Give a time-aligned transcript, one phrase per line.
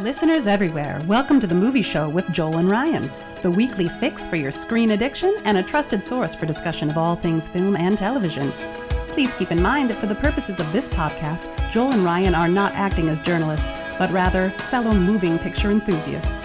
[0.00, 3.10] Listeners everywhere, welcome to the movie show with Joel and Ryan,
[3.40, 7.16] the weekly fix for your screen addiction and a trusted source for discussion of all
[7.16, 8.50] things film and television.
[9.08, 12.46] Please keep in mind that for the purposes of this podcast, Joel and Ryan are
[12.46, 16.44] not acting as journalists, but rather fellow moving picture enthusiasts.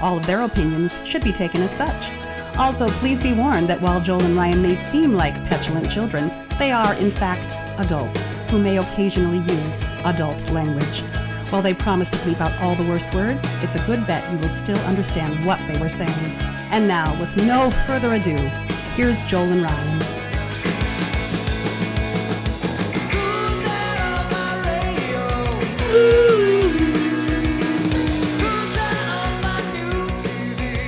[0.00, 2.10] All of their opinions should be taken as such.
[2.56, 6.72] Also, please be warned that while Joel and Ryan may seem like petulant children, they
[6.72, 11.02] are, in fact, adults who may occasionally use adult language.
[11.50, 14.38] While they promise to bleep out all the worst words, it's a good bet you
[14.38, 16.10] will still understand what they were saying.
[16.72, 18.36] And now, with no further ado,
[18.94, 20.00] here's Joel and Ryan.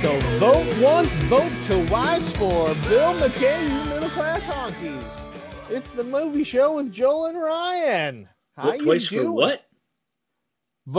[0.01, 1.51] So vote once, vote
[1.87, 5.21] twice for Bill McKay, you middle class honkies.
[5.69, 8.29] It's the movie show with Joel and Ryan.
[8.57, 9.58] How Vote you twice for what?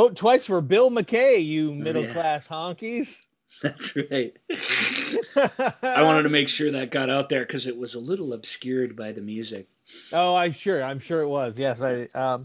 [0.00, 2.12] Vote twice for Bill McKay, you Oh, middle yeah.
[2.14, 3.18] class honkies.
[3.62, 4.34] That's right.
[5.82, 8.96] I wanted to make sure that got out there because it was a little obscured
[8.96, 9.68] by the music.
[10.10, 10.82] Oh, I'm sure.
[10.82, 11.58] I'm sure it was.
[11.58, 11.82] Yes.
[11.82, 12.04] I.
[12.14, 12.44] Um.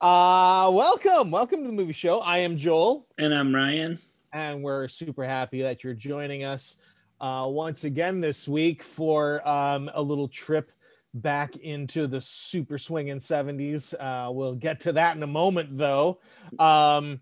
[0.00, 0.70] Uh.
[0.72, 1.32] Welcome.
[1.32, 2.20] Welcome to the movie show.
[2.20, 3.08] I am Joel.
[3.18, 3.98] And I'm Ryan.
[4.32, 6.76] and we're super happy that you're joining us
[7.20, 10.70] uh, once again this week for um, a little trip
[11.14, 13.94] back into the super swinging 70s.
[13.98, 16.20] Uh, we'll get to that in a moment, though.
[16.58, 17.20] Um,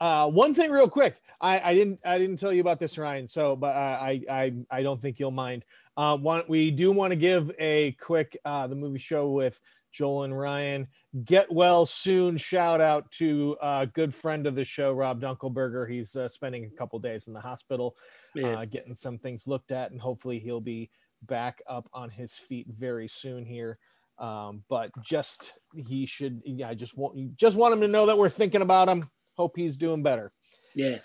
[0.00, 3.28] uh, one thing, real quick, I, I didn't I didn't tell you about this, Ryan.
[3.28, 5.64] So, but I I I, I don't think you'll mind.
[5.96, 9.58] Uh, one, we do want to give a quick uh, the movie show with
[9.92, 10.88] Joel and Ryan.
[11.24, 12.36] Get well soon.
[12.36, 15.90] Shout out to a good friend of the show, Rob Dunkelberger.
[15.90, 17.96] He's uh, spending a couple days in the hospital,
[18.34, 18.58] Yeah.
[18.58, 20.90] uh, getting some things looked at, and hopefully he'll be
[21.22, 23.78] back up on his feet very soon here.
[24.18, 28.16] Um, but just he should, yeah, I just want just want him to know that
[28.16, 29.08] we're thinking about him.
[29.34, 30.32] Hope he's doing better.
[30.74, 30.98] yeah.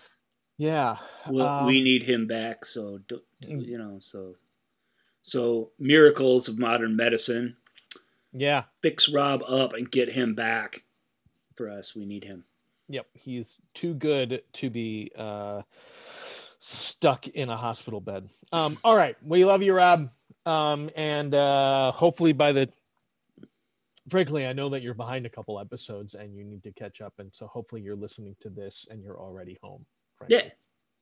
[0.58, 0.98] Yeah.
[1.28, 2.66] Well, Um, we need him back.
[2.66, 3.00] So,
[3.44, 3.66] Mm.
[3.66, 4.36] you know, so,
[5.24, 7.58] so miracles of modern medicine.
[8.32, 8.66] Yeah.
[8.84, 10.84] Fix Rob up and get him back
[11.56, 11.96] for us.
[11.96, 12.46] We need him.
[12.90, 15.64] Yep, he's too good to be uh,
[16.60, 18.30] stuck in a hospital bed.
[18.52, 20.10] Um, all right, we love you, Rob,
[20.46, 22.70] um, and uh, hopefully by the.
[24.10, 27.14] Frankly, I know that you're behind a couple episodes and you need to catch up,
[27.20, 29.86] and so hopefully you're listening to this and you're already home.
[30.18, 30.38] Frankly.
[30.38, 30.50] Yeah.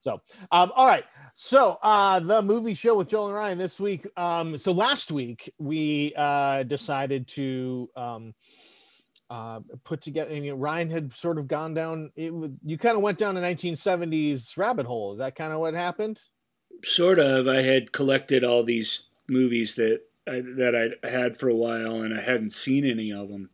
[0.00, 1.04] So, um, all right.
[1.34, 4.06] So, uh, the movie show with Joel and Ryan this week.
[4.16, 8.34] Um, so last week we uh, decided to um,
[9.28, 10.34] uh, put together.
[10.34, 12.10] You know, Ryan had sort of gone down.
[12.16, 12.32] It
[12.64, 15.12] you kind of went down a 1970s rabbit hole.
[15.12, 16.18] Is that kind of what happened?
[16.82, 17.46] Sort of.
[17.46, 22.16] I had collected all these movies that I, that I had for a while, and
[22.16, 23.50] I hadn't seen any of them.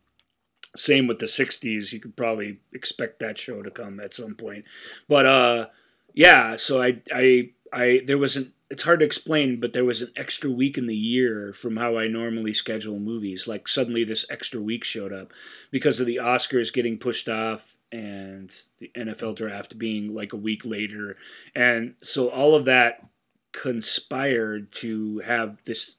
[0.74, 1.92] Same with the '60s.
[1.92, 4.64] You could probably expect that show to come at some point,
[5.08, 5.66] but uh,
[6.12, 6.56] yeah.
[6.56, 8.00] So I, I, I.
[8.06, 8.52] There was an.
[8.68, 11.96] It's hard to explain, but there was an extra week in the year from how
[11.96, 13.46] I normally schedule movies.
[13.46, 15.28] Like suddenly, this extra week showed up
[15.70, 20.64] because of the Oscars getting pushed off and the NFL draft being like a week
[20.64, 21.16] later,
[21.54, 23.06] and so all of that
[23.52, 25.96] conspired to have this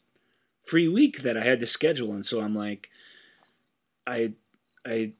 [0.67, 2.89] free week that I had to schedule, and so I'm like,
[4.05, 4.33] I
[4.85, 5.13] I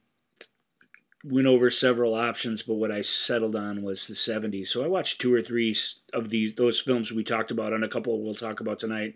[1.24, 4.68] went over several options, but what I settled on was the 70s.
[4.68, 5.74] So I watched two or three
[6.12, 9.14] of these those films we talked about, and a couple we'll talk about tonight.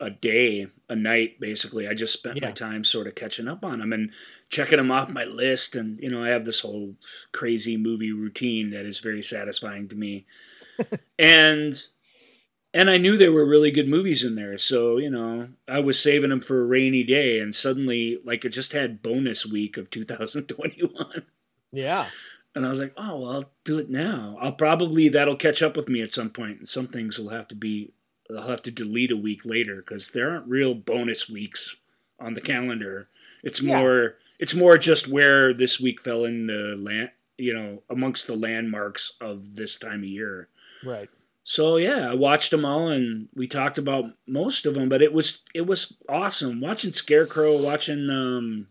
[0.00, 1.86] A day, a night, basically.
[1.86, 2.48] I just spent Yeah.
[2.48, 4.10] my time sort of catching up on them and
[4.48, 5.76] checking them off my list.
[5.76, 6.96] And you know, I have this whole
[7.30, 10.26] crazy movie routine that is very satisfying to me.
[11.20, 11.80] and
[12.74, 14.56] and I knew there were really good movies in there.
[14.58, 18.50] So, you know, I was saving them for a rainy day and suddenly like it
[18.50, 21.22] just had bonus week of 2021.
[21.72, 22.06] Yeah.
[22.54, 24.36] And I was like, "Oh, well, I'll do it now.
[24.40, 26.58] I'll probably that'll catch up with me at some point.
[26.58, 27.92] And some things will have to be
[28.30, 31.76] I'll have to delete a week later cuz there aren't real bonus weeks
[32.20, 33.08] on the calendar.
[33.42, 33.78] It's Yeah.
[33.78, 38.36] more it's more just where this week fell in the land, you know, amongst the
[38.36, 40.48] landmarks of this time of year.
[40.84, 41.08] Right.
[41.44, 44.88] So yeah, I watched them all, and we talked about most of them.
[44.88, 48.68] But it was it was awesome watching Scarecrow, watching um,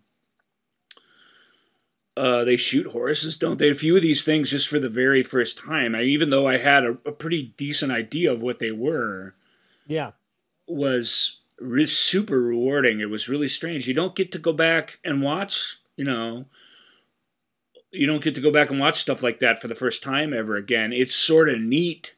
[2.16, 3.70] uh, they shoot horses, don't they?
[3.70, 5.96] A few of these things just for the very first time.
[5.96, 9.34] I, even though I had a, a pretty decent idea of what they were,
[9.88, 10.12] Yeah.
[10.68, 13.00] was re- super rewarding.
[13.00, 13.88] It was really strange.
[13.88, 16.46] You don't get to go back and watch, you know,
[17.92, 20.34] you don't get to go back and watch stuff like that for the first time
[20.34, 20.92] ever again.
[20.94, 22.14] It's sort of neat.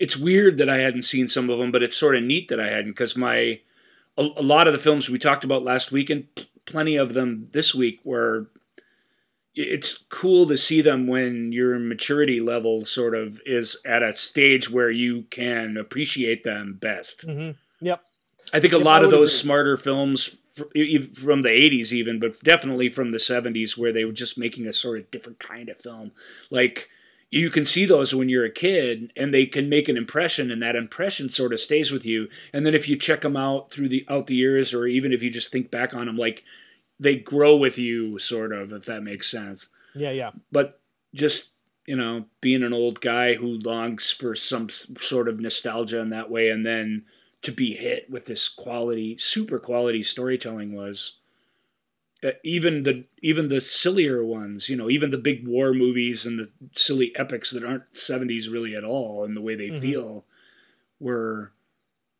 [0.00, 2.58] It's weird that I hadn't seen some of them, but it's sort of neat that
[2.58, 3.60] I hadn't because my
[4.18, 7.14] a, a lot of the films we talked about last week and p- plenty of
[7.14, 8.48] them this week were
[9.54, 14.70] it's cool to see them when your maturity level sort of is at a stage
[14.70, 17.26] where you can appreciate them best.
[17.26, 17.58] Mm-hmm.
[17.84, 18.02] Yep.
[18.52, 19.42] I think a Yep, lot of those agree.
[19.42, 20.64] smarter films fr-
[21.20, 24.72] from the 80s even but definitely from the 70s where they were just making a
[24.72, 26.12] sort of different kind of film
[26.50, 26.88] like
[27.30, 30.60] you can see those when you're a kid and they can make an impression and
[30.62, 33.88] that impression sort of stays with you and then if you check them out through
[33.88, 36.42] the out the years or even if you just think back on them like
[36.98, 40.30] they grow with you sort of if that makes sense Yeah, yeah.
[40.52, 40.80] but
[41.14, 41.48] just
[41.86, 44.68] you know being an old guy who longs for some
[45.00, 47.04] sort of nostalgia in that way and then
[47.42, 51.14] to be hit with this quality super quality storytelling was
[52.44, 56.50] even the even the sillier ones you know even the big war movies and the
[56.72, 59.80] silly epics that aren't 70s really at all and the way they Mhm.
[59.80, 60.24] feel
[60.98, 61.52] were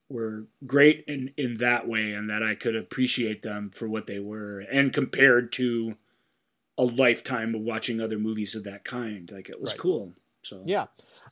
[0.08, 4.18] were great in in that way and that I could appreciate them for what they
[4.18, 5.96] were and compared to
[6.78, 9.78] a lifetime of watching other movies of that kind like it was Right.
[9.80, 10.12] cool
[10.42, 10.86] so Yeah,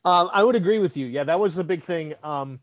[0.04, 1.06] um, I would agree with you.
[1.06, 2.14] Yeah, that was a big thing.
[2.22, 2.60] Um,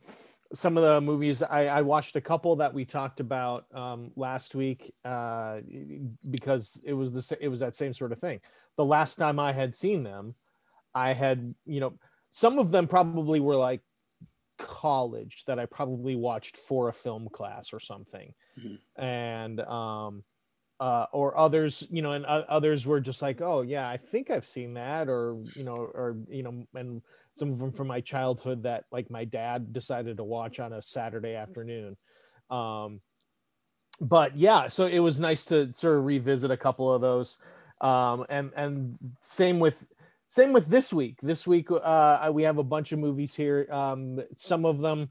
[0.56, 4.56] some of the movies I, I watched a couple that we talked about um, last
[4.56, 5.60] week uh,
[6.30, 8.40] because it was the it was that same sort of thing.
[8.78, 10.36] The last time I had seen them,
[10.94, 11.94] I had you know
[12.31, 13.81] some of them probably were like
[14.57, 18.80] college that I probably watched for a film class or something, Mhm.
[18.96, 20.24] and um,
[20.80, 24.30] uh, or others, you know, and uh, others were just like, oh yeah, I think
[24.30, 27.02] I've seen that, or you know, or you know, and
[27.35, 30.81] some of them from my childhood that like my dad decided to watch on a
[30.81, 31.97] Saturday afternoon.
[32.49, 33.01] Um,
[34.01, 37.37] but yeah, so it was nice to sort of revisit a couple of those,
[37.81, 39.85] um, and and same with
[40.27, 41.19] same with this week.
[41.21, 43.67] This week uh, we have a bunch of movies here.
[43.71, 45.07] Um, some of them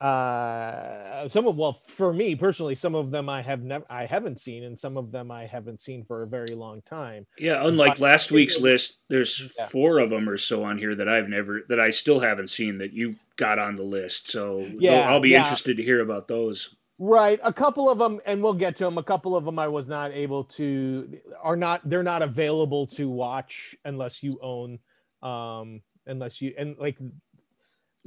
[0.00, 4.38] uh some of well for me personally some of them i have never i haven't
[4.38, 7.92] seen and some of them i haven't seen for a very long time yeah unlike
[7.92, 9.66] But- last week's list there's Yeah.
[9.68, 12.78] four of them or so on here that I've never that I still haven't seen
[12.78, 15.40] that you got on the list so Yeah, I'll be yeah.
[15.40, 18.98] interested to hear about those right a couple of them and we'll get to them
[18.98, 23.08] a couple of them i was not able to are not they're not available to
[23.08, 24.78] watch unless you own
[25.22, 26.96] um unless you and like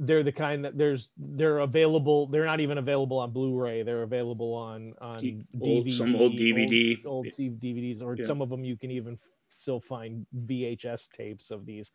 [0.02, 4.52] they're the kind that there's they're available they're not even available on blu-ray they're available
[4.52, 7.04] on on Old- DVD, some old DVD.
[7.06, 8.24] old, old DVDs or Yeah.
[8.24, 9.16] some of them you can even
[9.48, 11.90] still find VHS tapes of these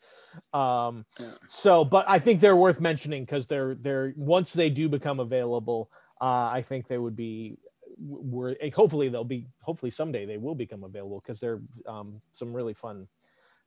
[0.54, 1.31] um Yeah.
[1.48, 5.92] so but I think they're worth mentioning because they're they're once they do become available
[6.21, 7.57] uh I think they would be
[8.00, 12.74] were hopefully they'll be hopefully someday they will become available because they're um some really
[12.74, 13.07] fun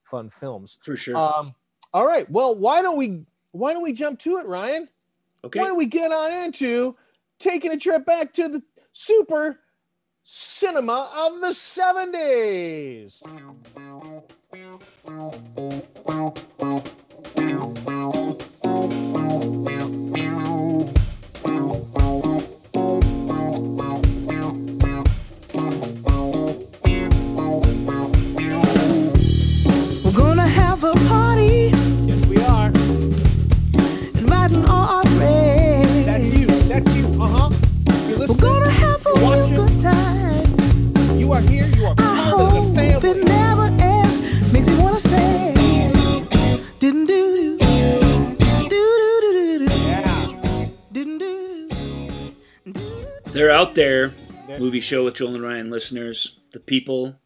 [0.05, 1.55] fun films for sure um
[1.93, 3.23] all right well why don't we
[3.53, 4.89] why don't we jump to it Ryan
[5.45, 6.97] okay why don't we get on into
[7.39, 8.63] taking a trip back to the
[8.93, 9.61] super
[10.25, 13.23] cinema of the 70s?
[53.41, 54.13] They're out there
[54.59, 57.17] movie show with Joel and Ryan listeners the people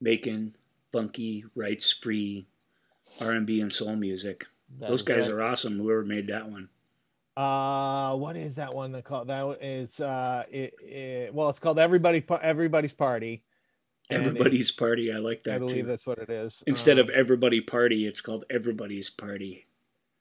[0.00, 0.54] making
[0.90, 2.46] funky rights free
[3.20, 4.46] R&B and soul music
[4.78, 5.32] That those guys right.
[5.32, 6.70] are awesome whoever made that one
[7.36, 9.28] Uh, what is that one called?
[9.28, 13.42] That is uh, it, it, well, it's called Everybody's Everybody's Party.
[14.08, 15.56] everybody's party I like that.
[15.56, 16.64] I believe too that's what it is.
[16.68, 19.66] instead Um, of everybody party it's called everybody's party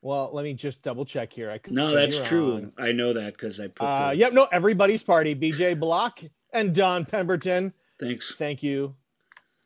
[0.02, 1.50] well, let me just double check here.
[1.52, 2.72] I could no that's true.
[2.78, 5.36] I know that because I put Uh, the, yep, no, Everybody's Party.
[5.36, 6.22] BJ Block
[6.54, 7.74] and Dawn Pemberton.
[8.00, 8.96] thanks Thank you.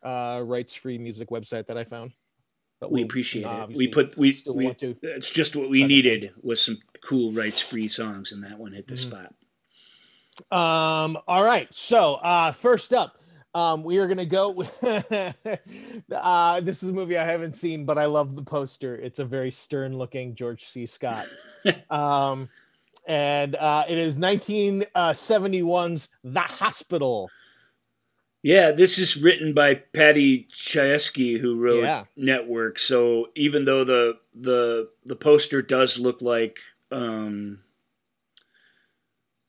[0.01, 2.11] Uh, rights free music website that I found.
[2.81, 4.97] But we we'll, appreciate it we put we, still we want to.
[5.03, 8.87] it's just what we needed was some cool rights free songs and that one hit
[8.87, 8.97] the Mhm.
[9.09, 9.33] spot
[10.51, 11.73] Um, all right.
[11.73, 13.22] So uh first up,
[13.55, 14.73] um, we are gonna go with
[16.11, 18.95] uh this is a movie I haven't seen, but I love the poster.
[18.95, 20.85] It's a very stern looking George C.
[20.85, 21.27] Scott.
[21.89, 22.49] um
[23.07, 27.29] and uh it is 1971's The Hospital.
[28.41, 32.03] Yeah, this is written by Paddy Chayefsky, who wrote Yeah.
[32.17, 32.77] Network.
[32.77, 36.59] So even though the the the poster does look like,
[36.91, 37.62] um,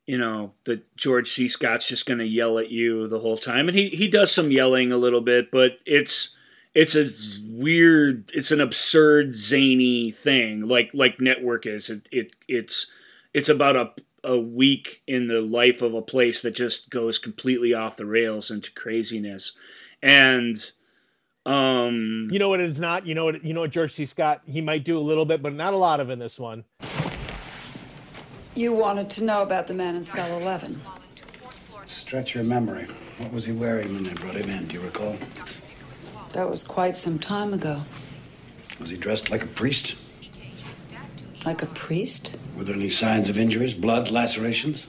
[0.06, 1.48] you know, that George C.
[1.48, 4.50] Scott's just going to yell at you the whole time, and he he does some
[4.50, 6.34] yelling a little bit, but it's
[6.74, 7.06] it's a
[7.48, 12.88] weird it's an absurd zany thing like like network is it, it it's
[13.32, 13.92] it's about a
[14.24, 18.50] a week in the life of a place that just goes completely off the rails
[18.50, 19.52] into craziness
[20.02, 20.72] and
[21.46, 23.06] um You know what it's not.
[23.06, 24.06] You know what you know what George C.
[24.06, 24.40] Scott.
[24.46, 26.64] He might do a little bit, but not a lot of in this one.
[28.56, 30.80] You wanted to know about the man in cell 11.
[31.86, 32.84] Stretch your memory.
[33.18, 34.66] What was he wearing when they brought him in?
[34.66, 35.16] Do you recall?
[36.32, 37.82] That was quite some time ago.
[38.78, 39.96] Was he dressed like a priest?
[41.44, 42.36] Like a priest?
[42.56, 44.86] Were there any signs of injuries, blood, lacerations?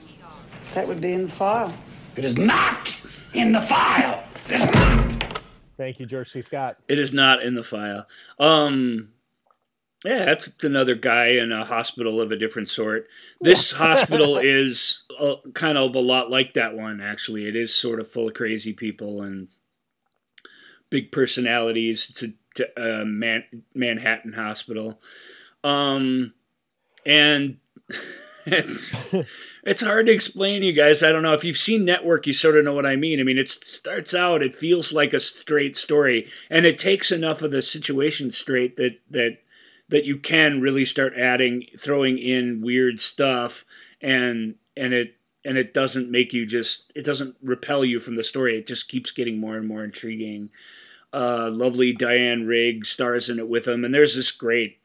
[0.74, 1.74] That would be in the file.
[2.16, 3.02] It is not
[3.34, 4.22] in the file.
[4.48, 5.40] It is not.
[5.76, 6.40] Thank you, George C.
[6.40, 6.78] Scott.
[6.88, 8.06] It is not in the file.
[8.38, 9.08] Um,
[10.06, 13.08] yeah, that's another guy in a hospital of a different sort.
[13.40, 17.46] This hospital is uh, kind of a lot like that one, actually.
[17.46, 19.48] It is sort of full of crazy people and
[20.90, 22.08] big personalities.
[22.10, 25.00] It's a t- uh, Man- Manhattan hospital.
[25.64, 26.34] Um,
[27.04, 27.56] and
[28.46, 28.94] it's
[29.64, 31.02] it's hard to explain to you guys.
[31.02, 33.18] I don't know if you've seen Network, you sort of know what I mean.
[33.18, 37.42] I mean, it starts out, it feels like a straight story, and it takes enough
[37.42, 39.38] of the situation straight that that
[39.88, 43.64] that you can really start adding, throwing in weird stuff,
[44.00, 45.14] and and it
[45.44, 48.58] and it doesn't make you just it doesn't repel you from the story.
[48.58, 50.50] It just keeps getting more and more intriguing.
[51.12, 54.80] Uh, lovely Diana Rigg stars in it with him, and there's this great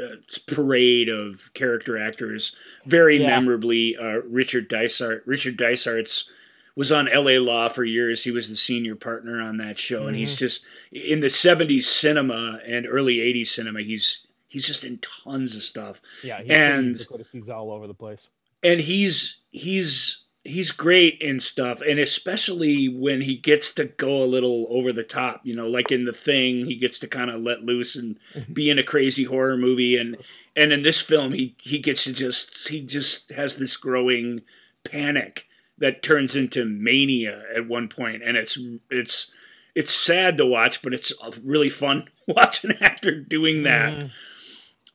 [0.00, 2.54] uh, parade of character actors.
[2.86, 3.28] Very Yeah.
[3.30, 5.22] memorably, uh, Richard Dysart.
[5.26, 6.30] Richard Dysart's
[6.76, 8.24] was on LA Law for years.
[8.24, 10.38] He was the senior partner on that show, and he's mm-hmm.
[10.38, 13.82] just in the '70s cinema and early '80s cinema.
[13.82, 18.28] He's he's just in tons of stuff, Yeah, he's And- he's all over the place.
[18.62, 24.26] and he's he's he's great in stuff, and especially when he gets to go a
[24.26, 25.40] little over the top.
[25.44, 28.18] You know, like in the thing, he gets to kind of let loose and
[28.52, 30.16] be in a crazy horror movie, and
[30.56, 34.42] and in this film, he he gets to just he just has this growing
[34.84, 35.46] panic
[35.82, 38.58] that turns into mania at one point, and it's
[38.90, 39.30] it's
[39.74, 41.12] it's sad to watch, but it's
[41.44, 44.10] really fun to watch an actor doing that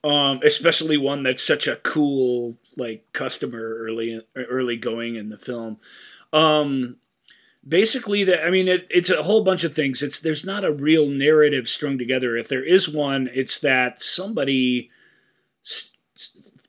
[0.03, 5.77] um, especially one that's such a cool like customer early early going in the film.
[6.32, 6.98] Um,
[7.67, 10.01] basically, that I mean, it, it's a whole bunch of things.
[10.01, 12.38] It's there's not a real narrative strung together.
[12.38, 14.91] If there is one, it's that somebody.
[15.65, 15.97] s- s-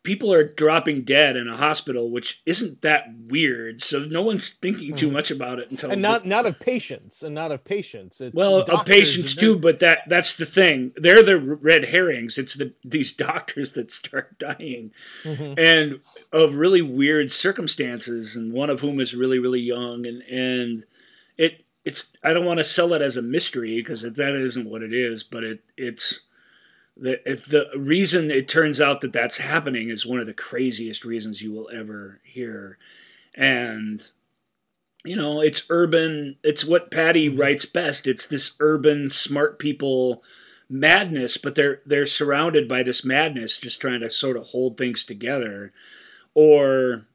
[0.05, 3.83] People are dropping dead in a hospital, which isn't that weird.
[3.83, 7.35] So no one's thinking too much about it until and not not of patients and
[7.35, 8.21] not of patience.
[8.21, 10.93] It's well, of patients too, but that that's the thing.
[10.97, 12.39] They're the red herrings.
[12.39, 14.93] It's the these doctors that start dying,
[15.25, 15.59] Mhm.
[15.59, 16.01] and
[16.33, 20.85] of really weird circumstances, and one of whom is really really young, and and
[21.37, 24.83] it it's I don't want to sell it as a mystery because that isn't what
[24.83, 26.21] it is, but it it's.
[27.01, 31.05] The, if the reason it turns out that that's happening is one of the craziest
[31.05, 32.79] reasons you will ever hear.
[33.35, 34.05] And
[35.05, 36.37] you know, it's urban.
[36.43, 37.41] It's what Paddy mm-hmm.
[37.41, 38.07] writes best.
[38.07, 40.23] It's this urban, smart people
[40.69, 45.05] madness, but they're they're surrounded by this madness, just trying to sort of hold things
[45.05, 45.73] together,
[46.35, 47.07] or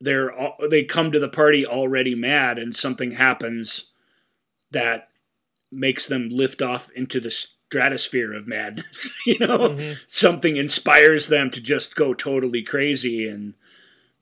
[0.00, 0.32] they're
[0.70, 3.86] they come to the party already mad, and something happens
[4.70, 5.08] that
[5.72, 9.10] makes them lift off into the stratosphere of madness.
[9.26, 9.96] you know, Mhm.
[10.08, 13.54] something inspires them to just go totally crazy and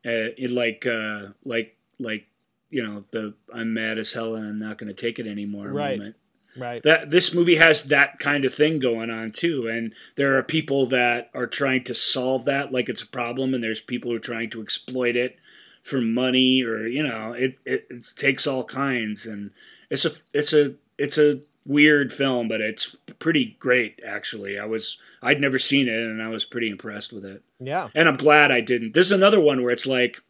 [0.06, 2.26] uh, it like uh, like like
[2.70, 5.68] you know the I'm mad as hell and I'm not going to take it anymore
[5.68, 5.98] Right.
[5.98, 6.16] moment.
[6.56, 6.82] right.
[6.82, 10.86] That this movie has that kind of thing going on too, and there are people
[10.86, 14.20] that are trying to solve that like it's a problem, and there's people who are
[14.20, 15.36] trying to exploit it
[15.82, 19.50] for money or you know it, it, it takes all kinds, and
[19.90, 24.58] it's a it's a it's a weird film, but it's pretty great actually.
[24.58, 27.88] I was I'd never seen it, and I was pretty impressed with it yeah.
[27.94, 28.94] and I'm glad I didn't.
[28.94, 30.22] There's another one where it's like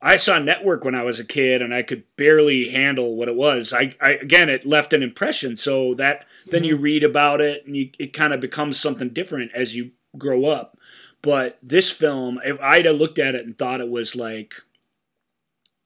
[0.00, 3.34] I saw Network when I was a kid, and I could barely handle what it
[3.34, 3.72] was.
[3.72, 5.56] I, I again, it left an impression.
[5.56, 6.84] So that then you mm-hmm.
[6.84, 10.78] read about it, and you, it kind of becomes something different as you grow up.
[11.20, 14.54] But this film, if I'd have looked at it and thought it was like,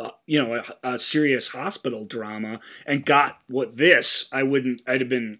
[0.02, 4.82] uh, you know, a, a serious hospital drama, and got what this, I wouldn't.
[4.86, 5.38] I'd have been.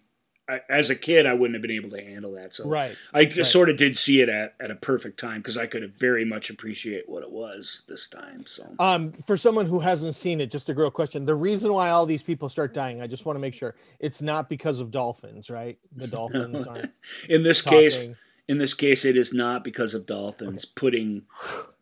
[0.49, 2.53] I- As a kid, I wouldn't have been able to handle that.
[2.53, 2.97] So Right.
[3.13, 5.93] I sort of did see it at, at a perfect time because I could have
[5.93, 8.45] very much appreciate what it was this time.
[8.45, 11.91] So Um, for someone who hasn't seen it, just a real question: the reason why
[11.91, 14.91] all these people start dying, I just want to make sure it's not because of
[14.91, 15.77] dolphins, right?
[15.95, 16.91] The dolphins aren't
[17.29, 18.09] in this case,
[18.49, 21.21] in this case, it is not because of dolphins putting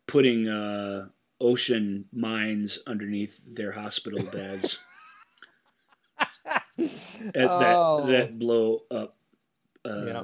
[0.06, 1.08] putting uh,
[1.42, 4.78] ocean mines underneath their hospital beds.
[7.34, 8.06] that Oh.
[8.08, 9.16] that blow up
[9.86, 10.24] uh, Yeah.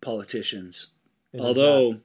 [0.00, 0.88] politicians.
[1.32, 2.00] It is Although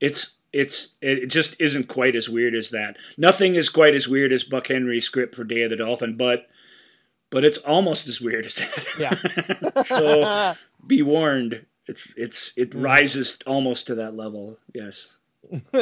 [0.00, 2.96] it's it's it just isn't quite as weird as that.
[3.16, 6.48] Nothing is quite as weird as Buck Henry's script for Day of the Dolphin, but
[7.30, 8.86] but it's almost as weird as that.
[8.98, 9.82] Yeah.
[9.82, 10.54] so
[10.86, 11.64] be warned.
[11.86, 14.58] It's it's it rises almost to that level.
[14.74, 15.08] Yes.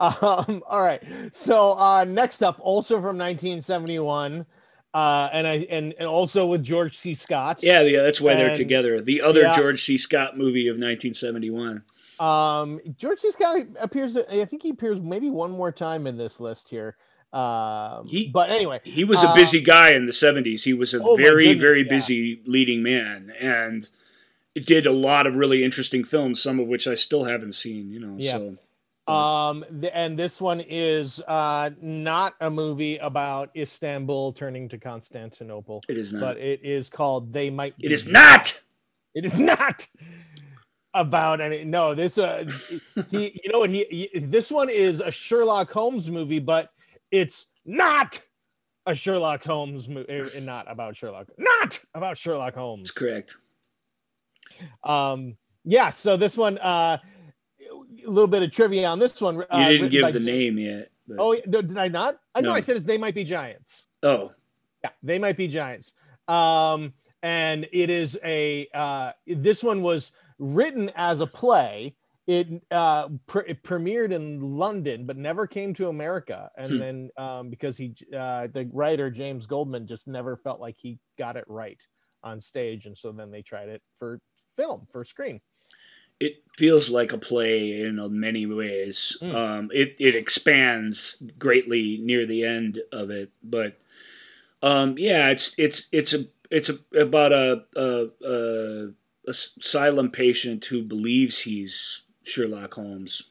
[0.00, 1.02] um, all right.
[1.32, 4.46] So uh, next up, also from 1971,
[4.94, 7.14] uh, and I and, and also with George C.
[7.14, 7.62] Scott.
[7.62, 9.00] Yeah, yeah, that's why they're together.
[9.00, 9.56] The other yeah.
[9.56, 9.98] George C.
[9.98, 11.82] Scott movie of 1971.
[12.18, 13.30] Um, George C.
[13.30, 14.16] Scott appears.
[14.16, 16.96] I think he appears maybe one more time in this list here.
[17.32, 20.64] Um, He- but anyway, He was a Uh, busy guy in the 70s.
[20.64, 21.88] He was a Oh very, goodness, very yeah.
[21.90, 23.88] busy leading man and
[24.54, 28.00] did a lot of really interesting films, some of which I still haven't seen, you
[28.00, 28.14] know.
[28.16, 28.32] Yeah.
[28.38, 28.56] So
[29.08, 35.82] Um, th- and this one is uh not a movie about Istanbul turning to Constantinople,
[35.88, 36.20] it is not.
[36.20, 38.60] but it is called "They Might." it is not.
[39.14, 39.86] It is not
[40.94, 41.64] about any.
[41.64, 42.44] No, this uh,
[43.10, 43.40] he.
[43.42, 43.70] You know what?
[43.70, 44.18] He, he.
[44.20, 46.70] This one is a Sherlock Holmes movie, but
[47.10, 48.22] it's not
[48.86, 50.40] a Sherlock Holmes movie.
[50.40, 51.28] Not about Sherlock.
[51.38, 52.88] Not about Sherlock Holmes.
[52.88, 53.34] That's correct.
[54.84, 55.36] Um.
[55.64, 55.90] Yeah.
[55.90, 56.58] So this one.
[56.58, 56.98] Uh.
[58.08, 59.34] A little bit of trivia on this one.
[59.36, 60.90] You uh, didn't give the J- name yet.
[61.06, 62.18] But, Oh, no, did I not?
[62.34, 62.54] I know No.
[62.54, 63.84] I said it's they might be giants.
[64.02, 64.32] oh,
[64.82, 65.92] Yeah, they might be giants.
[66.26, 71.94] Um, and it is a uh, this one was written as a play.
[72.26, 76.50] It uh, pre- it premiered in London, but never came to America.
[76.56, 76.78] And Hmm.
[76.78, 81.36] then um, because he, uh, the writer James Goldman, just never felt like he got
[81.36, 81.80] it right
[82.22, 84.18] on stage, and so then they tried it for
[84.56, 85.38] film for screen.
[86.20, 89.16] It feels like a play in many ways.
[89.22, 89.34] Mm.
[89.34, 93.78] Um, it it expands greatly near the end of it, but
[94.62, 98.88] um, yeah, it's it's it's a it's a, about a, a, a
[99.28, 103.22] asylum patient who believes he's Sherlock Holmes,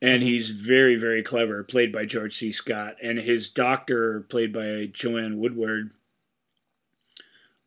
[0.00, 2.52] and he's very very clever, played by George C.
[2.52, 5.90] Scott, and his doctor, played by Joanne Woodward.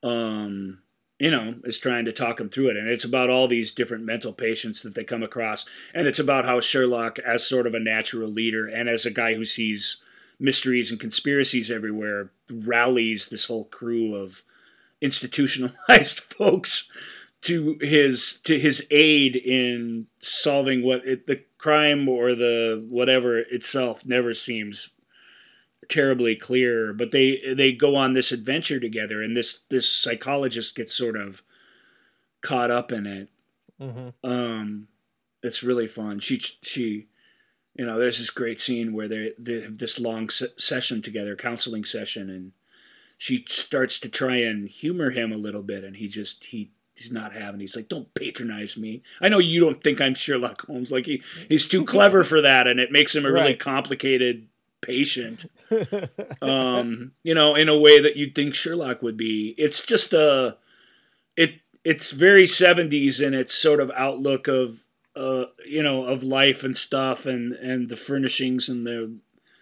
[0.03, 0.79] Um,
[1.21, 2.77] you know, is trying to talk him through it.
[2.77, 5.67] And it's about all these different mental patients that they come across.
[5.93, 9.35] And it's about how Sherlock, as sort of a natural leader and as a guy
[9.35, 9.97] who sees
[10.39, 14.41] mysteries and conspiracies everywhere, rallies this whole crew of
[14.99, 16.89] institutionalized folks
[17.41, 24.07] to his to his aid in solving what it, the crime or the whatever itself
[24.07, 24.89] never seems
[25.89, 30.93] terribly clear but they they go on this adventure together and this this psychologist gets
[30.95, 31.41] sort of
[32.41, 33.29] caught up in it.
[33.79, 34.29] Mm-hmm.
[34.29, 34.87] um
[35.43, 36.19] it's really fun.
[36.19, 37.07] She she
[37.75, 41.35] you know there's this great scene where they they have this long se- session together
[41.35, 42.51] counseling session and
[43.17, 47.11] she starts to try and humor him a little bit and he just he he's
[47.11, 47.63] not having it.
[47.63, 49.01] he's like don't patronize me.
[49.21, 50.91] I know you don't think i'm sherlock holmes.
[50.91, 54.47] Like he he's too clever for that and it makes him a really complicated
[54.81, 55.45] patient
[56.41, 59.55] um, you know, in a way that you'd think Sherlock would be.
[59.57, 60.57] It's just a,
[61.35, 64.77] it it's very seventies in its sort of outlook of,
[65.15, 69.15] uh, you know, of life and stuff, and and the furnishings and the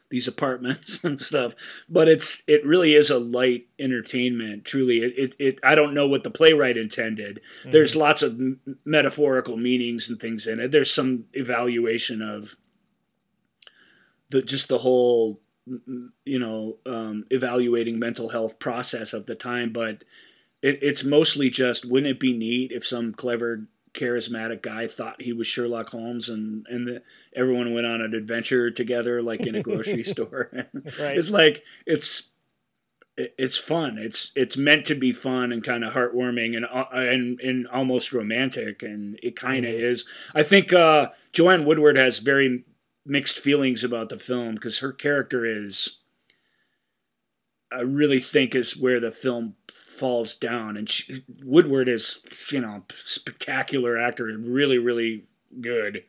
[0.10, 1.54] these apartments and stuff.
[1.88, 4.65] But it's it really is a light entertainment.
[4.65, 7.41] Truly, it it, it I don't know what the playwright intended.
[7.65, 10.72] There's lots of m- metaphorical meanings and things in it.
[10.72, 12.56] There's some evaluation of
[14.30, 15.39] the just the whole
[16.25, 20.03] you know um, evaluating mental health process of the time but
[20.62, 25.34] it, it's mostly just wouldn't it be neat if some clever charismatic guy thought he
[25.34, 27.01] was sherlock holmes and and the,
[27.36, 31.17] everyone went on an adventure together like in a grocery store Right.
[31.17, 32.23] it's like it's
[33.17, 37.39] it's fun it's it's meant to be fun and kind of heartwarming and uh, and
[37.41, 39.91] and almost romantic and it kind of Mhm.
[39.91, 42.63] is i think uh joanne woodward has very
[43.10, 45.98] mixed feelings about the film because her character is
[47.72, 49.56] i really think is where the film
[50.00, 50.78] falls down.
[50.78, 52.19] And she, woodward is
[52.52, 55.26] you know spectacular actor really really
[55.60, 56.04] good.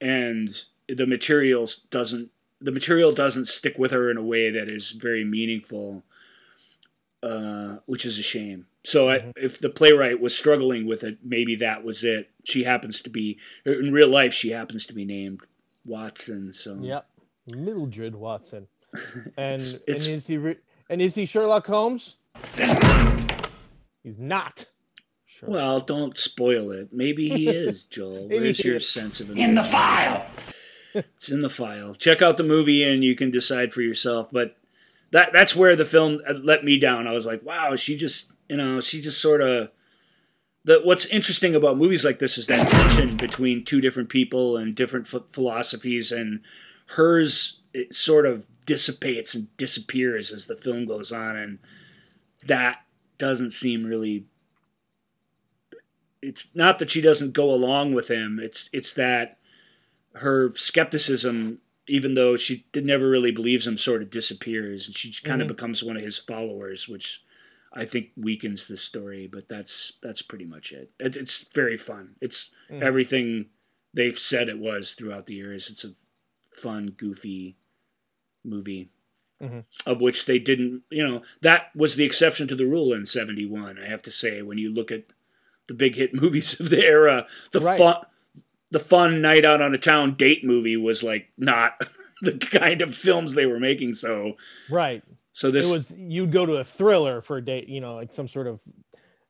[0.00, 0.48] And
[0.88, 5.24] the materials doesn't the material doesn't stick with her in a way that is very
[5.24, 6.04] meaningful
[7.22, 8.66] uh, which is a shame.
[8.84, 9.32] So I, Mhm.
[9.36, 12.30] if the playwright was struggling with it maybe that was it.
[12.44, 15.40] She happens to be in real life she happens to be named
[15.86, 17.06] watson so Yep,
[17.54, 18.66] Mildred Watson.
[19.36, 20.56] And It's- it's- and is he re-
[20.90, 22.16] and is he Sherlock Holmes?
[24.02, 24.66] He's not.
[25.24, 25.54] Sherlock.
[25.54, 28.88] well don't spoil it maybe he is joel where's your is.
[28.88, 30.24] sense of In the file.
[30.94, 31.94] It's in the file.
[31.94, 34.28] Check out the movie and you can decide for yourself.
[34.32, 34.56] But
[35.10, 37.06] that that's where the film uh, let me down.
[37.06, 39.68] I was like, wow, she just you know she just sort of.
[40.66, 44.74] The, what's interesting about movies like this is that tension between two different people and
[44.74, 46.40] different ph- philosophies, and
[46.86, 51.58] hers it sort of dissipates and disappears as the film goes on, and
[52.46, 52.78] that
[53.16, 54.24] doesn't seem really.
[56.20, 58.40] It's not that she doesn't go along with him.
[58.42, 59.38] It's it's that
[60.14, 65.40] her skepticism, even though she never really believes him, sort of disappears, and she kind
[65.40, 65.54] of Mhm.
[65.56, 67.20] becomes one of his followers, which
[67.76, 69.26] I think weakens the story.
[69.26, 70.90] But that's that's pretty much it.
[70.98, 72.14] it it's very fun.
[72.20, 72.82] It's Mhm.
[72.82, 73.46] everything
[73.94, 75.70] they've said it was throughout the years.
[75.70, 75.94] It's a
[76.60, 77.56] fun, goofy
[78.44, 78.90] movie.
[79.42, 79.64] Mhm.
[79.84, 83.78] Of which they didn't, you know, that was the exception to the rule in '71.
[83.78, 85.04] I have to say, when you look at
[85.68, 87.76] the big hit movies of the era, the Right.
[87.78, 87.96] fun,
[88.70, 91.78] the fun night out on a town date movie was like not
[92.22, 93.92] the kind of films they were making.
[93.92, 94.38] So,
[94.70, 95.02] Right.
[95.36, 98.10] So this it was you'd go to a thriller for a date, you know, like
[98.10, 98.58] some sort of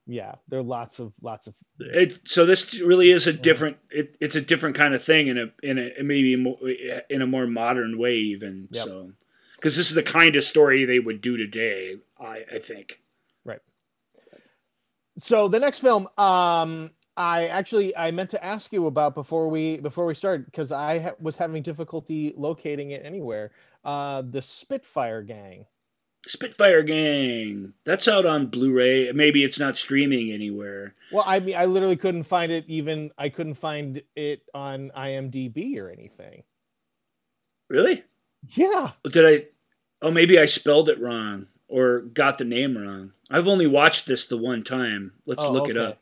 [0.05, 3.75] yeah, there are lots of lots of it, so this really is a different.
[3.91, 6.57] It, it's a different kind of thing in a in a maybe more,
[7.09, 8.69] in a more modern way even.
[8.71, 8.85] Yep.
[8.85, 9.11] So,
[9.57, 11.97] because this is the kind of story they would do today.
[12.17, 13.01] I I think.
[13.43, 13.59] Right.
[15.19, 19.75] So the next film, um, I actually I meant to ask you about before we
[19.81, 23.51] before we started because I ha- was having difficulty locating it anywhere.
[23.83, 25.65] Uh, the Spitfire Gang.
[26.27, 27.73] Spitfire Gang.
[27.83, 29.11] That's out on Blu-ray.
[29.13, 30.93] Maybe it's not streaming anywhere.
[31.11, 32.65] Well, I mean, I literally couldn't find it.
[32.67, 36.43] Even I couldn't find it on IMDb or anything.
[37.69, 38.03] Really?
[38.49, 38.91] Yeah.
[39.09, 39.45] Did I?
[40.01, 43.13] Oh, maybe I spelled it wrong or got the name wrong.
[43.29, 45.13] I've only watched this the one time.
[45.25, 46.01] Let's Oh, look it up.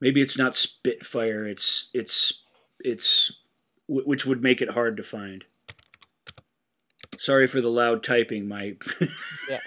[0.00, 1.46] Maybe it's not Spitfire.
[1.46, 2.42] It's it's
[2.80, 3.32] it's
[3.88, 5.44] which would make it hard to find.
[7.18, 8.48] Sorry for the loud typing.
[8.48, 8.76] My
[9.48, 9.60] Yeah.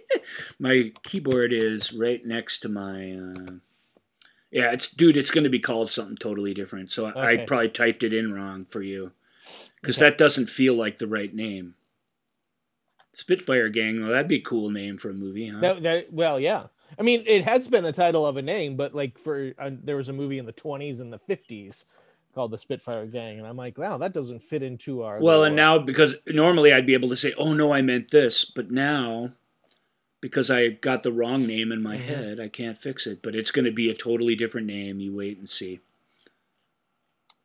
[0.58, 3.12] my keyboard is right next to my.
[3.12, 3.52] Uh,
[4.50, 5.16] yeah, it's dude.
[5.16, 6.90] It's going to be called something totally different.
[6.90, 9.12] So I, I probably typed it in wrong for you
[9.80, 10.08] because Okay.
[10.10, 11.74] that doesn't feel like the right name.
[13.12, 14.00] Spitfire Gang.
[14.00, 15.60] Well, that'd be a cool name for a movie, huh?
[15.60, 16.66] That, that well, yeah.
[16.98, 19.96] I mean, it has been the title of a name, but like for uh, there
[19.96, 21.84] was a movie in the 20s and the 50s
[22.36, 25.18] called the Spitfire Gang, and I'm like, wow, that doesn't fit into our.
[25.20, 28.44] well, and now because normally I'd be able to say, "Oh no, I meant this,"
[28.44, 29.32] but now
[30.20, 32.00] because I got the wrong name in my Mhm.
[32.04, 33.22] head, I can't fix it.
[33.22, 35.00] But it's going to be a totally different name.
[35.00, 35.80] You wait and see.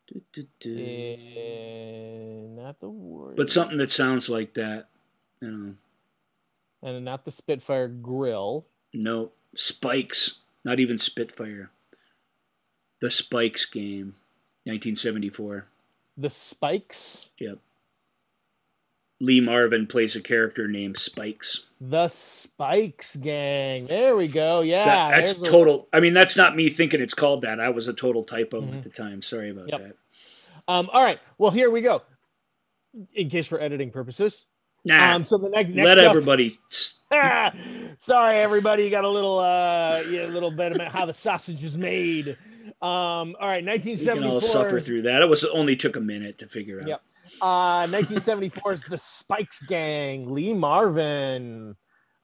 [0.08, 0.77] Du-du-du.
[0.77, 4.89] Eh, not the word, But something that sounds like that.
[5.41, 5.75] You know,
[6.84, 8.65] and not the Spitfire Grill.
[8.93, 10.39] no spikes.
[10.65, 11.71] Not even Spitfire.
[12.99, 14.13] The Spikes Gang,
[14.65, 15.65] 1974.
[16.17, 17.30] The Spikes.
[17.39, 17.58] Yep.
[19.19, 21.62] Lee Marvin plays a character named Spikes.
[21.80, 23.86] The Spikes Gang.
[23.88, 24.62] There we go.
[24.62, 25.88] Yeah, That- that's total.
[25.93, 27.60] I mean, that's not me thinking it's called that.
[27.60, 28.78] I was a total typo Mhm.
[28.78, 29.21] at the time.
[29.21, 29.80] Sorry about Yep.
[29.82, 29.95] that.
[30.67, 31.19] Um, all right.
[31.38, 32.02] Well, here we go.
[33.13, 34.45] In case for editing purposes.
[34.84, 36.58] Nah, Um, so the next, next let up- everybody.
[37.12, 37.54] Ah,
[38.00, 38.84] sorry, everybody.
[38.84, 42.38] You got a little, uh, yeah, a little bit about how the sausage is made.
[42.82, 44.32] Um, all right, We can 1974.
[44.32, 45.22] all suffer through that.
[45.22, 46.88] It was it only took a minute to figure out.
[46.88, 47.02] Yep.
[47.41, 50.34] Uh, 1974 is the Spikes Gang.
[50.34, 51.76] Lee Marvin.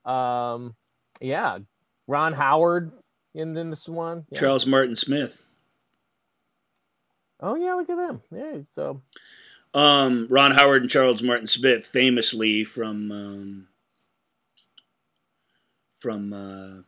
[0.03, 0.75] Um,
[1.21, 1.59] yeah,
[2.07, 2.91] Ron Howard
[3.35, 4.25] in, in this one.
[4.31, 4.39] Yeah.
[4.39, 5.43] Charles Martin Smith.
[7.39, 8.21] Oh yeah, look at them.
[8.31, 9.01] Yeah, so
[9.73, 13.67] Um, Ron Howard and Charles Martin Smith, famously from um,
[15.99, 16.81] from uh,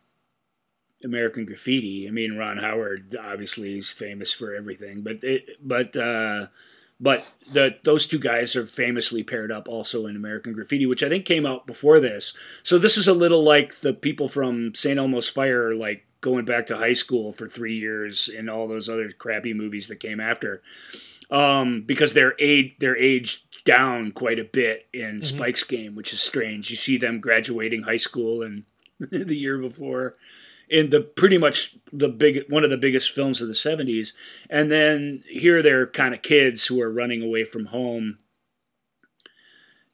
[1.04, 2.06] American Graffiti.
[2.08, 6.46] I mean, Ron Howard obviously is famous for everything, but it, but uh,
[7.00, 11.08] but the those two guys are famously paired up also in American Graffiti, which I
[11.08, 12.32] think came out before this.
[12.62, 14.98] So this is a little like the people from St.
[14.98, 19.10] Elmo's Fire, like going back to high school for three years and all those other
[19.10, 20.60] crappy movies that came after
[21.30, 25.24] um, because they're age they're aged down quite a bit in Mhm.
[25.24, 26.68] Spikes Gang, which is strange.
[26.70, 28.64] You see them graduating high school and
[28.98, 30.16] the year before
[30.70, 34.12] in the pretty much the big one of the biggest films of the 70s
[34.48, 38.18] and then here they're kind of kids who are running away from home.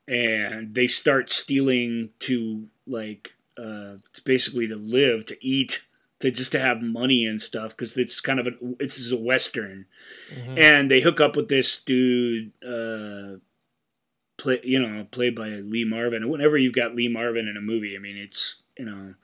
[0.09, 5.83] And they start stealing to like uh it's basically to live to eat
[6.21, 9.87] to just to have money and stuff because it's kind of a it's a western.
[10.33, 10.59] Mhm.
[10.62, 13.39] and they hook up with this dude uh
[14.39, 16.23] play you know played by lee marvin.
[16.23, 19.15] And whenever you've got lee marvin in a movie i mean it's you know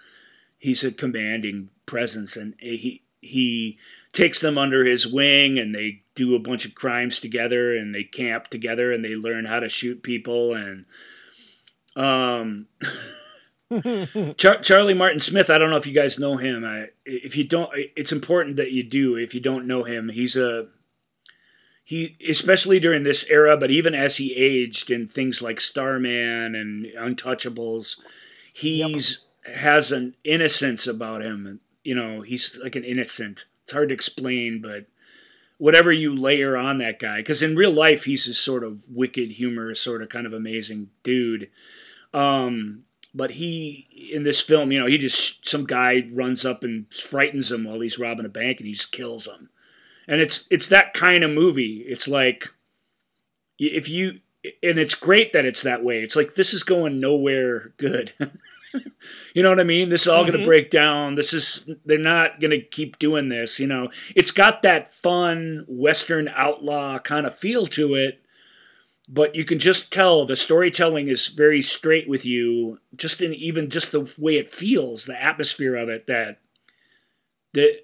[0.62, 3.78] he's a commanding presence and he he
[4.12, 8.04] takes them under his wing and they do a bunch of crimes together and they
[8.04, 10.84] camp together and they learn how to shoot people and
[11.96, 12.68] Um,
[14.36, 15.50] Char- Charlie Martin Smith.
[15.50, 16.64] I don't know if you guys know him.
[16.64, 19.16] I, if you don't, it's important that you do.
[19.16, 20.68] If you don't know him, he's a
[21.84, 26.86] he, especially during this era, but even as he aged in things like Starman and
[26.86, 27.98] Untouchables,
[28.52, 31.60] he's has an innocence about him.
[31.84, 33.46] You know, he's like an innocent.
[33.64, 34.86] It's hard to explain, but
[35.58, 39.32] whatever you layer on that guy, because in real life he's this sort of wicked,
[39.32, 41.48] humorous, sort of kind of amazing dude.
[42.14, 46.92] Um, but he in this film, you know, he just some guy runs up and
[46.92, 49.50] frightens him while he's robbing a bank, and he just kills him.
[50.08, 51.84] And it's it's that kind of movie.
[51.86, 52.48] It's like
[53.58, 54.20] if you
[54.62, 56.02] and it's great that it's that way.
[56.02, 58.12] It's like this is going nowhere good.
[59.34, 59.88] you know what I mean?
[59.88, 61.14] This is all going to break down.
[61.14, 63.90] This is they're not going to keep doing this, you know.
[64.14, 68.22] It's got that fun western outlaw kind of feel to it,
[69.08, 73.70] but you can just tell the storytelling is very straight with you, just in even
[73.70, 76.38] just the way it feels, the atmosphere of it that
[77.54, 77.80] that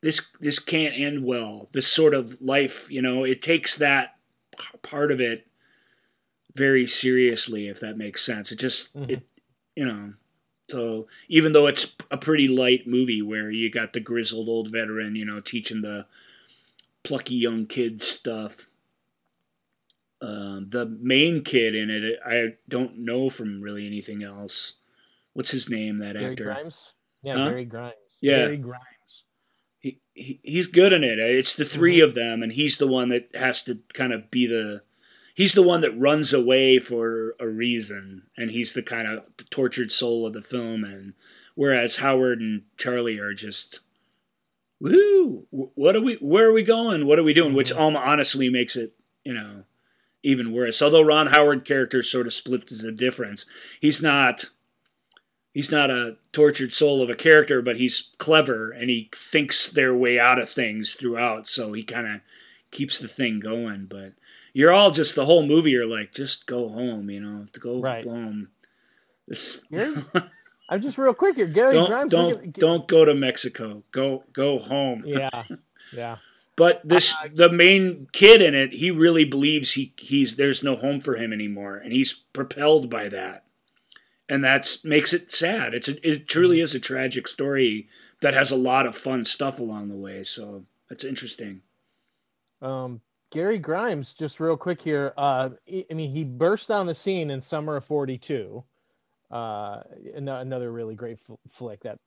[0.00, 1.68] this this can't end well.
[1.72, 4.16] This sort of life, you know, it takes that
[4.82, 5.46] part of it
[6.54, 8.50] very seriously if that makes sense.
[8.50, 9.10] It just Mhm.
[9.10, 9.22] it
[9.80, 10.12] you know,
[10.68, 15.16] so even though it's a pretty light movie where you got the grizzled old veteran,
[15.16, 16.04] you know, teaching the
[17.02, 18.66] plucky young kids stuff,
[20.20, 24.74] um, the main kid in it, I don't know from really anything else.
[25.32, 25.98] What's his name?
[26.00, 26.44] That Gary actor.
[26.44, 26.92] Grimes.
[27.22, 27.48] Yeah, Huh?
[27.48, 27.94] Gary Grimes.
[28.20, 28.36] Yeah.
[28.36, 29.24] Gary Grimes.
[29.78, 31.18] He, he he's good in it.
[31.18, 34.46] It's the 3 of them, and he's the one that has to kind of be
[34.46, 34.82] the.
[35.40, 39.90] He's the one that runs away for a reason, and he's the kind of tortured
[39.90, 40.84] soul of the film.
[40.84, 41.14] And
[41.54, 43.80] whereas Howard and Charlie are just,
[44.80, 46.16] woo, what are we?
[46.16, 47.06] Where are we going?
[47.06, 47.54] What are we doing?
[47.54, 48.92] Which um, honestly makes it,
[49.24, 49.62] you know,
[50.22, 50.82] even worse.
[50.82, 53.46] Although Ron Howard character sort of splits the difference.
[53.80, 54.44] He's not
[55.54, 59.94] he's not a tortured soul of a character, but he's clever and he thinks their
[59.94, 61.46] way out of things throughout.
[61.46, 62.20] So he kind of
[62.70, 63.86] keeps the thing going.
[63.86, 64.12] But
[64.52, 65.70] you're all just the whole movie.
[65.70, 68.04] You're like, just go home, you know, to go Right.
[68.04, 68.48] home.
[69.28, 69.62] This,
[70.68, 71.46] I'm just real quick here.
[71.46, 72.12] Gary don't Grimes.
[72.12, 73.82] don't don't go to Mexico.
[73.92, 75.04] Go go home.
[75.06, 75.44] Yeah.
[75.92, 76.18] Yeah.
[76.54, 80.76] But this Uh, the main kid in it, he really believes he he's there's no
[80.76, 83.44] home for him anymore, and he's propelled by that,
[84.28, 85.74] and that's makes it sad.
[85.74, 87.88] It's a, it truly is a tragic story
[88.20, 90.22] that has a lot of fun stuff along the way.
[90.22, 91.62] So that's interesting.
[92.62, 95.12] Um, Gary Grimes, just real quick here.
[95.16, 98.64] Uh, I mean, he burst on the scene in Summer of '42.
[99.30, 99.82] Uh,
[100.16, 101.98] another really great f- flick that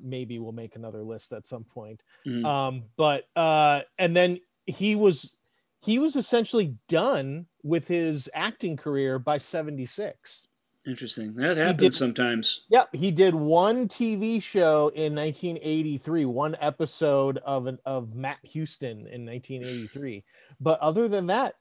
[0.00, 2.00] maybe we'll make another list at some point.
[2.26, 2.44] Mhm.
[2.44, 5.34] Um, but uh, and then he was
[5.80, 10.45] he was essentially done with his acting career by '76.
[10.86, 11.34] Interesting.
[11.34, 12.62] That happens did- sometimes.
[12.68, 19.06] Yep, he did one TV show in 1983, one episode of an, of Matt Houston
[19.08, 20.22] in 1983.
[20.60, 21.54] But other than that,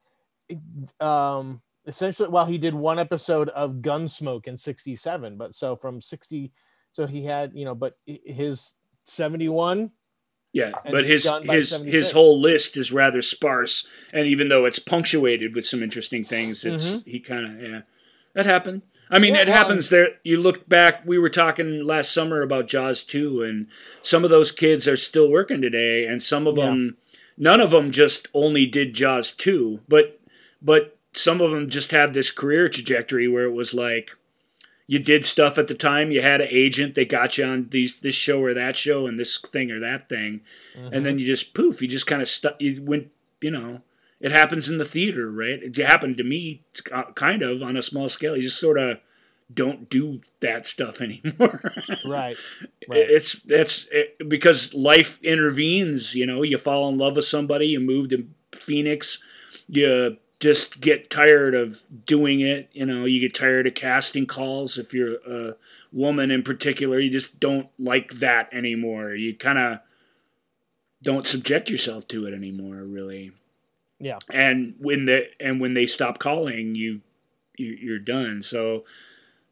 [0.99, 5.37] um, essentially, well, he did one episode of Gunsmoke in 67.
[5.37, 6.51] But so from 60,
[6.91, 9.91] so he had, you know, but his 71,
[10.53, 11.83] Yeah, but his his 76.
[11.85, 16.63] his whole list is rather sparse, and even though it's punctuated with some interesting things,
[16.63, 17.81] it's he kind of yeah,
[18.33, 18.83] that happened.
[19.09, 19.35] I mean, Mm-hmm.
[19.35, 19.89] Yeah, it well, happens.
[19.89, 21.03] There, you look back.
[21.05, 23.67] We were talking last summer about Jaws two, and
[24.01, 26.65] some of those kids are still working today, and some of Yeah.
[26.65, 26.97] them,
[27.37, 30.19] none of them just only did Jaws two, but
[30.61, 34.11] but some of them just had this career trajectory where it was like
[34.87, 36.11] you did stuff at the time.
[36.11, 36.93] You had an agent.
[36.95, 40.09] They got you on these this show or that show and this thing or that
[40.09, 40.41] thing,
[40.75, 41.81] and then you just poof.
[41.81, 42.55] You just kind of stuck.
[42.59, 43.11] You went.
[43.41, 43.81] You know,
[44.19, 45.61] it happens in the theater, right?
[45.61, 46.63] It happened to me,
[47.15, 48.35] kind of on a small scale.
[48.35, 48.97] You just sort of
[49.53, 51.61] don't do that stuff anymore.
[52.05, 52.37] right?
[52.87, 53.09] Right.
[53.09, 56.15] It's it's it, because life intervenes.
[56.15, 57.67] You know, you fall in love with somebody.
[57.67, 58.27] You move to
[58.61, 59.19] Phoenix.
[59.67, 62.69] You just get tired of doing it.
[62.73, 64.77] You know, you get tired of casting calls.
[64.77, 65.55] If you're a
[65.91, 69.13] woman in particular, you just don't like that anymore.
[69.13, 69.79] You kind of
[71.03, 73.31] don't subject yourself to it anymore, really.
[73.99, 74.19] Yeah.
[74.31, 77.01] And when the and when they stop calling, you,
[77.57, 78.41] you you're done.
[78.43, 78.83] So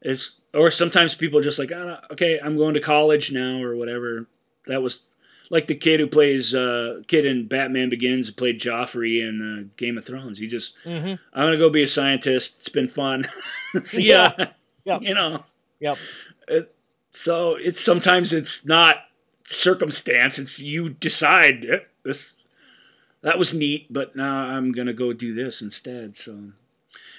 [0.01, 3.75] it's or sometimes people are just like, oh, okay, I'm going to college now or
[3.75, 4.27] whatever.
[4.67, 5.01] That was
[5.49, 9.69] like the kid who plays uh kid in Batman Begins who played Joffrey in uh,
[9.77, 10.37] Game of Thrones.
[10.39, 11.19] He just Mhm.
[11.33, 12.55] I'm gonna go be a scientist.
[12.57, 13.25] It's been fun.
[13.81, 14.31] See ya.
[14.85, 15.01] Yep.
[15.03, 15.45] You know.
[15.79, 15.97] Yep.
[17.13, 18.97] So it's sometimes it's not
[19.45, 20.39] circumstance.
[20.39, 21.65] It's you decide
[22.03, 22.35] this.
[23.23, 26.15] That was neat, but now I'm gonna go do this instead.
[26.15, 26.51] So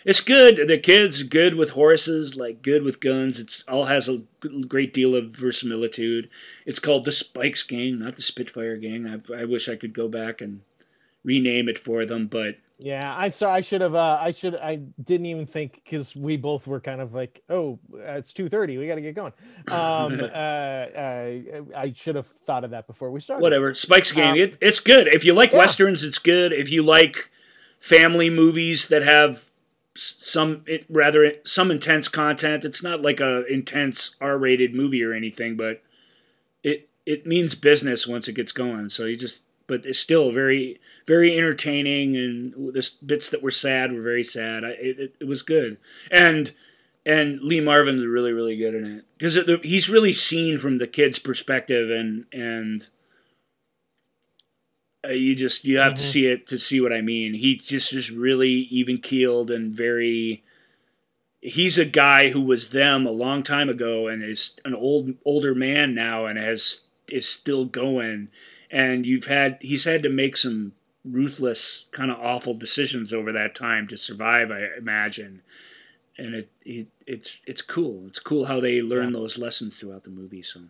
[0.04, 0.68] It's good.
[0.68, 3.40] The kid's good with horses, like good with guns.
[3.40, 4.22] It's all has a
[4.68, 6.28] great deal of verisimilitude.
[6.66, 9.06] It's called the Spikes Gang, not the Spitfire Gang.
[9.06, 10.60] I, I wish I could go back and
[11.24, 13.52] rename it for them, but Yeah, I saw.
[13.52, 13.94] I should have.
[13.94, 14.56] Uh, I should.
[14.56, 18.78] I didn't even think because we both were kind of like, oh, it's two thirty.
[18.78, 19.32] We got to get going.
[19.68, 21.40] Um, uh, uh,
[21.76, 23.42] I should have thought of that before we started.
[23.42, 23.74] whatever.
[23.74, 24.32] Spikes Gang.
[24.32, 25.06] Um, it, it's good.
[25.06, 25.58] If you like yeah.
[25.58, 26.52] westerns, it's good.
[26.52, 27.30] If you like
[27.78, 29.44] family movies that have
[29.94, 35.56] some it, rather some intense content, it's not like a intense R-rated movie or anything,
[35.56, 35.80] but
[36.64, 38.88] it it means business once it gets going.
[38.88, 43.92] So you just but it's still very very entertaining and the bits that were sad
[43.92, 44.64] were very sad.
[44.64, 45.78] I, it, it, was good.
[46.10, 46.52] And
[47.06, 51.18] and Lee Marvin's really really good in it because he's really seen from the kid's
[51.18, 52.88] perspective and and
[55.04, 56.06] uh, you just you have to Mhm.
[56.06, 57.34] see it to see what I mean.
[57.34, 60.42] He just is really even keeled and very.
[61.40, 65.54] He's a guy who was them a long time ago and is an old older
[65.54, 68.28] man now and has is still going.
[68.74, 70.72] And you've had he's had to make some
[71.04, 74.50] ruthless kind of awful decisions over that time to survive.
[74.50, 75.42] I imagine,
[76.18, 78.04] and it, it it's it's cool.
[78.08, 80.42] It's cool how they learn those lessons throughout the movie.
[80.42, 80.60] So.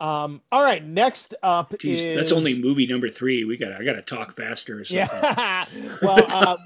[0.00, 0.84] Um, all right.
[0.84, 3.44] Next up Jeez, is that's only movie number three.
[3.44, 5.06] We got I got to talk faster or something.
[5.06, 5.66] Yeah.
[6.02, 6.58] well, um,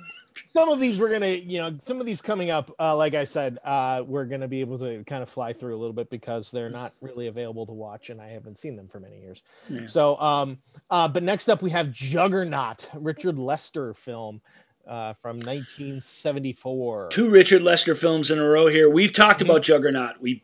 [0.47, 2.71] some of these we're gonna, you know, some of these coming up.
[2.79, 5.79] Uh, like I said, uh, we're gonna be able to kind of fly through a
[5.79, 9.01] little bit because they're not really available to watch, and I haven't seen them for
[9.01, 9.43] many years.
[9.69, 9.87] Yeah.
[9.87, 10.59] So, um,
[10.91, 14.41] uh, but next up we have Juggernaut, Richard Lester film.
[14.87, 17.09] Uh, from 1974.
[17.11, 18.89] Two Richard Lester films in a row here.
[18.89, 20.19] We've talked about Juggernaut.
[20.19, 20.43] We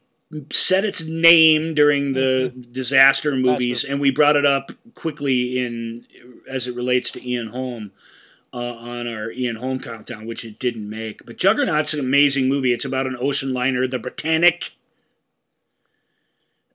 [0.51, 6.05] said its name during the disaster movies, and we brought it up quickly in
[6.49, 7.93] as it relates to Ian Holm
[8.55, 11.27] uh, on our Ian Holm countdown, which it didn't make.
[11.27, 12.73] But Juggernaut's an amazing movie.
[12.73, 14.71] It's about an ocean liner, the Britannic,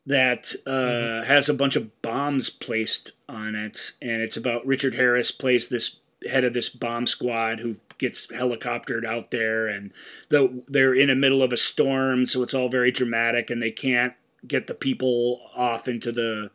[0.06, 5.32] that uh, has a bunch of bombs placed on it, and it's about Richard Harris
[5.32, 5.98] plays this
[6.30, 9.92] head of this bomb squad who gets helicoptered out there, and
[10.30, 13.72] the, they're in the middle of a storm, so it's all very dramatic, and they
[13.72, 14.14] can't
[14.46, 16.52] get the people off into the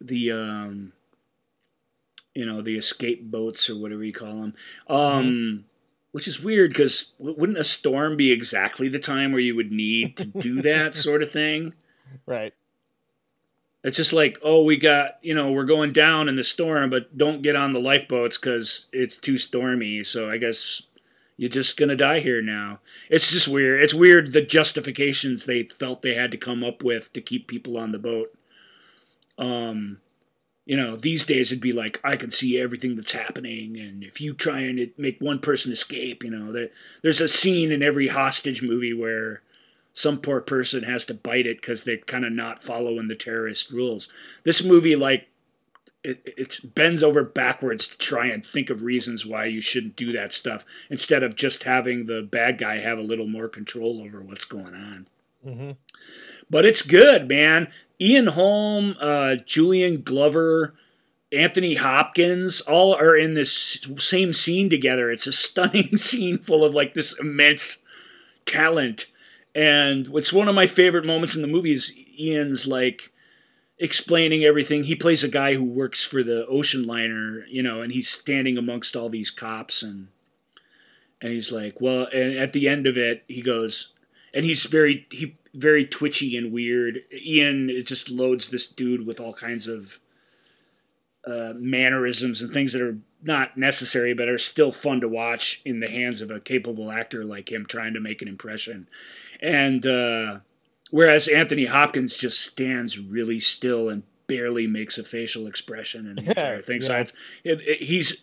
[0.00, 0.92] the um,
[2.34, 4.54] you know the escape boats or whatever you call them.
[4.88, 5.64] Um,
[6.12, 10.16] Which is weird because wouldn't a storm be exactly the time where you would need
[10.16, 11.74] to do that sort of thing?
[12.26, 12.54] Right.
[13.82, 17.16] It's just like, oh, we got, you know, we're going down in the storm, but
[17.16, 20.04] don't get on the lifeboats because it's too stormy.
[20.04, 20.82] So I guess
[21.38, 22.80] you're just going to die here now.
[23.08, 23.82] It's just weird.
[23.82, 27.78] It's weird the justifications they felt they had to come up with to keep people
[27.78, 28.36] on the boat.
[29.38, 29.98] Um,
[30.70, 33.76] you know, these days it'd be like, I can see everything that's happening.
[33.76, 36.68] And if you try and make one person escape, you know, there,
[37.02, 39.42] there's a scene in every hostage movie where
[39.94, 43.72] some poor person has to bite it because they're kind of not following the terrorist
[43.72, 44.08] rules.
[44.44, 45.26] This movie, like,
[46.04, 50.12] it, it bends over backwards to try and think of reasons why you shouldn't do
[50.12, 54.20] that stuff instead of just having the bad guy have a little more control over
[54.20, 55.08] what's going on.
[55.44, 55.70] Mm-hmm.
[56.48, 57.72] But it's good, man.
[58.00, 60.74] Ian Holm, uh, Julian Glover,
[61.32, 65.10] Anthony Hopkins, all are in this same scene together.
[65.10, 67.78] It's a stunning scene full of like this immense
[68.46, 69.06] talent.
[69.54, 73.10] And what's one of my favorite moments in the movie is Ian's like
[73.78, 74.84] explaining everything.
[74.84, 78.56] He plays a guy who works for the ocean liner, you know, and he's standing
[78.56, 80.08] amongst all these cops and
[81.22, 83.92] and he's like, well, and at the end of it, he goes,
[84.34, 87.00] and he's very he very twitchy and weird.
[87.12, 89.98] Ian just loads this dude with all kinds of
[91.26, 95.80] uh, mannerisms and things that are not necessary, but are still fun to watch in
[95.80, 98.88] the hands of a capable actor like him trying to make an impression.
[99.42, 100.38] And uh,
[100.90, 106.28] whereas Anthony Hopkins just stands really still and barely makes a facial expression and the
[106.30, 106.80] entire thing.
[106.80, 107.00] So Yeah.
[107.00, 107.12] it's,
[107.44, 108.16] it, it, he's,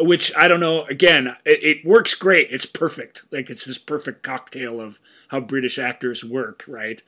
[0.00, 0.84] which I don't know.
[0.84, 2.48] Again, it, it works great.
[2.50, 3.24] It's perfect.
[3.30, 4.98] Like it's this perfect cocktail of
[5.28, 7.02] how British actors work, right?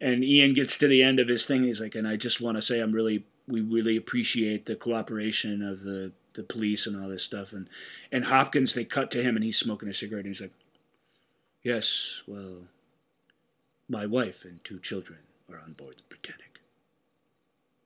[0.00, 1.64] And Ian gets to the end of his thing.
[1.64, 5.62] He's like, and I just want to say, I'm really, we really appreciate the cooperation
[5.62, 7.52] of the the police and all this stuff.
[7.52, 7.68] And
[8.12, 10.24] and Hopkins, they cut to him, and he's smoking a cigarette.
[10.24, 10.54] And he's like,
[11.62, 12.62] yes, well,
[13.88, 15.18] my wife and two children
[15.50, 16.60] are on board the Britannic.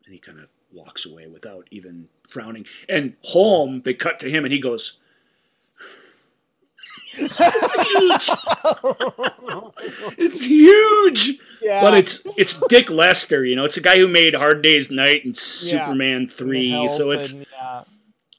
[0.04, 2.66] And he kind of walks away without even frowning.
[2.88, 4.98] And Holm, they cut to him, and he goes.
[7.16, 8.28] It's huge,
[10.18, 11.38] it's huge.
[11.62, 11.80] Yeah.
[11.80, 13.44] but it's it's Dick Lester.
[13.44, 15.40] You know, it's a guy who made Hard Day's Night and Yeah.
[15.86, 16.70] Superman three.
[16.70, 17.84] Help So it's and, yeah.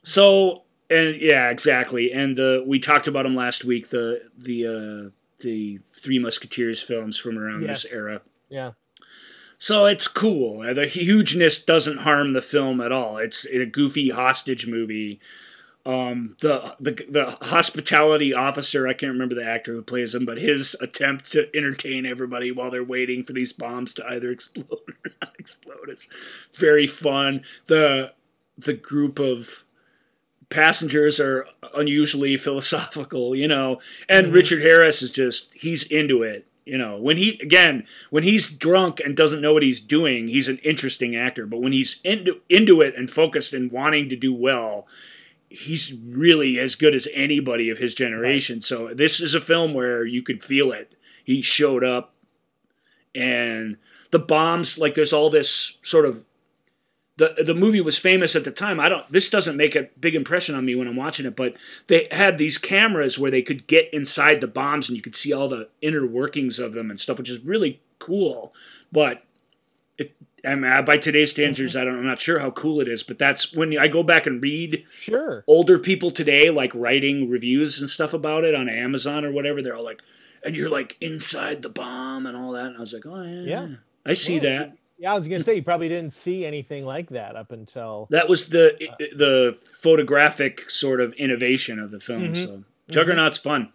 [0.02, 2.12] so and yeah, exactly.
[2.12, 3.88] And the we talked about them last week.
[3.90, 5.10] The the uh,
[5.42, 7.82] the Three Musketeers films from around Yes.
[7.82, 8.20] this era.
[8.48, 8.72] Yeah.
[9.58, 10.60] So it's cool.
[10.74, 13.16] The hugeness doesn't harm the film at all.
[13.18, 15.20] It's a goofy hostage movie.
[15.86, 20.36] Um, the, the the hospitality officer, I can't remember the actor who plays him, but
[20.36, 25.10] his attempt to entertain everybody while they're waiting for these bombs to either explode or
[25.22, 26.08] not explode is
[26.58, 27.42] very fun.
[27.66, 28.12] The
[28.58, 29.64] the group of
[30.48, 33.78] passengers are unusually philosophical, you know,
[34.08, 36.48] and Richard Harris is just he's into it.
[36.66, 40.48] You know, when he again, when he's drunk and doesn't know what he's doing, he's
[40.48, 41.46] an interesting actor.
[41.46, 44.88] But when he's into into it and focused and wanting to do well,
[45.48, 48.60] he's really as good as anybody of his generation.
[48.60, 50.96] So this is a film where you could feel it.
[51.24, 52.14] He showed up,
[53.14, 53.76] and
[54.10, 56.24] the bombs like there's all this sort of
[57.18, 58.78] the the movie was famous at the time.
[58.78, 59.10] I don't.
[59.10, 61.54] This doesn't make a big impression on me when I'm watching it, but
[61.86, 65.32] they had these cameras where they could get inside the bombs and you could see
[65.32, 68.52] all the inner workings of them and stuff, which is really cool.
[68.92, 69.22] But
[69.96, 70.14] it,
[70.44, 71.80] I mean, uh, by today's standards, mm-hmm.
[71.80, 71.98] I don't.
[71.98, 74.84] I'm not sure how cool it is, but that's when I go back and read
[74.92, 75.42] Sure.
[75.46, 79.62] older people today, like writing reviews and stuff about it on Amazon or whatever.
[79.62, 80.02] They're all like,
[80.44, 82.66] and you're like inside the bomb and all that.
[82.66, 83.68] And I was like, oh yeah, Yeah.
[84.04, 84.76] I see Well, that.
[84.98, 88.28] Yeah, I was gonna say you probably didn't see anything like that up until That
[88.28, 92.34] was the the photographic sort of innovation of the film.
[92.34, 92.44] Mhm.
[92.44, 93.72] So Juggernaut's fun.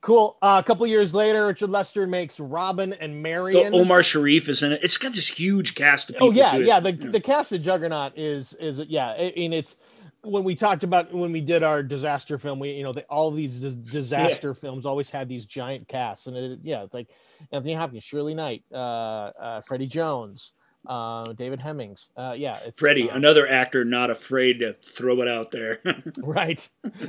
[0.00, 0.36] cool.
[0.42, 3.74] Uh, a couple years later, Richard Lester makes Robin and The Marian.
[3.74, 4.80] Omar Sharif is in it.
[4.82, 6.28] It's got this huge cast of people.
[6.28, 6.78] oh yeah, yeah.
[6.80, 9.10] The the cast of Juggernaut is is yeah.
[9.18, 9.76] I mean, it's
[10.24, 12.58] when we talked about when we did our disaster film.
[12.58, 16.26] We you know the, all of these dis- disaster films always had these giant casts,
[16.26, 17.08] and it, yeah, it's like
[17.52, 20.52] Anthony Hopkins, Shirley Knight, uh, uh, Freddie Jones,
[20.86, 22.08] uh, David Hemmings.
[22.16, 25.80] Uh, yeah, it's Freddie, uh, another actor not afraid to throw it out there.
[26.18, 26.68] right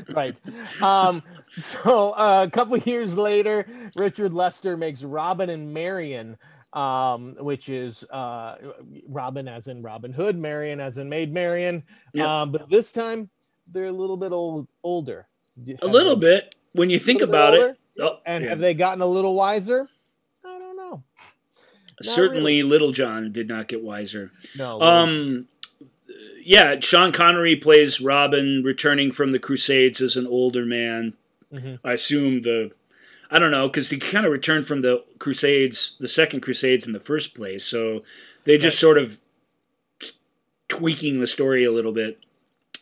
[0.09, 0.39] right
[0.82, 1.22] um
[1.57, 6.38] so uh, a couple years later richard lester makes robin and marian
[6.76, 8.55] um which is uh
[9.07, 11.82] robin as in robin hood marion as in maid marion
[12.13, 12.41] Yeah.
[12.41, 13.30] um but this time
[13.71, 15.26] they're a little bit old older
[15.82, 17.78] a little bit when you think about it.
[17.99, 18.49] Oh, and yeah.
[18.49, 19.88] have they gotten a little wiser
[20.45, 21.01] i don't know
[22.01, 24.32] not certainly Little John did not get wiser.
[24.57, 25.47] no Um,
[26.43, 31.13] yeah, Sean Connery plays Robin, returning from the Crusades as an older man.
[31.53, 31.80] Mhm.
[31.86, 32.71] I assume the,
[33.36, 36.94] I don't know, because he kind of returned from the Crusades, the second Crusades in
[36.94, 37.66] the first place.
[37.66, 38.02] So
[38.46, 39.20] they just sort of
[40.70, 42.18] tweaking the story a little bit.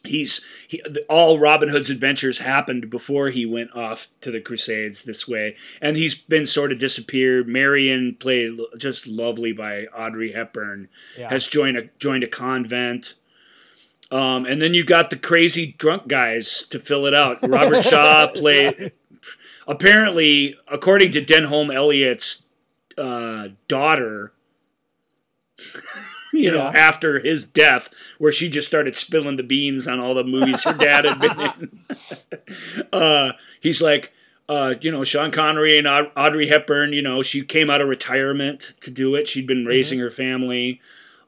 [0.03, 0.79] He's he,
[1.09, 5.97] all Robin Hood's adventures happened before he went off to the Crusades this way, and
[5.97, 7.47] he's been sort of disappeared.
[7.47, 10.87] Marion played just lovely by Audrey Hepburn
[11.17, 11.31] yeah.
[11.31, 13.15] has joined a joined a convent.
[14.11, 17.39] Um, and then you got the crazy drunk guys to fill it out.
[17.41, 18.91] Robert Shaw played.
[19.67, 22.43] Apparently, according to Denholm Elliott's
[22.97, 24.33] uh, daughter,
[26.33, 30.23] you know, after his death, where she just started spilling the beans on all the
[30.23, 32.87] movies her dad had been in.
[32.93, 34.11] uh, he's like,
[34.49, 38.73] uh, you know, Sean Connery and Audrey Hepburn, you know, she came out of retirement
[38.81, 39.27] to do it.
[39.27, 40.81] She'd been raising her family.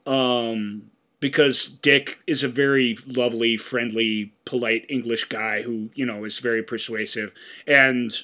[0.06, 0.90] Um,
[1.26, 6.62] because Dick is a very lovely, friendly, polite English guy who, you know, is very
[6.62, 7.34] persuasive.
[7.66, 8.16] And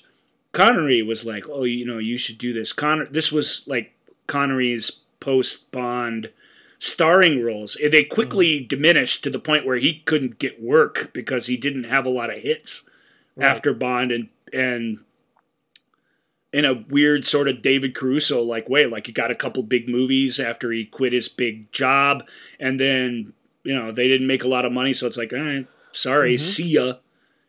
[0.52, 3.92] Connery was like, "Oh, you know, you should do this." Conner this was like
[4.28, 6.30] Connery's post Bond
[6.78, 7.76] starring roles.
[7.82, 8.68] They quickly mm-hmm.
[8.68, 12.30] diminished to the point where he couldn't get work because he didn't have a lot
[12.30, 12.84] of hits
[13.34, 13.48] Right.
[13.48, 15.00] after Bond and and
[16.52, 18.84] in a weird sort of David Caruso like way.
[18.86, 22.24] Like he got a couple big movies after he quit his big job,
[22.60, 23.32] and then
[23.64, 26.36] you know they didn't make a lot of money, so it's like, all right, sorry,
[26.36, 26.40] Mhm.
[26.40, 26.94] see ya.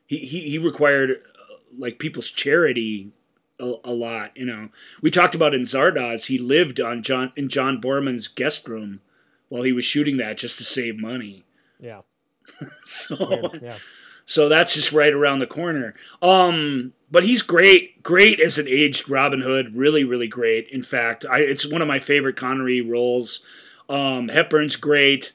[0.08, 3.12] He he, he required uh, like people's charity
[3.60, 4.36] a, a lot.
[4.38, 4.70] You know,
[5.01, 9.01] we talked about in Zardoz, he lived on John in John Boorman's guest room
[9.49, 11.43] while he was shooting that just to save money.
[11.80, 12.01] yeah
[12.84, 13.78] So weird, yeah
[14.26, 15.93] so that's just right around the corner.
[16.22, 19.76] Um, but he's great, great as an aged Robin Hood.
[19.76, 20.68] Really, really great.
[20.70, 23.41] In fact, I, it's one of my favorite Connery roles.
[23.88, 25.32] Um, Hepburn's great.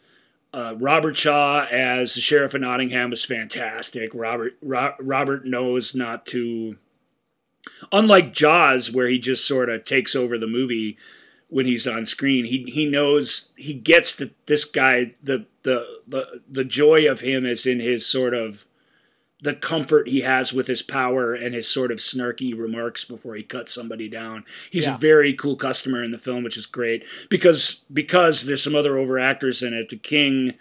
[0.52, 4.10] Uh, Robert Shaw as the sheriff of Nottingham is fantastic.
[4.12, 6.78] Robert Ro- Robert knows not to,
[7.92, 10.96] unlike Jaws, where he just sort of takes over the movie
[11.46, 12.44] when he's on screen.
[12.44, 17.46] He he knows he gets that this guy the the the the joy of him
[17.46, 18.64] is in his sort of
[19.40, 23.42] the comfort he has with his power and his sort of snarky remarks before he
[23.44, 24.44] cuts somebody down.
[24.70, 24.96] He's Yeah.
[24.96, 28.96] a very cool customer in the film, which is great because because there's some other
[28.98, 29.88] over actors in it.
[29.90, 30.54] The King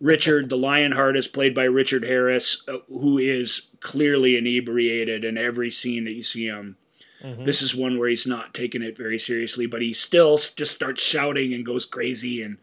[0.00, 5.70] Richard, the Lionheart, is played by Richard Harris, uh, who is clearly inebriated in every
[5.70, 6.76] scene that you see him.
[7.22, 7.44] Mhm.
[7.44, 11.00] This is one where he's not taking it very seriously, but he still just starts
[11.02, 12.56] shouting and goes crazy, and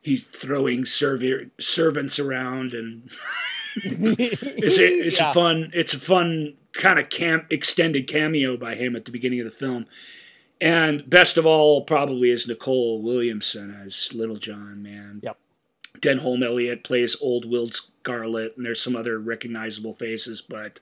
[0.00, 3.10] he's throwing servi- servants around, and
[3.84, 5.30] it's a, it's Yeah.
[5.30, 9.40] a fun it's a fun kind of cam extended cameo by him at the beginning
[9.40, 9.86] of the film.
[10.60, 15.20] And best of all, probably is Nicol Williamson as Little John, man.
[15.22, 15.36] Yep.
[16.00, 20.80] Denholm Elliott plays Old Will Scarlet, and there's some other recognizable faces, but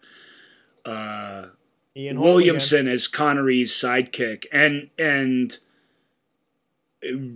[0.85, 1.47] uh,
[1.97, 5.59] Ian Williamson as Connery's sidekick, and and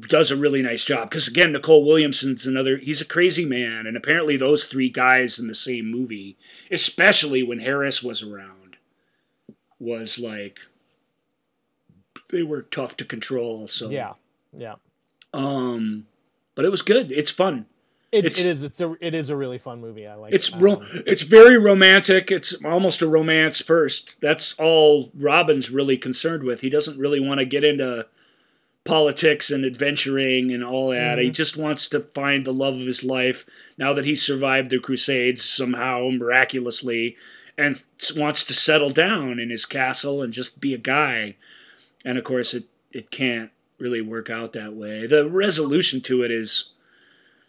[0.08, 2.76] does a really nice job because again, Nicol Williamson's another.
[2.76, 6.36] He's a crazy man, and apparently those three guys in the same movie,
[6.70, 8.76] especially when Harris was around,
[9.78, 10.58] was like
[12.30, 13.66] they were tough to control.
[13.68, 14.12] So Yeah,
[14.56, 14.74] yeah.
[15.34, 16.06] um,
[16.54, 17.10] but it was good.
[17.12, 17.66] It's fun.
[18.12, 18.62] It, It's- it is.
[18.62, 18.94] It's a.
[19.00, 20.06] It is a really fun movie.
[20.06, 20.32] I like.
[20.32, 22.30] It's um, ro- it's very romantic.
[22.30, 24.14] It's almost a romance first.
[24.20, 26.60] That's all Robin's really concerned with.
[26.60, 28.06] He doesn't really want to get into
[28.86, 31.18] politics and adventuring and all that.
[31.18, 31.32] He mm-hmm.
[31.32, 33.44] just wants to find the love of his life
[33.76, 37.16] now that he's survived the Crusades somehow miraculously,
[37.58, 37.82] and
[38.16, 41.36] wants to settle down in his castle and just be a guy.
[42.04, 45.06] And of course, it it can't really work out that way.
[45.06, 46.70] The resolution to it is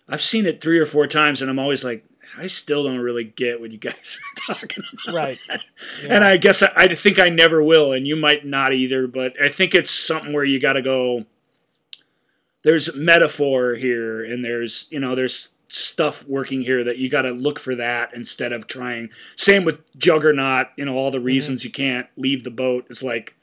[0.10, 2.06] I've seen it three or four times, and I'm always like,
[2.38, 4.20] I still don't really get what you guys
[4.50, 5.16] are talking about.
[5.16, 5.40] right.
[6.08, 9.08] And I guess I, I think I never will, and you might not either.
[9.08, 11.26] But I think it's something where you got to go.
[12.64, 17.32] There's metaphor here, and there's you know there's stuff working here that you got to
[17.32, 19.10] look for that instead of trying.
[19.36, 20.68] Same with Juggernaut.
[20.76, 22.86] You know all the reasons you can't leave the boat.
[22.90, 23.36] It's like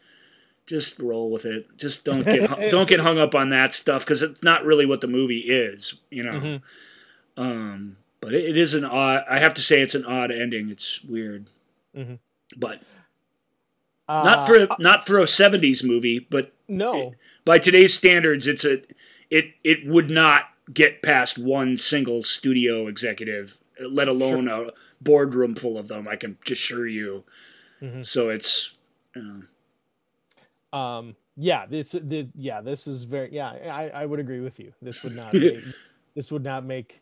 [0.67, 1.67] just roll with it.
[1.77, 5.01] Just don't get don't get hung up on that stuff because it's not really what
[5.01, 5.95] the movie is.
[6.11, 6.33] You know.
[6.41, 6.63] Mhm.
[7.37, 9.25] Um, but it, it is an odd.
[9.29, 10.71] I have to say, it's an odd ending.
[10.71, 11.47] It's weird,
[11.97, 12.19] Mhm.
[12.57, 12.81] but
[14.09, 16.19] Uh, not for a, not for a '70s movie.
[16.19, 17.15] But no.
[17.45, 18.83] by today's standards, it's a
[19.31, 24.71] it it would not get past one single studio executive, let alone a
[25.01, 26.07] boardroom full of them.
[26.09, 27.25] I can assure you.
[27.83, 28.05] Mhm.
[28.05, 28.75] So it's.
[29.17, 31.17] You know, Um.
[31.37, 31.67] Yeah.
[31.67, 31.93] This.
[31.93, 32.29] The.
[32.35, 32.61] Yeah.
[32.61, 33.33] This is very.
[33.33, 33.51] Yeah.
[33.51, 33.91] I.
[33.91, 34.73] I would agree with you.
[34.83, 35.33] This would not.
[35.35, 35.65] make,
[36.15, 37.01] this would not make.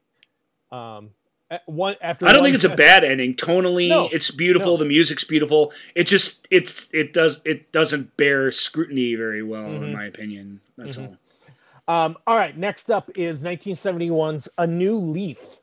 [0.73, 1.11] Um.
[1.67, 2.27] One after.
[2.27, 3.35] I don't think it's a bad ending.
[3.35, 4.73] Tonally, No, it's beautiful.
[4.73, 4.77] no.
[4.79, 5.71] The music's beautiful.
[5.95, 9.93] It just it's it does it doesn't bear scrutiny very well, in Mhm.
[9.93, 10.61] my opinion.
[10.79, 11.09] That's Mhm.
[11.09, 11.95] all.
[11.95, 15.59] Um, all right, next up is 1971's A New Leaf,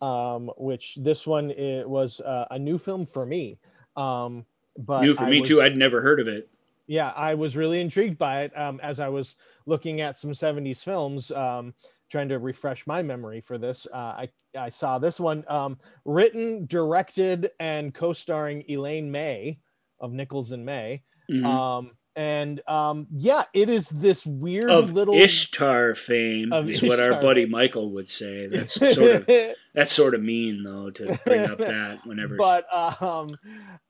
[0.00, 3.58] um, which this one it was uh, a new film for me.
[3.96, 4.44] Um,
[4.78, 5.60] but New for I me was- too.
[5.62, 6.48] I'd never heard of it.
[6.86, 9.34] yeah, I was really intrigued by it um, as I was
[9.66, 11.74] looking at some 70s films, um,
[12.08, 13.88] trying to refresh my memory for this.
[13.92, 19.58] Uh, I, I saw this one um, written, directed, and co starring Elaine May
[20.00, 21.02] of Nichols and May.
[21.30, 21.44] Mhm.
[21.44, 27.20] Um, and um, yeah, it is this weird of little Ishtar fame is what our
[27.20, 27.44] buddy.
[27.44, 28.46] Michael would say.
[28.46, 29.26] That's sort of
[29.74, 32.36] that's sort of mean though to bring up that whenever.
[32.36, 32.66] but
[33.02, 33.30] um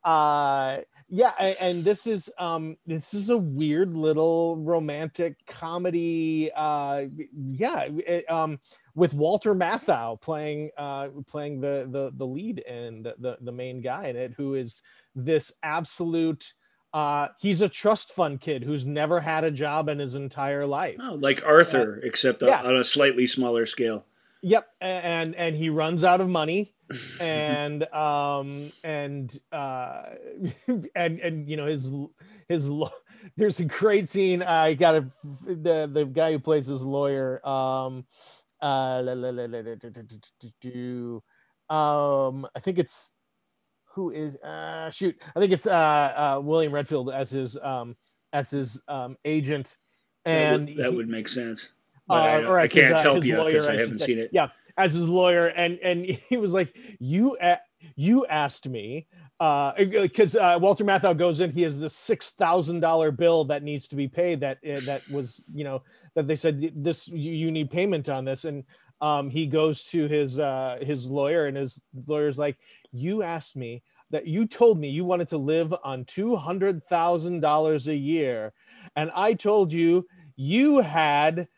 [0.05, 0.79] uh
[1.11, 7.05] yeah and this is um this is a weird little romantic comedy uh
[7.35, 8.59] yeah it, um
[8.95, 14.07] with Walter Matthau playing uh playing the the the lead and the the main guy
[14.07, 14.83] in it who is
[15.15, 16.53] this absolute
[16.93, 20.97] uh he's a trust fund kid who's never had a job in his entire life
[21.01, 22.63] Oh, like Arthur, except yeah.
[22.63, 24.05] on a slightly smaller scale.
[24.43, 26.75] Yep, and and he runs out of money,
[27.21, 30.03] and um and uh
[30.95, 31.91] and and you know his
[32.49, 32.91] his lo-
[33.39, 34.43] there's a great scene.
[34.43, 35.07] I got a
[35.47, 37.41] the the guy who plays his lawyer.
[37.49, 38.05] Um,
[38.65, 39.03] uh,
[41.71, 43.13] um, I think it's
[43.95, 45.17] who is uh shoot.
[45.37, 47.97] I think it's uh, uh William Redfield as his um
[48.33, 49.77] as his um agent,
[50.25, 51.71] That and would, that he- would make sense.
[52.11, 54.07] Uh, I, or I can't uh, help his you lawyer, because I should haven't say.
[54.07, 54.29] seen it.
[54.31, 57.61] Yeah, as his lawyer, and and he was like, "You, a-
[57.97, 59.07] you asked me,"
[59.39, 61.51] because uh, Walter Matthau goes in.
[61.51, 64.41] He has this six thousand dollar bill that needs to be paid.
[64.41, 65.83] That uh, that was, you know,
[66.15, 68.65] that they said this you, you need payment on this, and
[69.01, 72.57] um, he goes to his uh, his lawyer, and his lawyer's like,
[72.93, 77.41] "You asked me." That you told me you wanted to live on two hundred thousand
[77.41, 78.53] dollars a year,
[78.95, 80.07] and I told you
[80.37, 81.49] you had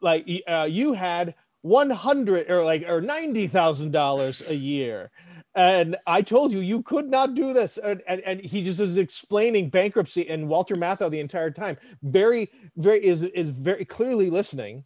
[0.00, 5.10] like uh, you had 100 or like or 90 thousand dollars a year
[5.54, 8.96] and i told you you could not do this and, and, and he just is
[8.96, 14.84] explaining bankruptcy and walter matthau the entire time very very is is very clearly listening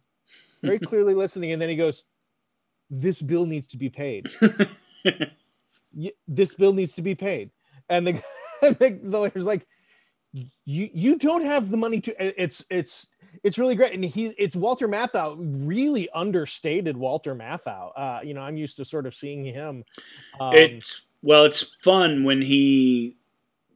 [0.61, 2.03] very clearly listening and then he goes
[2.89, 4.29] this bill needs to be paid.
[6.27, 7.49] This bill needs to be paid.
[7.89, 8.11] And the,
[8.61, 9.65] and the, the lawyer's like,
[10.31, 10.47] you
[10.93, 13.07] you don't have the money to it's it's
[13.43, 18.41] it's really great and he it's walter matthau really understated walter matthau uh you know
[18.41, 19.83] i'm used to sort of seeing him
[20.39, 23.17] um, it's well, it's fun when he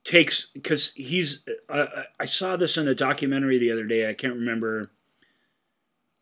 [0.04, 1.44] takes because he's.
[1.70, 4.10] I- I saw this in a documentary the other day.
[4.10, 4.92] I can't remember.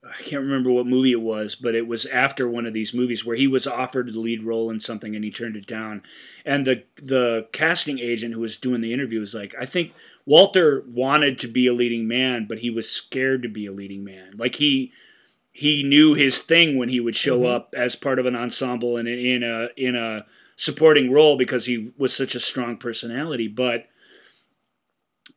[0.03, 3.23] I can't remember what movie it was, but it was after one of these movies
[3.23, 6.01] where he was offered the lead role in something and he turned it down.
[6.43, 9.93] And the the casting agent who was doing the interview was like, "I think
[10.25, 14.03] Walter wanted to be a leading man, but he was scared to be a leading
[14.03, 14.33] man.
[14.37, 14.91] Like he
[15.51, 17.51] he knew his thing when he would show Mhm.
[17.53, 20.25] up as part of an ensemble and in a in a
[20.55, 23.47] supporting role because he was such a strong personality.
[23.47, 23.87] But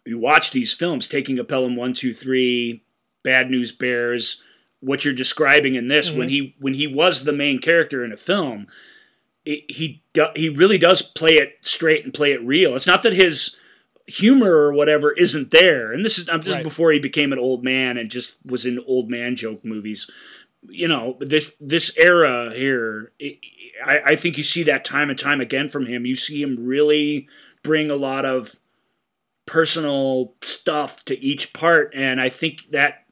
[0.07, 2.83] you watch these films, Taking a Pelham One Two Three,
[3.23, 4.41] Bad News Bears,
[4.85, 6.47] what you're describing in this when mm-hmm.
[6.47, 8.67] he when he was the main character in a film,
[9.45, 12.77] it, he do, he really does play it straight and play it real.
[12.77, 13.57] It's not that his
[14.07, 16.65] humor or whatever isn't there, and this is I'm just Right.
[16.65, 20.11] before he became an old man and just was in old man joke movies.
[20.69, 23.13] You know this this era here.
[23.19, 23.39] It,
[23.85, 26.07] I, I think you see that time and time again from him.
[26.07, 27.29] You see him really
[27.63, 28.55] bring a lot of
[29.47, 33.04] personal stuff to each part, and I think that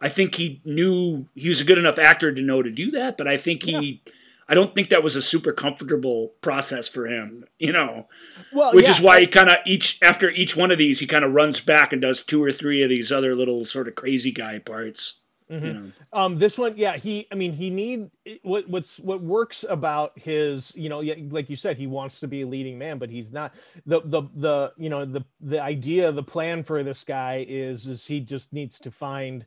[0.00, 3.18] I think he knew he was a good enough actor to know to do that.
[3.18, 4.02] But I think he,
[4.48, 7.44] I don't think that was a super comfortable process for him.
[7.58, 8.06] You know,
[8.52, 11.06] well which yeah, is why he kind of each after each one of these he
[11.06, 13.94] kind of runs back and does two or three of these other little sort of
[13.94, 15.14] crazy guy parts.
[15.50, 15.66] Mhm.
[15.66, 18.08] You know, um this one yeah he i mean he need
[18.42, 22.42] what what's what works about his you know like you said he wants to be
[22.42, 23.52] a leading man but he's not
[23.84, 28.06] the the the you know the the idea the plan for this guy is is
[28.06, 29.44] he just needs to find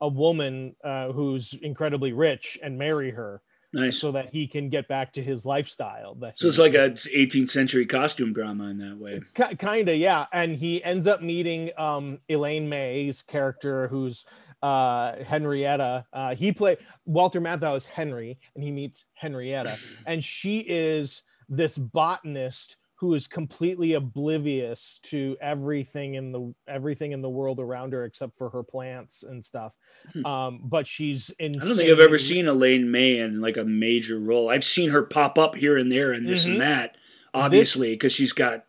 [0.00, 3.42] a woman uh, who's incredibly rich and marry her
[3.72, 3.96] nice.
[3.96, 7.50] So, so that he can get back to his lifestyle that it's like a 18th
[7.50, 9.20] century costume drama in that way.
[9.34, 14.24] Ki kind of yeah and he ends up meeting um elaine may's character who's
[14.62, 20.58] uh henrietta uh he played walter matthau is henry and he meets henrietta and she
[20.60, 27.58] is this botanist who is completely oblivious to everything in the everything in the world
[27.58, 29.74] around her except for her plants and stuff
[30.12, 30.26] Hmm.
[30.26, 33.64] um but she's in I don't think I've ever seen Elaine May in like a
[33.64, 34.48] major role.
[34.50, 36.52] I've seen her pop up here and there and this Mhm.
[36.52, 36.96] and that,
[37.34, 38.64] obviously, because she's got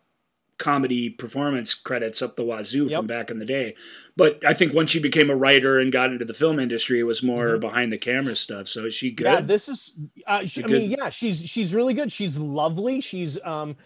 [0.58, 2.98] comedy performance credits up the wazoo Yep.
[2.98, 3.74] from back in the day.
[4.16, 7.04] But I think once she became a writer and got into the film industry, it
[7.04, 7.60] was more Mhm.
[7.60, 8.68] behind the camera stuff.
[8.68, 9.24] So is she good?
[9.24, 9.92] Yeah, this is.
[10.26, 10.82] Uh, she, I Good.
[10.82, 12.12] mean, yeah, she's she's really good.
[12.12, 13.00] She's lovely.
[13.00, 13.76] She's um,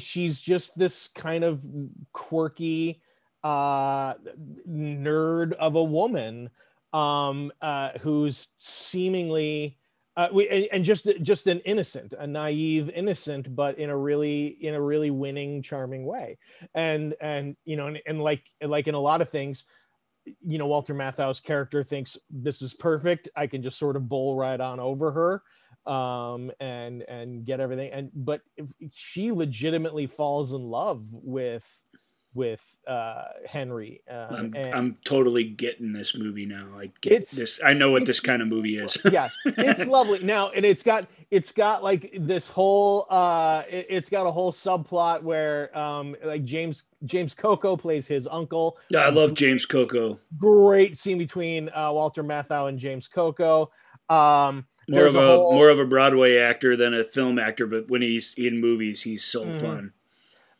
[0.00, 1.64] she's just this kind of
[2.12, 3.02] quirky,
[3.44, 4.14] uh,
[4.68, 6.50] nerd of a woman,
[6.92, 9.78] um, uh, who's seemingly.
[10.14, 14.58] Uh, we, and, and just just an innocent, a naive innocent, but in a really
[14.60, 16.36] in a really winning, charming way,
[16.74, 19.64] and and you know, and, and like like in a lot of things,
[20.42, 23.30] you know Walter Matthau's character thinks this is perfect.
[23.34, 25.42] I can just sort of bowl right on over her
[25.86, 31.66] um and and get everything and but if she legitimately falls in love with
[32.34, 36.68] with uh Henry um, I'm, and I'm totally getting this movie now.
[36.78, 37.60] I get this.
[37.62, 38.96] I know what this kind of movie is.
[39.12, 44.08] yeah it's lovely now and it's got it's got like this whole uh it, it's
[44.08, 49.10] got a whole subplot where um like James James Coco plays his uncle yeah, I
[49.10, 50.18] love James Coco.
[50.38, 53.70] great scene between uh Walter Matthau and James Coco
[54.08, 57.88] um More of a, whole- more of a Broadway actor than a film actor, but
[57.88, 59.60] when he's in movies, he's so Mhm.
[59.60, 59.92] fun.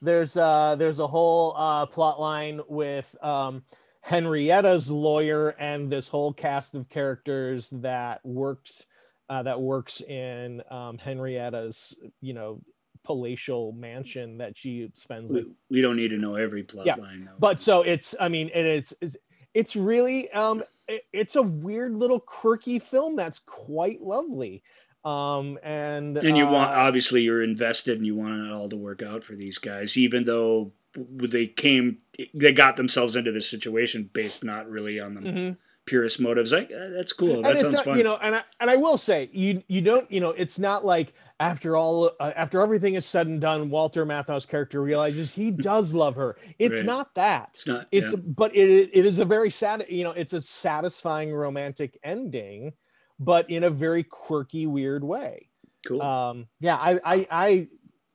[0.05, 3.63] there's uh there's a whole uh plot line with um
[4.01, 8.85] henrietta's lawyer and this whole cast of characters that works
[9.29, 12.61] uh, that works in um henrietta's you know
[13.05, 17.25] palatial mansion that she spends We, we don't need to know every plot Yeah, line.
[17.27, 17.37] Though.
[17.39, 19.17] but so it's i mean it's it's-
[19.55, 24.63] it's really um it- it's a weird little quirky film that's quite lovely
[25.05, 28.77] um and and you want uh, obviously you're invested and you want it all to
[28.77, 31.99] work out for these guys, even though they came
[32.35, 35.57] they got themselves into this situation based not really on the mhm.
[35.87, 36.53] Purest motives.
[36.53, 37.37] Like uh, that's cool.
[37.37, 37.99] and That sounds not, fun.
[37.99, 40.85] you know and I, and I will say you you don't you know it's not
[40.85, 45.51] like after all uh, after everything is said and done walter matthau's character realizes he
[45.71, 46.87] does love her it's Right.
[46.87, 47.89] not that it's not.
[47.91, 48.19] it's yeah.
[48.19, 52.73] but it, it is a very sad you know it's a satisfying romantic ending
[53.19, 55.49] but in a very quirky weird way
[55.85, 56.01] cool.
[56.01, 57.69] um yeah i i i,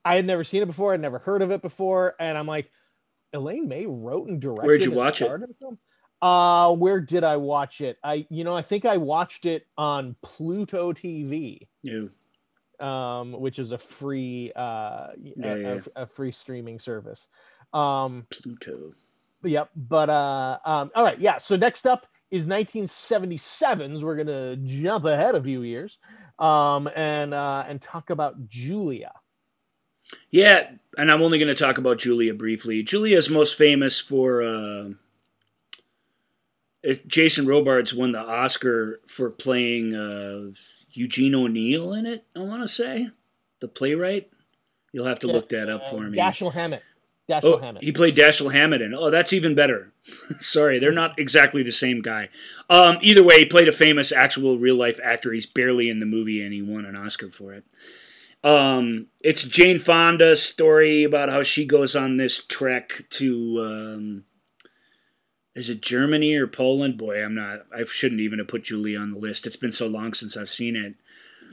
[0.06, 2.72] I had never seen it before i'd never heard of it before and i'm like
[3.34, 5.30] elaine may wrote and directed Where'd you watch it?
[6.22, 6.72] Starred in the film.
[6.72, 10.16] uh where did i watch it i you know i think i watched it on
[10.22, 12.10] pluto tv you
[12.80, 15.80] um, which is a free uh, Yeah, a, yeah.
[15.96, 17.28] a- a free streaming service.
[17.74, 18.94] Um, Pluto.
[19.44, 19.72] Yep.
[19.76, 21.40] But uh um all right, yeah.
[21.40, 24.04] So next up is 1977's.
[24.04, 25.98] We're gonna jump ahead a few years
[26.38, 29.12] um and uh and talk about Julia.
[30.30, 32.84] Yeah, and I'm only going to talk about Julia briefly.
[32.84, 34.90] Julia is most famous for uh,
[37.08, 40.52] Jason Robards won the Oscar for playing uh,
[40.92, 42.26] Eugene O'Neill in it.
[42.36, 43.10] I want to say
[43.60, 44.30] the playwright.
[44.94, 46.18] You'll have to look that up Uh, for me.
[46.18, 46.82] Dashiell Hammett.
[47.30, 47.84] Dashiell Oh, Hammett.
[47.84, 48.94] he played Dashiell Hammett in.
[48.94, 49.92] Oh, that's even better.
[50.40, 52.30] Sorry, they're not exactly the same guy.
[52.70, 55.34] Um, either way, he played a famous, actual, real life actor.
[55.34, 57.66] He's barely in the movie, and he won an Oscar for it.
[58.44, 63.60] Um, it's Jane Fonda's story about how she goes on this trek to.
[63.62, 64.24] Um,
[65.58, 66.98] is it Germany or Poland?
[66.98, 67.66] Boy, I'm not.
[67.76, 69.46] I shouldn't even have put Julie on the list.
[69.48, 70.94] It's been so long since I've seen it.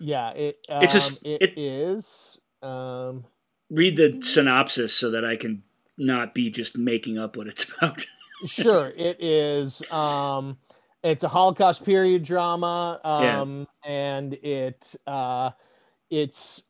[0.01, 3.25] yeah, it um, It's just- it it- is um
[3.71, 5.63] Read the synopsis so that I can
[5.97, 8.05] not be just making up what it's about.
[8.47, 10.59] sure it is um
[11.03, 13.41] it's a holocaust period drama Yeah.
[13.41, 15.51] um and it uh
[16.11, 16.63] it's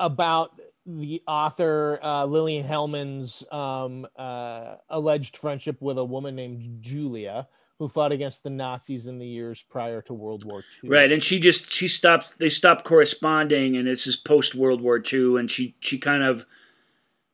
[0.00, 0.58] about
[0.88, 7.46] the author uh lillian hellman's um uh alleged friendship with a woman named julia
[7.78, 11.22] who fought against the nazis in the years prior to world war ii Right, and
[11.22, 12.38] she just she stopped.
[12.38, 16.46] They stopped corresponding, and this is post World War II, and she she kind of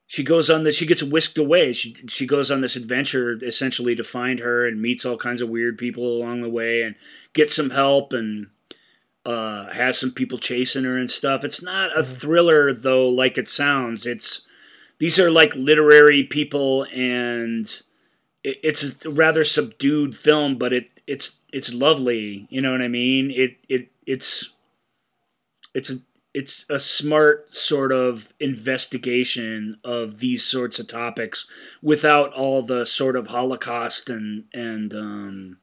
[0.06, 0.76] she goes on this.
[0.76, 1.72] She gets whisked away.
[1.72, 5.48] She she goes on this adventure essentially to find her, and meets all kinds of
[5.48, 6.96] weird people along the way, and
[7.32, 8.48] gets some help, and
[9.24, 11.44] uh, has some people chasing her and stuff.
[11.44, 14.06] It's not a thriller though, like it sounds.
[14.06, 14.46] It's
[14.98, 17.66] these are like literary people, and
[18.42, 22.46] it, it's a rather subdued film, but it it's it's lovely.
[22.50, 23.30] You know what I mean?
[23.30, 24.50] It it it's
[25.74, 25.96] it's a
[26.34, 31.46] it's a smart sort of investigation of these sorts of topics
[31.80, 35.58] without all the sort of Holocaust and and um,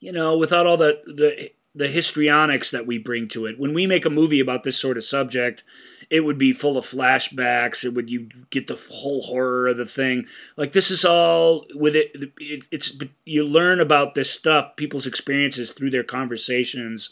[0.00, 3.58] you know without all the the the histrionics that we bring to it.
[3.58, 5.62] When we make a movie about this sort of subject,
[6.08, 7.84] it would be full of flashbacks.
[7.84, 10.26] It would you get the whole horror of the thing.
[10.56, 12.32] Like this is all with it.
[12.38, 17.10] it it's you learn about this stuff, people's experiences through their conversations,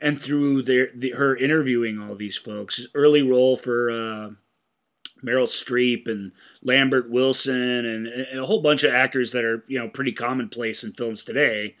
[0.00, 2.86] and through their the, her interviewing all these folks.
[2.94, 3.90] Early role for.
[3.90, 4.30] Uh,
[5.22, 6.32] Meryl Streep and
[6.62, 10.82] Lambert Wilson and, and a whole bunch of actors that are you know pretty commonplace
[10.82, 11.76] in films today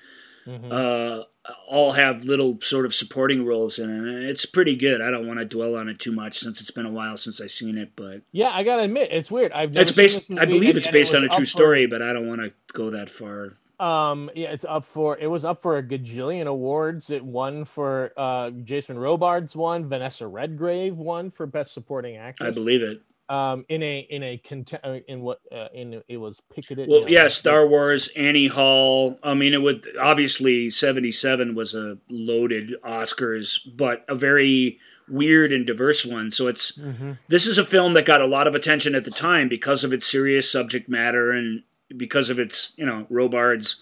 [0.46, 0.72] Mhm.
[0.72, 1.24] uh,
[1.68, 3.98] all have little sort of supporting roles in it.
[3.98, 5.00] And it's pretty good.
[5.00, 7.40] I don't want to dwell on it too much since it's been a while since
[7.40, 10.30] I've seen it, but yeah i gotta admit it's weird i've never it's seen based.
[10.38, 12.28] I believe it's and it based on a true up for- story, but I don't
[12.28, 13.54] want to go that far.
[13.80, 17.10] Um, yeah, it's up for it was up for a gajillion awards.
[17.10, 22.46] It won for uh Jason Robards won, Vanessa Redgrave won for best supporting actress.
[22.48, 23.00] I believe it.
[23.30, 26.88] Um, in a in a cont- uh, in what uh, in it was picketed.
[26.88, 29.20] Well, yeah, Star Wars, Annie Hall.
[29.22, 34.78] I mean, it would obviously '77 was a loaded Oscars, but a very
[35.08, 36.32] weird and diverse one.
[36.32, 37.18] So it's Mhm.
[37.28, 39.92] this is a film that got a lot of attention at the time because of
[39.92, 41.62] its serious subject matter and
[41.96, 43.76] because of its you know Robards,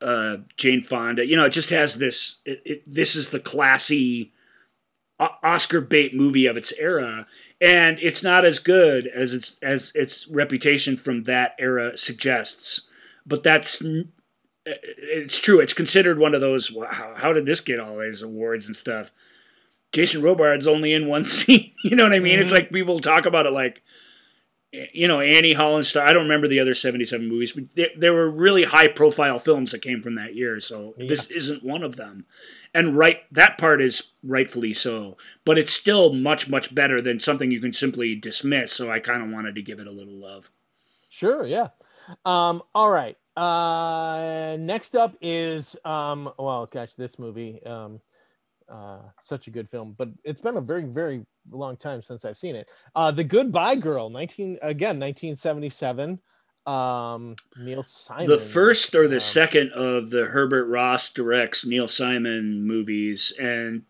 [0.00, 1.26] uh, Jane Fonda.
[1.26, 2.38] You know, it just has this.
[2.46, 4.32] It, it, this is the classy
[5.18, 7.26] Oscar bait movie of its era,
[7.60, 12.82] and it's not as good as its as its reputation from that era suggests.
[13.26, 13.82] But that's
[14.66, 15.60] it's true.
[15.60, 16.70] It's considered one of those.
[16.70, 19.10] Wow, how did this get all these awards and stuff?
[19.92, 21.72] Jason Robards only in one scene.
[21.82, 22.38] You know what I mean?
[22.38, 22.56] It's Mhm.
[22.56, 23.82] like people talk about it like,
[24.92, 26.06] you know, Annie Hall and Star.
[26.06, 29.82] I don't remember the other '77 movies, but there, there were really high-profile films that
[29.82, 30.60] came from that year.
[30.60, 32.26] So this isn't one of them.
[32.74, 37.50] And right, that part is rightfully so, but it's still much, much better than something
[37.50, 38.72] you can simply dismiss.
[38.72, 40.50] So I kind of wanted to give it a little love.
[41.08, 41.68] Sure, yeah.
[42.24, 43.16] Um, all right.
[43.36, 48.00] Uh, next up is um, well, gosh, this movie, um,
[48.68, 52.36] uh, such a good film, but it's been a very, very long time since I've
[52.38, 52.68] seen it.
[52.94, 56.20] Uh, The Goodbye Girl, nineteen again, nineteen seventy seven.
[56.66, 58.26] Um, Neil Simon.
[58.26, 63.82] The first or the um, second of the Herbert Ross directs Neil Simon movies, and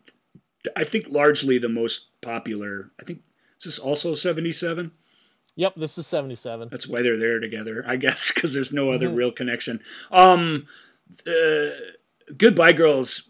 [0.76, 2.90] I think largely the most popular.
[3.00, 3.20] I think
[3.58, 4.90] is this also '77.
[5.58, 6.68] Yep, this is seventy seven.
[6.70, 9.16] That's why they're there together, I guess, because there's no other Mhm.
[9.16, 9.80] real connection.
[10.10, 10.66] Um,
[11.26, 11.70] uh,
[12.36, 13.22] Goodbye Girls,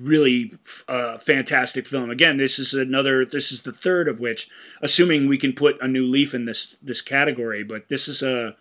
[0.00, 0.52] really
[0.88, 2.10] uh, fantastic film.
[2.10, 3.24] Again, this is another.
[3.24, 4.48] This is the third of which,
[4.82, 7.62] assuming we can put a new leaf in this this category.
[7.64, 8.56] But this is a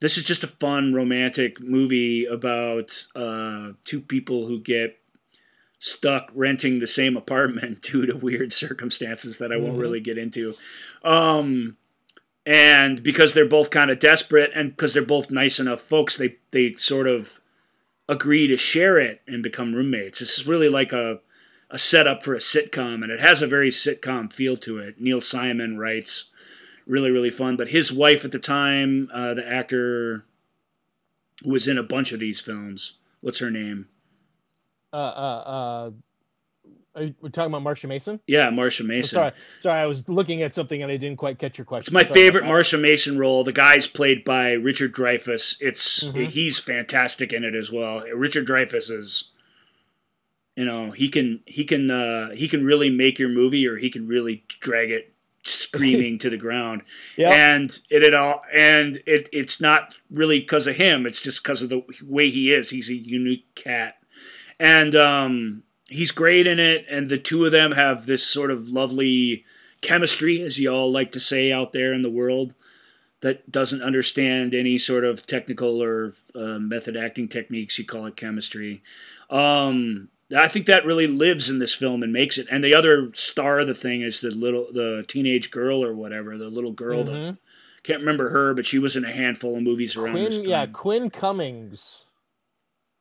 [0.00, 4.96] this is just a fun romantic movie about uh, two people who get
[5.78, 9.80] stuck renting the same apartment due to weird circumstances that I won't Mhm.
[9.80, 10.54] really get into.
[11.04, 11.76] Um,
[12.46, 16.36] and because they're both kind of desperate and because they're both nice enough folks, they
[16.50, 17.40] they sort of
[18.10, 20.18] agree to share it and become roommates.
[20.18, 21.20] This is really like a
[21.72, 25.00] a setup for a sitcom, and it has a very sitcom feel to it.
[25.00, 26.24] Neil Simon writes,
[26.86, 27.56] really really fun.
[27.56, 30.24] But his wife at the time, uh, the actor,
[31.44, 32.94] who was in a bunch of these films.
[33.20, 33.86] What's her name?
[34.92, 35.90] Uh, uh, uh,
[37.00, 38.20] are you, we're talking about Marsha Mason.
[38.26, 39.16] Yeah, Marsha I'm Mason.
[39.16, 41.82] sorry, sorry, I was looking at something and I didn't quite catch your question.
[41.88, 42.44] It's my Sorry favorite.
[42.44, 43.42] Marsha Mason role.
[43.44, 45.56] The guy's played by Richard Dreyfuss.
[45.60, 46.26] It's Mhm.
[46.28, 48.04] he's fantastic in it as well.
[48.14, 49.24] Richard Dreyfuss is,
[50.56, 53.90] you know, he can he can uh, he can really make your movie, or he
[53.90, 56.82] can really drag it screaming to the ground.
[57.16, 57.32] Yep.
[57.32, 61.06] And it it all and it it's not really because of him.
[61.06, 62.68] It's just because of the way he is.
[62.68, 63.94] He's a unique cat,
[64.58, 66.86] and um, he's great in it.
[66.88, 69.44] And the two of them have this sort of lovely
[69.82, 72.54] chemistry, as you all like to say out there in the world,
[73.20, 77.78] that doesn't understand any sort of technical or uh, method acting techniques.
[77.78, 78.82] You call it chemistry.
[79.28, 82.46] Um, I think that really lives in this film and makes it.
[82.50, 86.38] And the other star of the thing is the little, the teenage girl or whatever,
[86.38, 87.04] the little girl.
[87.04, 87.38] That, Mhm.
[87.82, 90.66] can't remember her, but she was in a handful of movies around Quinn, yeah.
[90.66, 92.06] Quinn Cummings.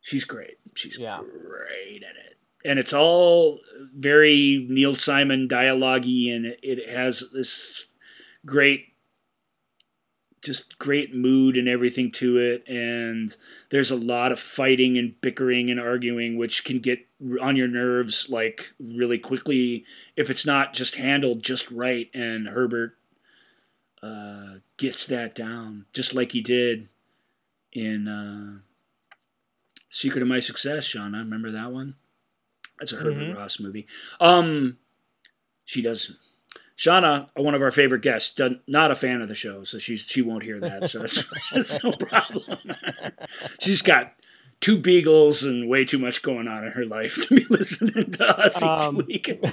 [0.01, 0.57] She's great.
[0.73, 1.19] She's Yeah.
[1.21, 2.37] great in it.
[2.65, 3.59] And it's all
[3.95, 7.85] very Neil Simon dialogue and it, has this
[8.45, 8.85] great
[10.41, 13.35] just great mood and everything to it and
[13.71, 16.97] there's a lot of fighting and bickering and arguing which can get
[17.41, 19.83] on your nerves like really quickly
[20.15, 22.95] if it's not just handled just right and Herbert
[24.01, 26.87] uh, gets that down just like he did
[27.73, 28.59] in uh,
[29.89, 31.15] Secret of My Success, Sean.
[31.15, 31.95] I remember that one.
[32.79, 33.35] That's a Herbert Mhm.
[33.35, 33.87] Ross movie.
[34.19, 34.77] Um,
[35.65, 36.11] she does.
[36.77, 40.01] Shauna, one of our favorite guests, done, not a fan of the show, so she's
[40.01, 40.89] she won't hear that.
[40.89, 41.23] So that's,
[41.53, 42.59] that's no problem.
[43.59, 44.13] she's got
[44.61, 48.25] two beagles and way too much going on in her life to be listening to
[48.39, 49.29] us each Um, week.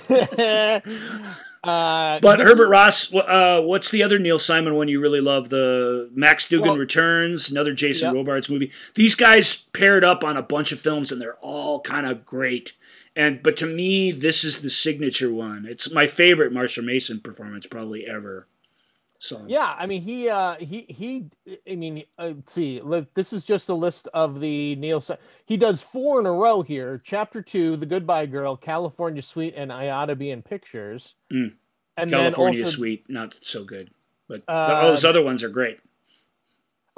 [1.64, 5.48] uh, But Herbert Ross, uh, what's the other Neil Simon one you really love?
[5.48, 8.14] The Max Dugan Well- Returns, another Jason Yep.
[8.14, 8.70] Robards movie.
[8.94, 12.72] These guys paired up on a bunch of films, and they're all kind of great.
[13.16, 15.66] And but to me, this is the signature one.
[15.66, 18.46] It's my favorite Marsha Mason performance probably ever.
[19.18, 21.30] So Yeah, I mean he uh he he
[21.68, 22.82] I mean uh, let's see
[23.14, 25.02] this is just a list of the Neil
[25.46, 27.00] he does four in a row here.
[27.02, 31.14] Chapter 2, The Goodbye Girl, California Suite and I Ought to Be in Pictures.
[31.32, 31.54] Mm.
[31.96, 33.90] And California then also Suite, not so good,
[34.28, 35.78] but Uh, those other ones are great.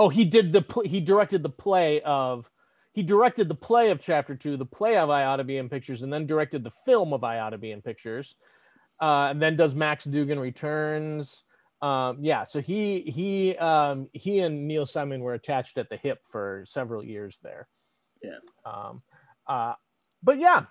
[0.00, 2.50] Oh, he did the he directed the play of
[2.98, 5.68] he directed the play of chapter 2, the play of I Ought to Be in
[5.68, 8.34] Pictures and then directed the film of I Ought to Be in Pictures.
[9.00, 11.44] Uh and then does Max Dugan Returns.
[11.80, 16.18] Um, yeah, so he he um, he and Neil Simon were attached at the hip
[16.28, 17.68] for several years there.
[18.20, 18.38] Yeah.
[18.66, 19.00] Um,
[19.46, 19.74] uh,
[20.24, 20.64] but yeah.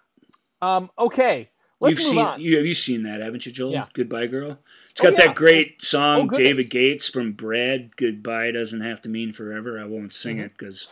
[0.62, 1.48] Um, okay.
[1.80, 2.42] Let's You've move seen on.
[2.42, 3.72] you have you seen that, haven't you, Joel?
[3.72, 3.86] Yeah.
[3.94, 4.60] Goodbye Girl.
[4.92, 5.28] It's got yeah.
[5.28, 6.36] that great song, Oh.
[6.36, 7.96] David Gates from Bread.
[7.96, 9.80] Goodbye doesn't have to mean forever.
[9.80, 10.46] I won't sing Mhm.
[10.48, 10.88] it because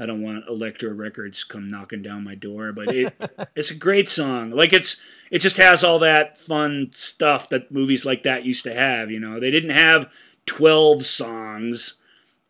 [0.00, 2.72] I don't want Elektra Records come knocking down my door.
[2.72, 3.14] But it,
[3.54, 4.50] it's a great song.
[4.50, 4.96] Like it's
[5.30, 9.10] it just has all that fun stuff that movies like that used to have.
[9.10, 10.10] You know, they didn't have
[10.46, 11.94] twelve songs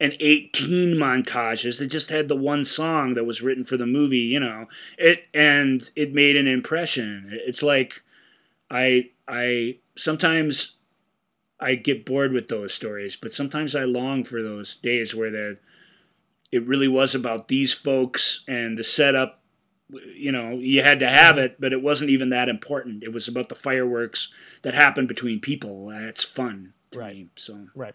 [0.02, 4.16] and 18 montages they just had the one song that was written for the movie
[4.16, 8.02] you know it and it made an impression it's like
[8.70, 10.72] i i sometimes
[11.60, 15.58] i get bored with those stories but sometimes i long for those days where the
[16.52, 19.40] it really was about these folks and the setup
[20.14, 23.26] you know you had to have it but it wasn't even that important it was
[23.28, 24.28] about the fireworks
[24.62, 27.14] that happened between people that's fun Right.
[27.16, 27.94] me so Right.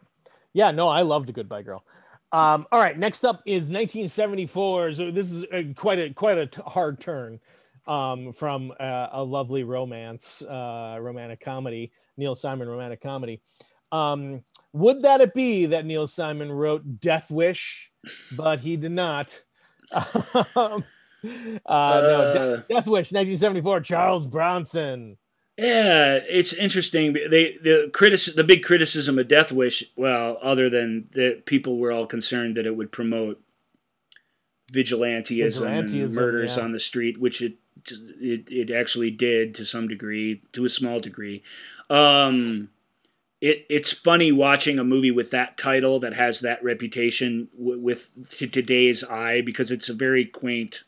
[0.53, 1.83] Yeah, no, I love the Goodbye Girl.
[2.31, 4.93] Um, all right, next up is 1974.
[4.93, 7.41] So this is a, quite a quite a t- hard turn
[7.87, 13.41] um, from uh, a lovely romance, uh, romantic comedy, Neil Simon romantic comedy.
[13.91, 17.91] Um, would that it be that Neil Simon wrote Death Wish,
[18.35, 19.41] but he did not?
[20.55, 20.83] um,
[21.65, 25.17] uh, no, Uh, Death Wish, 1974, Charles Bronson.
[25.57, 27.13] Yeah, it's interesting.
[27.13, 31.93] They the critic the big criticism of Death Wish, well, other than that people were
[31.93, 33.41] all concerned that it would promote
[34.73, 36.63] vigilanteism, and murders yeah.
[36.63, 37.53] on the street, which it,
[37.87, 41.41] it it actually did to some degree, to a small degree.
[41.89, 42.69] Um,
[43.41, 48.07] it it's funny watching a movie with that title that has that reputation w- with
[48.37, 50.83] to today's eye because it's a very quaint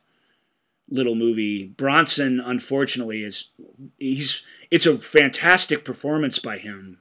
[0.90, 1.66] little movie.
[1.66, 3.50] Bronson, unfortunately, is
[3.98, 7.00] he's it's a fantastic performance by him.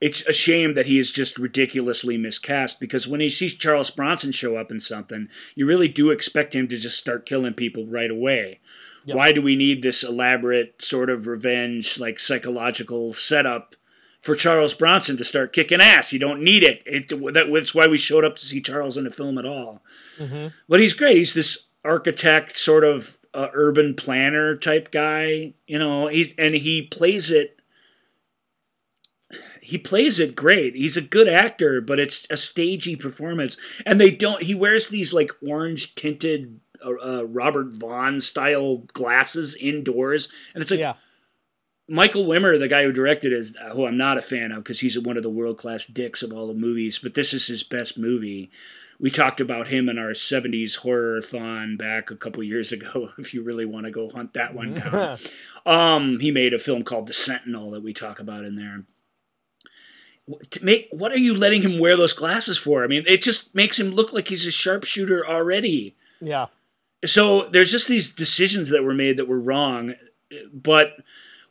[0.00, 4.32] It's a shame that he is just ridiculously miscast because when he sees Charles Bronson
[4.32, 8.10] show up in something, you really do expect him to just start killing people right
[8.10, 8.58] away.
[9.04, 9.16] Yep.
[9.16, 13.74] Why do we need this elaborate sort of revenge, like psychological setup
[14.20, 16.12] for Charles Bronson to start kicking ass?
[16.12, 16.82] You don't need it.
[16.86, 19.82] it that, that's why we showed up to see Charles in the film at all.
[20.18, 20.48] Mm-hmm.
[20.68, 21.16] But he's great.
[21.16, 26.06] He's this architect, sort of uh, urban planner type guy, you know.
[26.06, 27.58] He and he plays it.
[29.60, 30.74] He plays it great.
[30.74, 33.56] He's a good actor, but it's a stagey performance.
[33.86, 34.42] And they don't.
[34.42, 40.80] He wears these like orange tinted uh, Robert Vaughn style glasses indoors, and it's like
[40.80, 40.94] yeah.
[41.88, 44.80] Michael Winner, the guy who directed it, uh, who I'm not a fan of because
[44.80, 47.62] he's one of the world class dicks of all the movies, but this is his
[47.62, 48.50] best movie.
[49.00, 53.34] We talked about him in our 70s horror thon back a couple years ago, if
[53.34, 55.18] you really want to go hunt that one down.
[55.66, 58.84] um, he made a film called The Sentinel that we talk about in there.
[60.50, 62.84] To make, what are you letting him wear those glasses for?
[62.84, 66.46] I mean, it just makes him look like he's a sharpshooter already yeah.
[67.04, 69.94] So there's just these decisions that were made that were wrong
[70.52, 70.96] but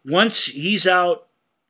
[0.05, 1.27] once he's out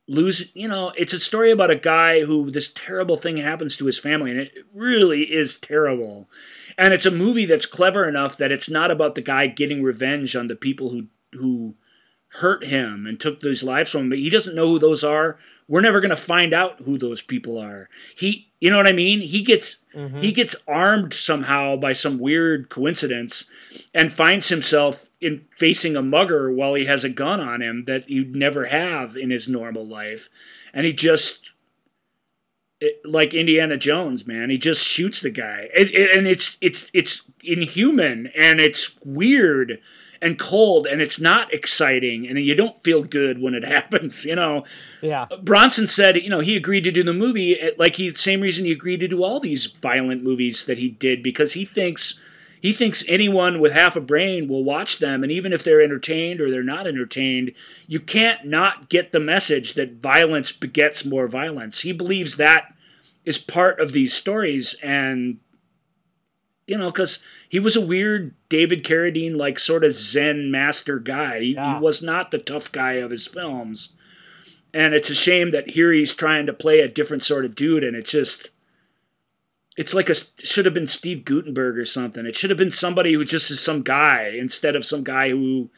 [0.08, 3.86] lose you know it's a story about a guy who this terrible thing happens to
[3.86, 6.28] his family and it really is terrible.
[6.76, 10.34] And it's a movie that's clever enough that it's not about the guy getting revenge
[10.34, 11.74] on the people who who
[12.36, 15.38] hurt him and took those lives from him but he doesn't know who those are.
[15.68, 17.88] We're never going to find out who those people are.
[18.16, 19.20] He you know what i mean?
[19.20, 20.22] He gets Mhm.
[20.22, 23.44] he gets armed somehow by some weird coincidence
[23.92, 28.04] and finds himself in facing a mugger while he has a gun on him that
[28.08, 30.28] he'd never have in his normal life.
[30.72, 31.50] And he just
[32.80, 34.50] it, like Indiana Jones, man.
[34.50, 39.78] He just shoots the guy, it, it, and it's it's it's inhuman and it's weird
[40.22, 44.24] and cold and it's not exciting and you don't feel good when it happens.
[44.24, 44.64] You know,
[45.02, 45.26] Yeah.
[45.42, 48.64] Bronson said, you know, he agreed to do the movie eh, like he same reason
[48.64, 52.18] he agreed to do all these violent movies that he did because he thinks
[52.60, 56.40] he thinks anyone with half a brain will watch them and even if they're entertained
[56.40, 57.50] or they're not entertained,
[57.88, 61.80] you can't not get the message that violence begets more violence.
[61.80, 62.72] He believes that
[63.24, 65.38] is part of these stories and
[66.68, 67.18] you know, because
[67.48, 71.40] he was a weird David Carradine, like sort of Zen master guy.
[71.40, 71.78] He, Yeah.
[71.78, 73.88] he was not the tough guy of his films.
[74.74, 77.82] And it's a shame that here he's trying to play a different sort of dude,
[77.82, 78.50] and it's just,
[79.76, 82.26] it's like a should have been Steve Guttenberg or something.
[82.26, 85.70] It should have been somebody who just is some guy instead of some guy who,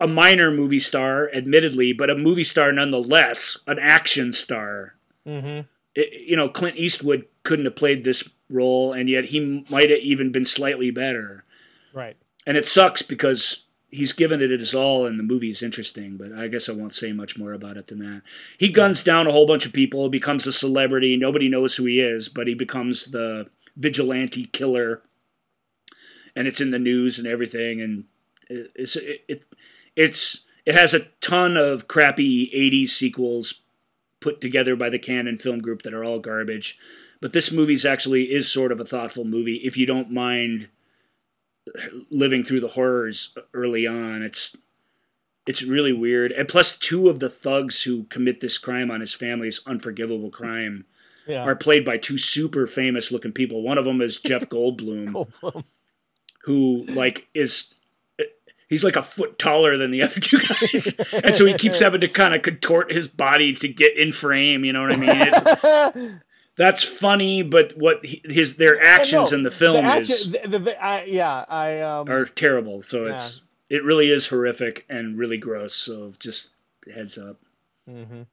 [0.00, 4.94] a minor movie star, admittedly, but a movie star nonetheless, an action star
[5.26, 5.60] Mm-hmm.
[5.94, 9.98] it, you know, Clint Eastwood couldn't have played this role, and yet he might have
[10.00, 11.44] even been slightly better.
[11.92, 12.16] Right.
[12.46, 16.16] And it sucks because he's given it his all, and the movie's interesting.
[16.16, 18.22] But I guess I won't say much more about it than that.
[18.58, 21.16] He guns down a whole bunch of people, becomes a celebrity.
[21.16, 25.02] Nobody knows who he is, but he becomes the vigilante killer,
[26.36, 27.80] and it's in the news and everything.
[27.80, 28.04] And
[28.48, 29.44] it- it's it, it
[29.96, 33.60] it's it has a ton of crappy '80s sequels
[34.20, 36.78] put together by the Cannon Film Group that are all garbage.
[37.20, 40.68] But this movie's actually is sort of a thoughtful movie if you don't mind
[42.10, 44.22] living through the horrors early on.
[44.22, 44.54] It's
[45.46, 46.32] it's really weird.
[46.32, 50.84] And plus two of the thugs who commit this crime on his family's unforgivable crime
[51.26, 51.42] Yeah.
[51.44, 53.62] are played by two super famous looking people.
[53.62, 55.64] One of them is Jeff Goldblum Goldblum.
[56.44, 57.74] who like is
[58.68, 60.94] he's like a foot taller than the other two guys
[61.24, 64.64] and so he keeps having to kind of contort his body to get in frame
[64.64, 66.20] you know what i mean
[66.56, 70.58] that's funny but what his their actions No, in the film action- is the- the-
[70.58, 75.38] the- I- yeah, I um, are terrible so it's it really is horrific and really
[75.38, 76.50] gross so just
[76.92, 77.36] heads up
[77.88, 78.26] mhm.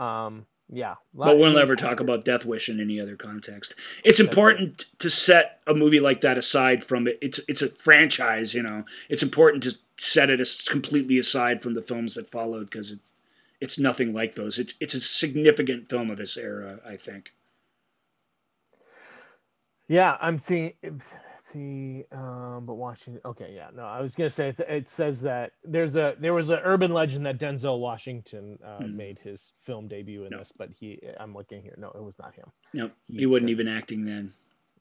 [0.00, 0.94] um, yeah.
[1.14, 3.74] but we'll never talk about Death Wish in any other context.
[4.04, 7.18] It's important to set a movie like that aside from it.
[7.20, 8.84] It's it's a franchise, you know.
[9.08, 13.00] It's important to set it as completely aside from the films that followed because it,
[13.60, 14.58] it's nothing like those.
[14.60, 17.32] It's it's a significant film of this era, I think.
[19.90, 20.74] Yeah, I'm seeing.
[21.42, 23.18] See, um, but watching.
[23.24, 26.48] Okay, yeah, no, I was gonna say it, it says that there's a there was
[26.50, 28.94] an urban legend that Denzel Washington uh, Mhm.
[28.94, 30.38] made his film debut in No.
[30.38, 31.74] this, but he, I'm looking here.
[31.76, 32.46] No, it was not him.
[32.72, 34.32] No, He he wasn't even acting then.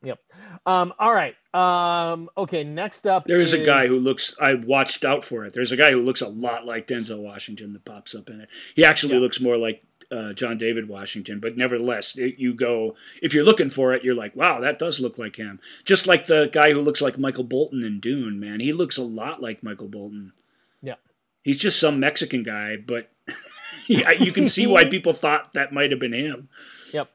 [0.04, 0.20] Yep.
[0.68, 0.94] Um.
[1.00, 1.36] All right.
[1.56, 2.30] Um.
[2.38, 2.64] Okay.
[2.64, 4.36] Next up, There is a guy who looks.
[4.40, 5.54] I watched out for it.
[5.54, 8.50] There's a guy who looks a lot like Denzel Washington that pops up in it.
[8.76, 9.22] He actually Yeah.
[9.22, 13.70] looks more like uh, John David Washington, but nevertheless, it, you go if you're looking
[13.70, 15.60] for it, you're like, wow, that does look like him.
[15.86, 19.04] Just like the guy who looks like Michael Bolton in Dune, man, he looks a
[19.04, 20.34] lot like Michael Bolton.
[20.82, 20.96] Yeah.
[21.44, 23.12] He's just some Mexican guy, but
[23.88, 26.50] yeah, you can see why people thought that might have been him.
[26.94, 27.10] Yep.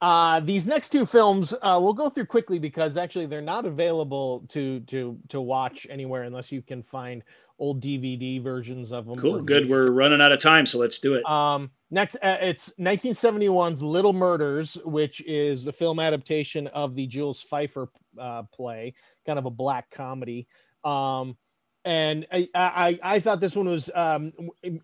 [0.00, 4.44] Uh, these next two films uh, we'll go through quickly because actually they're not available
[4.48, 7.22] to to to watch anywhere unless you can find
[7.58, 9.18] old DVD versions of them.
[9.18, 9.68] Cool, good.
[9.68, 11.24] We're running out of time, so let's do it.
[11.24, 17.44] Um, next, uh, it's 1971's Little Murders, which is the film adaptation of the Jules
[17.50, 17.88] Feiffer
[18.18, 18.94] uh, play,
[19.26, 20.46] kind of a black comedy.
[20.84, 21.36] Um,
[21.84, 24.32] and I, I, I thought this one was um,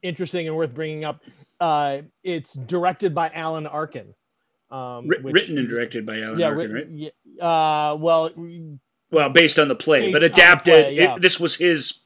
[0.03, 1.21] interesting and worth bringing up.
[1.61, 4.14] Uh, it's directed by Alan Arkin.
[4.71, 7.12] Um, which- written and directed by Alan yeah, Arkin, written- right?
[7.25, 7.45] yeah,
[7.93, 8.31] uh, well,
[9.11, 10.75] Well, based on the play, but adapted.
[10.75, 11.14] play, yeah.
[11.14, 12.01] it- this was his.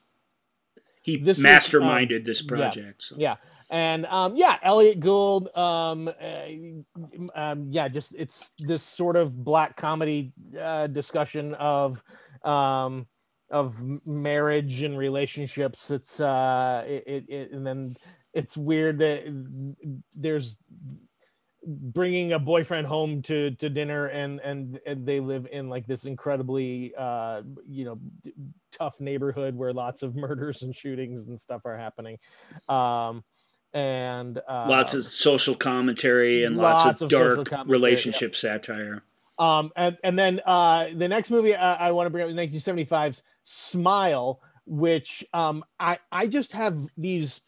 [1.02, 2.48] He This is, masterminded um, this yeah.
[2.48, 3.02] project.
[3.02, 3.16] so.
[3.18, 3.36] yeah
[3.70, 6.46] and um yeah elliott gould um, uh,
[7.34, 12.02] um yeah just it's this sort of black comedy uh discussion of
[12.44, 13.06] um
[13.50, 17.96] of marriage and relationships it's uh it, it, it and then
[18.34, 19.24] it's weird that
[20.14, 20.58] there's
[21.64, 26.04] bringing a boyfriend home to to dinner and and, and they live in like this
[26.04, 28.32] incredibly uh you know d-
[28.72, 32.18] tough neighborhood where lots of murders and shootings and stuff are happening
[32.68, 33.22] um
[33.74, 39.02] and uh lots of social commentary and lots lots, of dark relationship satire.
[39.38, 42.36] um and and then uh the next movie i, I want to bring up is
[42.36, 47.40] 1975's smile which um i i just have these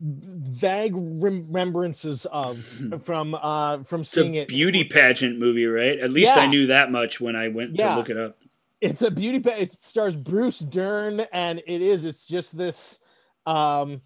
[0.00, 2.64] vague remembrances of
[3.02, 5.98] from uh from It's seeing a it beauty pageant movie, right?
[5.98, 7.90] At least I knew that much when I went Yeah.
[7.92, 8.36] to look it up.
[8.80, 13.00] it's a beauty pa- it stars bruce dern and it is it's just this
[13.46, 14.00] um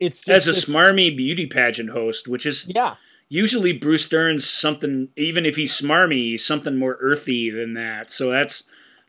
[0.00, 2.94] it's As a this- smarmy beauty pageant host, which is yeah
[3.30, 8.10] usually Bruce Dern's something, even if he's smarmy, something more earthy than that.
[8.10, 8.62] So that's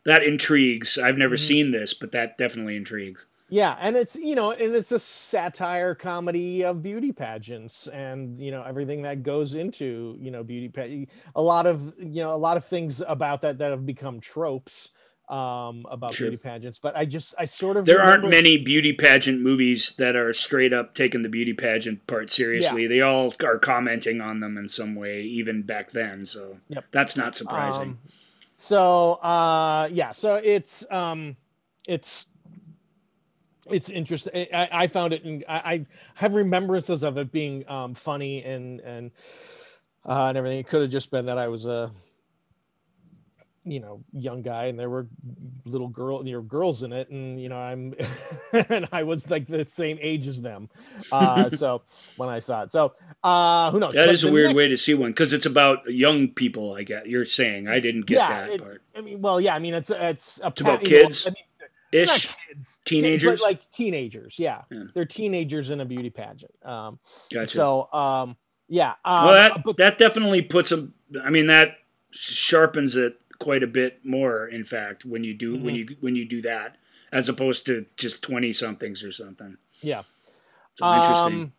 [0.04, 0.98] that intrigues.
[0.98, 1.46] I've never Mhm.
[1.46, 3.24] seen this, but that definitely intrigues.
[3.50, 8.52] Yeah, and it's you know, and it's a satire comedy of beauty pageants and you
[8.52, 11.08] know everything that goes into you know beauty pageant.
[11.34, 14.90] A lot of you know a lot of things about that that have become tropes
[15.28, 16.28] um about Sure.
[16.28, 16.78] beauty pageants.
[16.78, 20.72] But I just I sort of There aren't many beauty pageant movies that are straight
[20.72, 22.86] up taking the beauty pageant part seriously.
[22.86, 26.24] They all are commenting on them in some way, even back then.
[26.24, 26.84] So Yep.
[26.92, 27.82] that's not surprising.
[27.82, 27.98] Um,
[28.56, 31.36] so uh yeah, so it's um
[31.88, 32.26] it's
[33.70, 34.46] it's interesting.
[34.54, 38.80] I, I found it, and I, I have remembrances of it being um, funny and
[38.80, 39.10] and
[40.06, 40.58] uh, and everything.
[40.58, 41.92] It could have just been that I was a
[43.64, 45.06] you know young guy, and there were
[45.66, 47.94] little girl, you know, girls in it, and you know I'm
[48.52, 50.70] and I was like the same age as them.
[51.12, 51.82] Uh, so
[52.16, 53.92] when I saw it, so uh, who knows?
[53.92, 56.74] that But is a weird next- way to see one because it's about young people.
[56.74, 57.68] I get you're saying.
[57.68, 58.82] I didn't get Yeah, that it- part.
[58.96, 61.26] I mean, well, yeah, I mean, it's it's a It's about you know, kids?
[61.26, 61.44] I mean,
[61.92, 62.34] Ish.
[62.48, 63.40] kids, Teenagers?
[63.40, 64.38] but like teenagers.
[64.38, 64.62] Yeah.
[64.70, 64.84] Yeah.
[64.94, 66.52] they're teenagers in a beauty pageant.
[66.64, 66.98] Um,
[67.32, 67.48] Gotcha.
[67.48, 68.36] so um,
[68.68, 68.94] yeah.
[69.04, 70.94] Um, well, that but that definitely puts them.
[71.22, 71.78] I mean, that
[72.12, 74.46] sharpens it quite a bit more.
[74.46, 75.78] In fact, when you do when Mhm.
[75.90, 76.76] you when you do that,
[77.12, 79.56] as opposed to just twenty somethings or something.
[79.80, 80.02] yeah.
[80.76, 81.52] So interesting.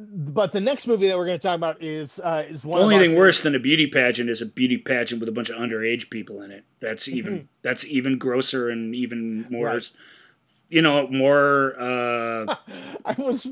[0.00, 2.82] But the next movie that we're going to talk about is uh, is The one.
[2.82, 5.50] only of thing worse than a beauty pageant is a beauty pageant with a bunch
[5.50, 6.64] of underage people in it.
[6.78, 7.46] That's even Mhm.
[7.62, 9.90] that's even grosser and even more, Right.
[10.68, 11.74] you know, more.
[11.80, 12.54] Uh,
[13.04, 13.48] I was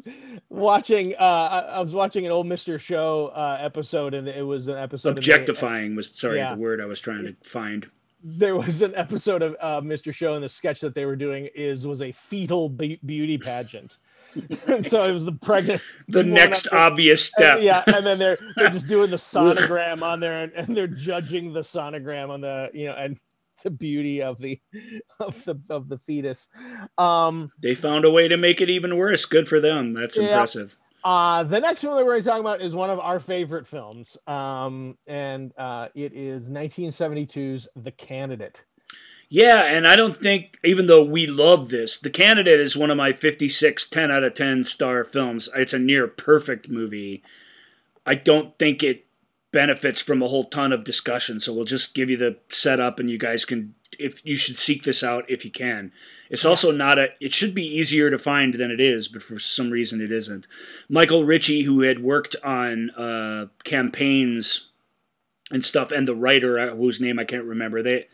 [0.49, 1.15] watching.
[1.19, 5.09] Uh, I was watching an old Mister Show uh, episode, and it was an episode.
[5.11, 6.55] in the- objectifying was sorry Yeah.
[6.55, 7.91] the word I was trying to find.
[8.29, 10.13] there was an episode of uh, Mr.
[10.13, 13.99] Show and the sketch that they were doing is was a fetal be- beauty pageant.
[14.67, 15.83] And so it was the pregnant.
[16.09, 17.59] The next there- obvious and- step.
[17.63, 21.53] yeah, and then they're they're just doing the sonogram on there, and, and they're judging
[21.53, 23.19] the sonogram on the you know and
[23.65, 24.61] the beauty of the
[25.19, 26.49] of the of the fetus.
[26.99, 29.25] Um, They found a way to make it even worse.
[29.25, 29.95] Good for them.
[29.95, 30.25] That's Yeah.
[30.25, 30.77] impressive.
[31.05, 33.65] Uh, the next one that we're going to talk about is one of our favorite
[33.67, 38.65] films, um, and uh, it is 1972's The Candidate.
[39.29, 42.97] Yeah, and I don't think, even though we love this, The Candidate is one of
[42.97, 45.49] my 56 10 out of 10 star films.
[45.57, 47.23] It's a near perfect movie.
[48.05, 49.07] I don't think it
[49.53, 53.11] benefits from a whole ton of discussion, so we'll just give you the setup and
[53.11, 55.91] you guys can if you should seek this out if you can.
[56.31, 59.39] It's also not a it should be easier to find than it is, but for
[59.39, 60.47] some reason it isn't.
[60.89, 64.69] Michael Ritchie, who had worked on uh, campaigns
[65.51, 68.09] and stuff, and the writer uh, whose name I can't remember, they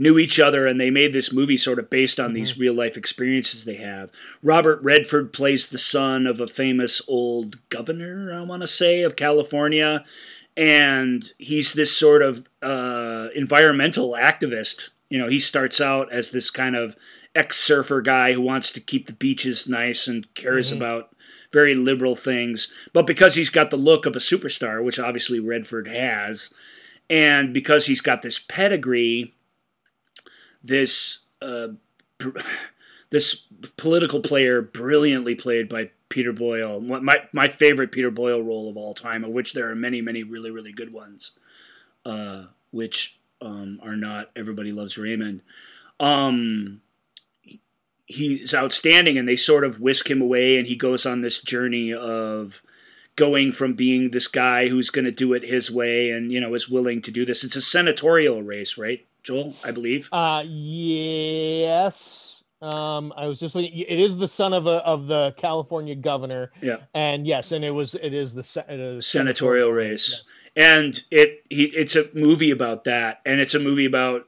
[0.00, 2.96] knew each other and they made this movie sort of based on these real life
[2.96, 4.10] experiences they have.
[4.42, 9.14] Robert Redford plays the son of a famous old governor, I want to say, of
[9.14, 10.02] California.
[10.56, 14.88] And he's this sort of uh, environmental activist.
[15.10, 16.96] You know, he starts out as this kind of
[17.34, 21.14] ex surfer guy who wants to keep the beaches nice and cares about
[21.52, 22.72] very liberal things.
[22.94, 26.50] But because he's got the look of a superstar, which obviously Redford has,
[27.10, 29.34] and because he's got this pedigree,
[30.62, 31.68] this uh,
[33.10, 33.46] this
[33.76, 38.94] political player, brilliantly played by Peter Boyle, my my favorite Peter Boyle role of all
[38.94, 41.32] time, of which there are many, many really, really good ones,
[42.04, 45.42] uh, which um, are not Everybody Loves Raymond.
[45.98, 46.80] Um,
[48.06, 51.92] he's outstanding, and they sort of whisk him away, and he goes on this journey
[51.94, 52.62] of
[53.16, 56.54] going from being this guy who's going to do it his way and you know
[56.54, 57.44] is willing to do this.
[57.44, 59.54] It's a senatorial race, right, Joel?
[59.64, 60.08] I believe.
[60.12, 62.42] Uh, yes.
[62.62, 63.72] Um, I was just looking.
[63.78, 66.76] It is the son of a of the California governor, Yeah.
[66.94, 70.22] and yes, and it was it is the se- it is senatorial race.
[70.56, 74.26] And it he it's a movie about that, and it's a movie about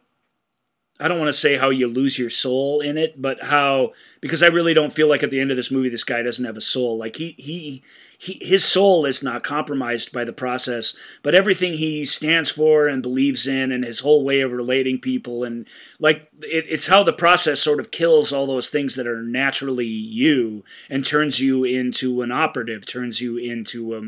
[1.02, 4.40] I don't want to say how you lose your soul in it, but how because
[4.40, 6.56] I really don't feel like at the end of this movie this guy doesn't have
[6.56, 6.96] a soul.
[6.96, 7.82] Like he he
[8.16, 13.02] he his soul is not compromised by the process, but everything he stands for and
[13.02, 15.66] believes in, and his whole way of relating people, and
[15.98, 19.86] like it, it's how the process sort of kills all those things that are naturally
[19.86, 24.02] you and turns you into an operative, turns you into a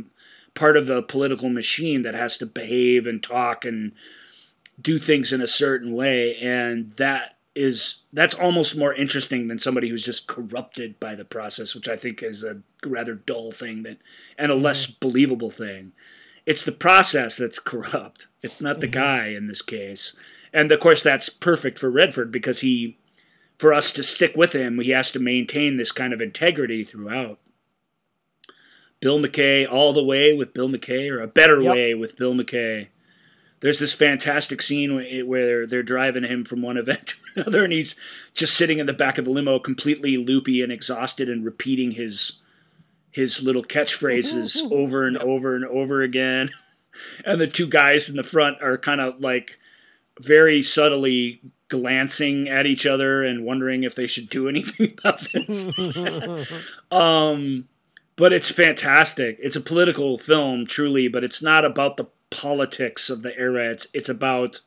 [0.57, 3.91] part of the political machine that has to behave and talk and
[4.81, 9.89] do things in a certain way and that is that's almost more interesting than somebody
[9.89, 13.99] who's just corrupted by the process which i think is a rather dull thing that
[14.39, 15.01] and a less mm.
[15.01, 15.93] believable thing.
[16.47, 18.27] It's the process that's corrupt.
[18.43, 19.01] It's not the mm-hmm.
[19.01, 20.13] guy in this case.
[20.53, 22.99] And of course that's perfect for redford because he
[23.59, 27.39] for us to stick with him he has to maintain this kind of integrity throughout.
[29.01, 31.73] Bill mckay all the way with bill mckay or a better Yep.
[31.73, 32.89] way with bill mckay
[33.65, 37.73] there's this fantastic scene where- where they're driving him from one event to another, and
[37.73, 37.97] he's
[38.35, 42.33] just sitting in the back of the limo, completely loopy and exhausted, and repeating his
[43.11, 46.51] his little catchphrases over and over and over again.
[47.25, 49.59] And the two guys in the front are kind of like
[50.21, 55.67] very subtly glancing at each other and wondering if they should do anything about this.
[56.93, 57.67] um,
[58.17, 59.39] but it's fantastic.
[59.43, 63.71] It's a political film, truly, but it's not about the politics of the era.
[63.71, 64.61] It's it's about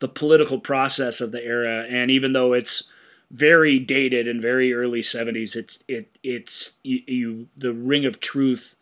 [0.00, 1.86] the political process of the era.
[1.88, 2.90] And even though it's
[3.30, 8.76] very dated and very early '70s, it's it it's you, you the ring of truth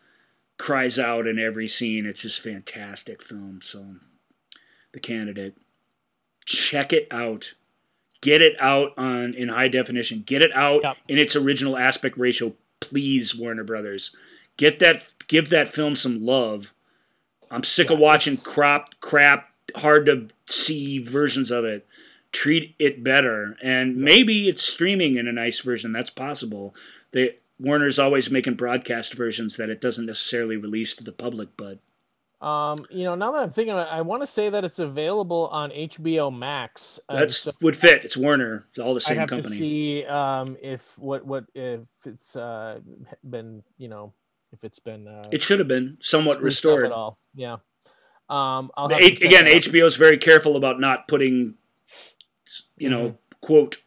[0.57, 2.05] cries out in every scene.
[2.05, 3.59] It's just fantastic film.
[3.61, 3.85] So,
[4.91, 5.55] the candidate,
[6.45, 7.53] check it out.
[8.21, 10.23] Get it out on in high definition.
[10.25, 10.97] Get it out Yep.
[11.07, 14.11] in its original aspect ratio, please, Warner Brothers.
[14.57, 15.09] Get that.
[15.27, 16.73] Give that film some love.
[17.53, 21.85] I'm sick of watching it's- crop, crap, hard to see versions of it.
[22.31, 25.91] Treat it better, and maybe it's streaming in a nice version.
[25.93, 26.73] That's possible.
[27.11, 31.77] They Warner's always making broadcast versions that it doesn't necessarily release to the public, but
[32.41, 35.47] Um, you know, now that I'm thinking, I, I want to say that it's available
[35.51, 36.99] on HBO Max.
[37.07, 38.03] and that's so would fit.
[38.03, 38.65] It's Warner.
[38.71, 39.53] It's all the same I have company.
[39.55, 42.79] to see um, if what what if it's uh,
[43.23, 44.11] been you know
[44.53, 46.85] if it's been uh, It should have been somewhat restored.
[46.85, 47.17] at all.
[47.35, 47.57] Yeah.
[48.29, 49.45] Um, H- again.
[49.45, 51.55] HBO is very careful about not putting,
[52.77, 53.15] you know, Mm-hmm.
[53.41, 53.77] quote,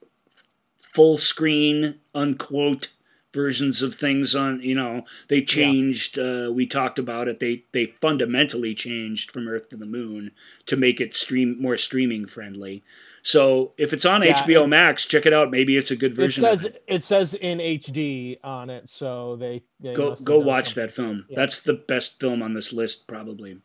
[0.93, 2.89] full screen, unquote,
[3.37, 4.61] versions of things on.
[4.63, 6.19] You know, they changed.
[6.19, 7.39] Uh, we talked about it.
[7.39, 10.33] They they fundamentally changed from Earth to the Moon
[10.67, 12.83] to make it stream more streaming friendly.
[13.23, 15.51] So if it's on Yeah, HBO and- Max, check it out.
[15.51, 16.45] Maybe it's a good It version.
[16.45, 16.83] of says it.
[16.89, 20.83] it says in HD on it, so they, they Go go watch something.
[20.83, 21.27] that film.
[21.29, 21.37] Yeah.
[21.37, 23.59] That's the best film on this list, probably.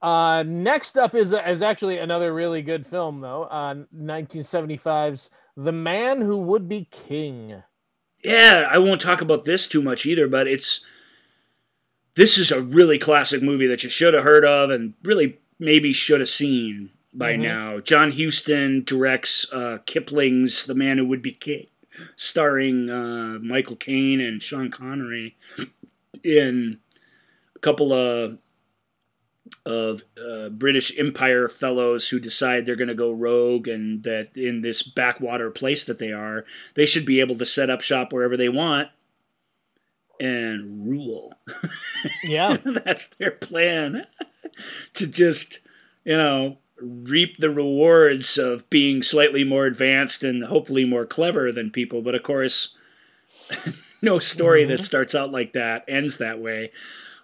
[0.00, 3.44] Uh, next up is is actually another really good film though.
[3.44, 7.62] Uh, 1975's The Man Who Would Be King.
[8.22, 10.80] Yeah, I won't talk about this too much either, but it's
[12.14, 15.92] this is a really classic movie that you should have heard of and really maybe
[15.92, 17.40] should have seen by Mhm.
[17.40, 17.80] now.
[17.80, 21.66] John Huston directs uh, Kipling's The Man Who Would Be King,
[22.16, 25.36] starring uh, Michael Caine and Sean Connery
[26.22, 26.78] in
[27.56, 28.38] a couple of
[29.64, 34.60] of uh, British Empire fellows who decide they're going to go rogue and that in
[34.60, 38.36] this backwater place that they are, they should be able to set up shop wherever
[38.36, 38.88] they want
[40.20, 41.34] and rule.
[42.22, 42.56] Yeah.
[42.84, 44.06] That's their plan
[44.94, 45.60] to just,
[46.04, 51.70] you know, reap the rewards of being slightly more advanced and hopefully more clever than
[51.70, 52.02] people.
[52.02, 52.76] But of course,
[54.02, 56.70] no story that starts out like that ends that way.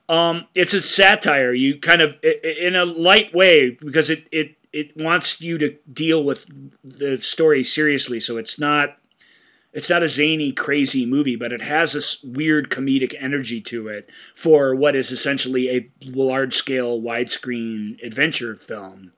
[0.08, 1.52] Um, it's a satire.
[1.52, 6.24] You kind of in a light way because it it it wants you to deal
[6.24, 6.44] with
[6.82, 8.20] the story seriously.
[8.20, 8.98] So it's not
[9.72, 14.08] it's not a zany, crazy movie, but it has this weird comedic energy to it
[14.34, 19.12] for what is essentially a large scale, widescreen adventure film.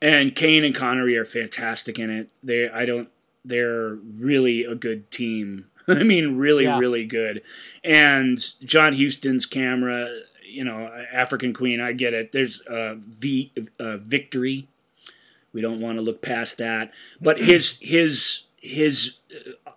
[0.00, 2.30] And Caine and Connery are fantastic in it.
[2.42, 3.08] They, I don't,
[3.44, 5.66] they're really a good team.
[5.88, 6.78] I mean, really, Yeah.
[6.78, 7.42] really good.
[7.82, 10.08] And John Huston's camera,
[10.46, 12.32] you know, African Queen, I get it.
[12.32, 14.68] There's uh, V, uh, Victory.
[15.52, 16.92] We don't want to look past that.
[17.20, 19.18] But his his his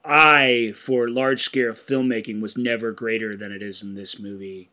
[0.06, 4.70] eye for large scale filmmaking was never greater than it is in this movie.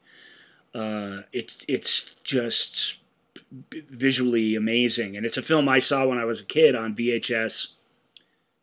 [0.75, 2.97] Uh, it's it's just
[3.91, 7.73] visually amazing, and it's a film I saw when I was a kid on VHS.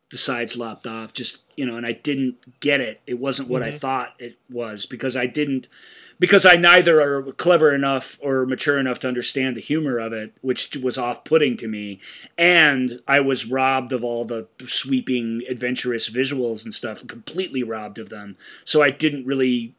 [0.10, 3.02] The sides lopped off, just you know, and I didn't get it.
[3.06, 5.68] It wasn't what I thought it was because I didn't
[6.18, 10.34] because I neither are clever enough or mature enough to understand the humor of it,
[10.42, 12.00] which was off-putting to me,
[12.36, 18.10] and I was robbed of all the sweeping, adventurous visuals and stuff, completely robbed of
[18.10, 18.38] them.
[18.66, 19.76] So I didn't really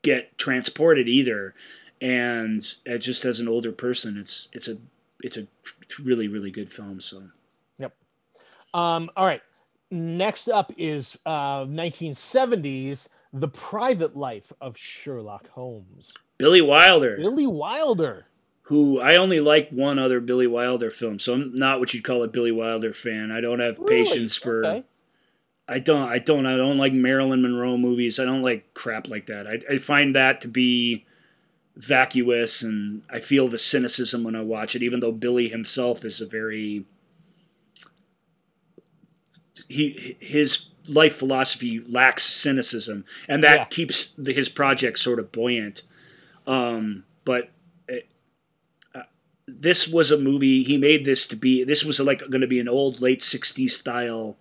[0.00, 1.54] get transported either.
[2.00, 2.62] And
[2.98, 4.78] just as an older person, it's it's a
[5.22, 5.46] it's a
[6.02, 6.98] really really good film.
[6.98, 7.24] So
[7.76, 7.92] yep.
[8.72, 9.42] Um, all right.
[9.90, 16.12] Next up is uh, 1970s The Private Life of Sherlock Holmes.
[16.36, 17.16] Billy Wilder.
[17.16, 18.26] Billy Wilder.
[18.62, 22.22] who I only like one other Billy Wilder film, so I'm not what you'd call
[22.22, 23.30] a Billy Wilder fan.
[23.32, 24.04] I don't have Really?
[24.04, 24.64] patience for.
[24.64, 24.84] Okay.
[25.70, 26.08] I don't.
[26.08, 26.46] I don't.
[26.46, 28.18] I don't like Marilyn Monroe movies.
[28.18, 29.46] I don't like crap like that.
[29.46, 31.04] I, I find that to be
[31.76, 34.82] vacuous, and I feel the cynicism when I watch it.
[34.82, 36.84] Even though Billy himself is a very
[39.68, 43.64] he his life philosophy lacks cynicism, and that Yeah.
[43.66, 45.82] keeps the, his project sort of buoyant.
[46.46, 47.50] Um, but
[49.48, 52.60] this was a movie he made this to be this was like going to be
[52.60, 54.36] an old late 60s style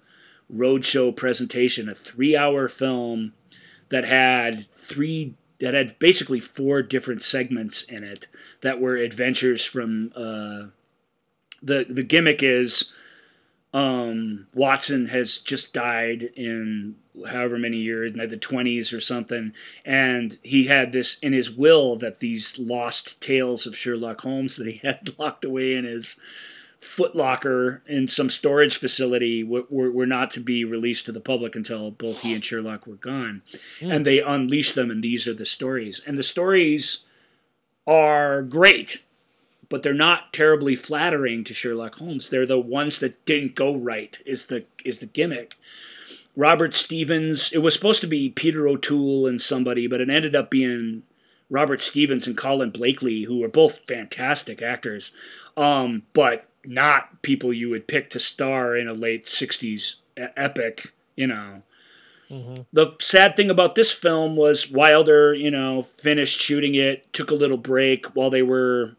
[0.53, 3.33] roadshow presentation a three hour film
[3.89, 8.27] that had three that had basically four different segments in it
[8.61, 10.67] that were adventures from uh,
[11.63, 12.91] the the gimmick is
[13.73, 16.95] um, Watson has just died in
[17.27, 19.53] however many years, in the 20s or something,
[19.85, 24.67] and he had this in his will that these lost tales of Sherlock Holmes that
[24.67, 26.15] he had locked away in his
[26.79, 31.55] footlocker in some storage facility were, were, were not to be released to the public
[31.55, 33.41] until both he and Sherlock were gone.
[33.81, 36.01] And they unleashed them, and these are the stories.
[36.05, 36.99] And the stories
[37.87, 39.01] are great
[39.69, 42.29] but they're not terribly flattering to Sherlock Holmes.
[42.29, 44.17] They're the ones that didn't go right.
[44.25, 45.55] Is the is the gimmick.
[46.35, 47.51] Robert Stephens.
[47.51, 51.03] It was supposed to be Peter O'Toole and somebody, but it ended up being
[51.49, 55.11] Robert Stephens and Colin Blakely, who were both fantastic actors,
[55.55, 60.93] um, but not people you would pick to star in a late '60s e- epic.
[61.15, 61.63] You know.
[62.73, 67.35] The sad thing about this film was Wilder, you know, finished shooting it, took a
[67.35, 68.97] little break while they were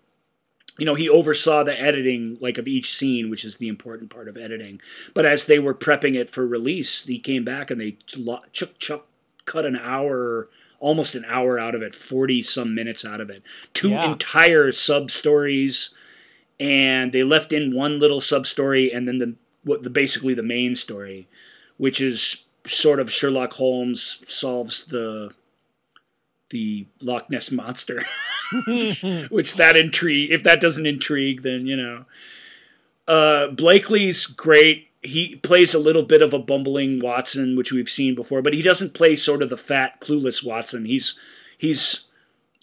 [0.79, 4.29] you know, he oversaw the editing like of each scene, which is the important part
[4.29, 4.81] of editing.
[5.13, 9.07] But as they were prepping it for release, he came back and they chuck chuck
[9.45, 10.49] cut an hour,
[10.79, 13.43] almost an hour out of it, forty some minutes out of it,
[13.75, 14.13] two Yeah.
[14.13, 15.91] entire sub stories,
[16.61, 19.35] and they left in one little sub story and then the
[19.65, 21.27] what the basically the main story,
[21.77, 25.31] which is sort of Sherlock Holmes solves the
[26.51, 28.05] the Loch Ness monster.
[29.31, 32.05] which that intrigue if that doesn't intrigue then you know.
[33.07, 34.89] Uh blakely's great.
[35.03, 38.63] He plays a little bit of a bumbling watson which we've seen before but he
[38.63, 40.85] doesn't play sort of the fat clueless watson.
[40.85, 41.19] He's
[41.57, 42.05] he's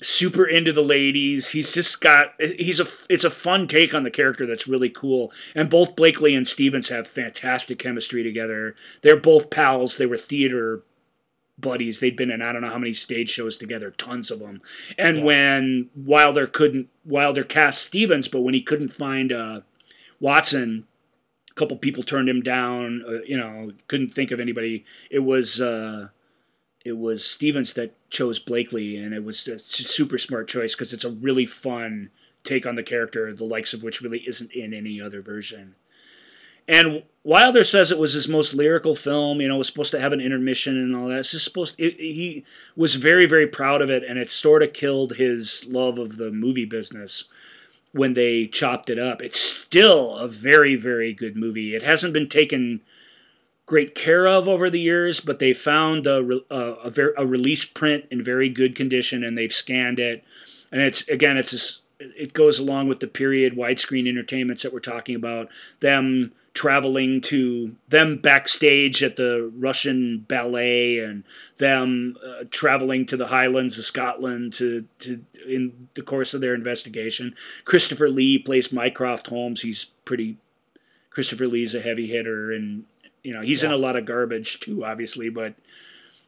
[0.02, 1.50] super into the ladies.
[1.50, 5.32] He's just got he's a it's a fun take on the character that's really cool.
[5.54, 8.76] And both blakely and stephens have fantastic chemistry together.
[9.02, 9.98] They're both pals.
[9.98, 10.82] They were theater
[11.58, 12.00] buddies.
[12.00, 14.62] They'd been in I don't know how many stage shows together, tons of them.
[14.98, 19.62] And when Wilder couldn't, Wilder cast Stephens, but when he couldn't find uh,
[20.20, 20.86] Watson,
[21.52, 23.04] a couple people turned him down.
[23.08, 24.86] Uh, you know, couldn't think of anybody.
[25.10, 26.10] It was uh,
[26.84, 31.04] it was Stephens that chose Blakely, and it was a super smart choice because it's
[31.04, 32.12] a really fun
[32.44, 35.76] take on the character, the likes of which really isn't in any other version.
[36.68, 39.42] And Wilder says it was his most lyrical film.
[39.42, 41.20] You know, it was supposed to have an intermission and all that.
[41.20, 41.76] It's just supposed.
[41.80, 42.44] It, he
[42.76, 46.32] was very, very proud of it, and it sort of killed his love of the
[46.32, 47.26] movie business.
[47.96, 49.22] when they chopped it up.
[49.22, 51.74] It's still a very, very good movie.
[51.74, 52.82] It hasn't been taken
[53.66, 57.64] great care of over the years, but they found a, a, a, ver- a release
[57.64, 60.26] print in very good condition and they've scanned it.
[60.74, 64.80] And it's, again, it's a it goes along with the period widescreen entertainments that we're
[64.82, 65.48] talking about.
[65.80, 71.26] Them traveling to them backstage at the Russian ballet and
[71.58, 76.56] them uh, traveling to the Highlands of Scotland to, to in the course of their
[76.56, 77.36] investigation.
[77.66, 79.62] Christopher Lee plays Mycroft Holmes.
[79.62, 80.38] He's pretty.
[81.10, 82.86] Christopher Lee's a heavy hitter, and
[83.22, 85.30] you know he's in a lot of garbage too, obviously.
[85.30, 85.56] But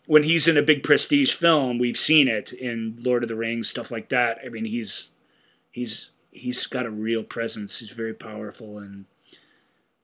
[0.06, 3.70] when he's in a big prestige film, we've seen it in Lord of the Rings,
[3.70, 4.40] stuff like that.
[4.46, 5.08] I mean, he's
[5.72, 7.80] he's he's got a real presence.
[7.80, 9.06] He's very powerful, and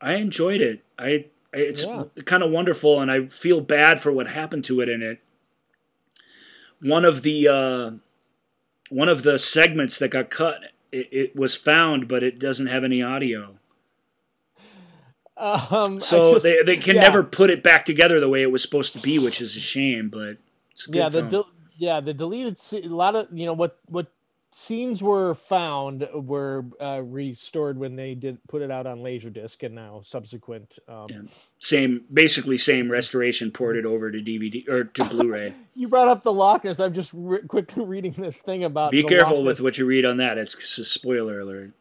[0.03, 0.83] I enjoyed it.
[0.99, 2.03] I, I it's Yeah.
[2.25, 5.19] kind of wonderful, and I feel bad for what happened to it in it.
[6.81, 7.91] One of the uh,
[8.89, 12.83] one of the segments that got cut, it, it was found, but it doesn't have
[12.83, 13.55] any audio.
[15.37, 17.01] Um, So just- they, they can yeah.
[17.01, 19.59] never put it back together the way it was supposed to be, which is a
[19.59, 20.09] shame.
[20.09, 20.37] But
[20.71, 23.79] it's a good yeah the del- yeah the deleted a lot of you know what
[23.87, 24.07] what
[24.55, 29.73] scenes were found were uh, restored when they did put it out on laserdisc and
[29.75, 31.21] now subsequent um, Yeah.
[31.59, 35.53] same, basically same restoration ported over to DVD or to Blu-ray.
[35.75, 39.03] you brought up the Loch Ness i'm just re- quickly reading this thing about Be
[39.03, 40.37] careful with what you read on that.
[40.37, 41.71] It's a spoiler alert.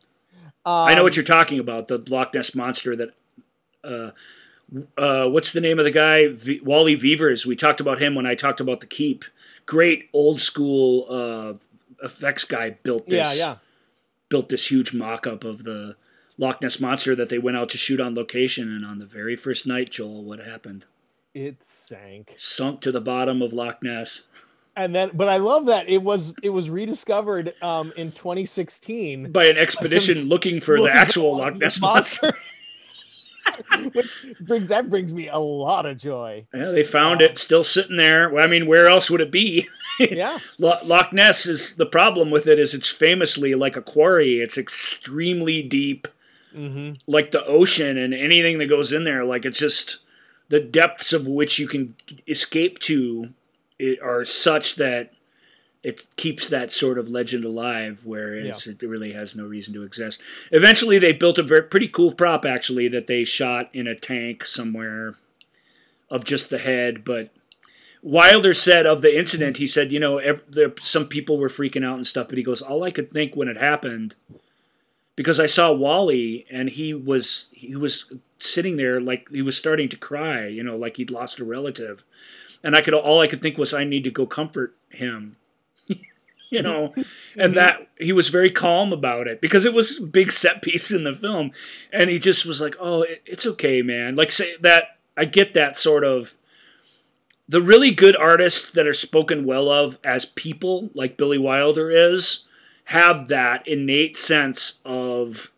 [0.65, 1.89] I know Um, what you're talking about.
[1.89, 3.11] The Loch Ness monster that.
[3.85, 4.11] Uh,
[4.97, 6.29] uh, what's the name of the guy?
[6.29, 7.45] V- Wally Veevers.
[7.45, 9.25] We talked about him when I talked about the Keep.
[9.67, 11.55] Great old school uh,
[12.03, 13.15] effects guy built this.
[13.17, 13.57] yeah yeah
[14.29, 15.97] Built this huge mock-up of the
[16.39, 18.75] Loch Ness monster that they went out to shoot on location.
[18.75, 20.87] And on the very first night, Joel, what happened?
[21.35, 24.23] it sank Sunk to the bottom of Loch Ness.
[24.77, 29.47] and then but i love that it was it was rediscovered um in 2016 by
[29.47, 32.37] an expedition Some- looking for the looking for actual the Loch Ness monster.
[33.93, 34.09] Which
[34.41, 38.31] brings that brings me a lot of joy Yeah, they found it still sitting there.
[38.31, 39.69] Well, I mean, where else would it be?
[39.99, 44.41] yeah Loch Ness is the problem with it is it's famously like a quarry.
[44.41, 46.09] It's extremely deep,
[46.55, 46.95] mm-hmm.
[47.07, 49.99] like the ocean, and anything that goes in there, like it's just
[50.49, 51.95] the depths of which you can
[52.29, 53.31] escape to
[53.79, 55.13] it are such that
[55.83, 60.21] it keeps that sort of legend alive, whereas it really has no reason to exist.
[60.53, 64.45] Eventually, they built a very pretty cool prop actually that they shot in a tank
[64.45, 65.17] somewhere
[66.09, 67.31] of just the head, but.
[68.03, 71.85] Wilder said of the incident, he said, you know, ev- there, some people were freaking
[71.85, 74.17] out and stuff, but he goes, all I could think when it happened,
[75.15, 78.07] because I saw Wally and he was he was
[78.39, 82.03] sitting there like he was starting to cry, you know, like he'd lost a relative,
[82.65, 85.37] and I could all I could think was I need to go comfort him,
[86.51, 87.05] you know, and
[87.37, 87.55] mm-hmm.
[87.55, 91.05] that he was very calm about it because it was a big set piece in
[91.05, 91.53] the film,
[91.93, 95.55] and he just was like, oh, it, it's okay, man, like say that I get
[95.55, 96.37] that sort of
[97.53, 102.45] the really good artists that are spoken well of as people, like Billy Wilder is,
[102.87, 105.53] have that innate sense of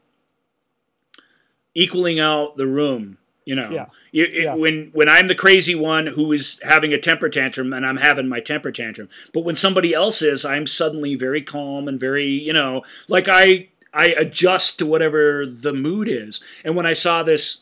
[1.75, 3.19] equaling out the room.
[3.45, 3.87] You know, Yeah.
[4.11, 4.55] You- it- Yeah.
[4.55, 8.27] when when I'm the crazy one who is having a temper tantrum and I'm having
[8.29, 12.53] my temper tantrum, but when somebody else is, I'm suddenly very calm and very, you
[12.55, 16.41] know, like I I adjust to whatever the mood is.
[16.65, 17.59] And when I saw this,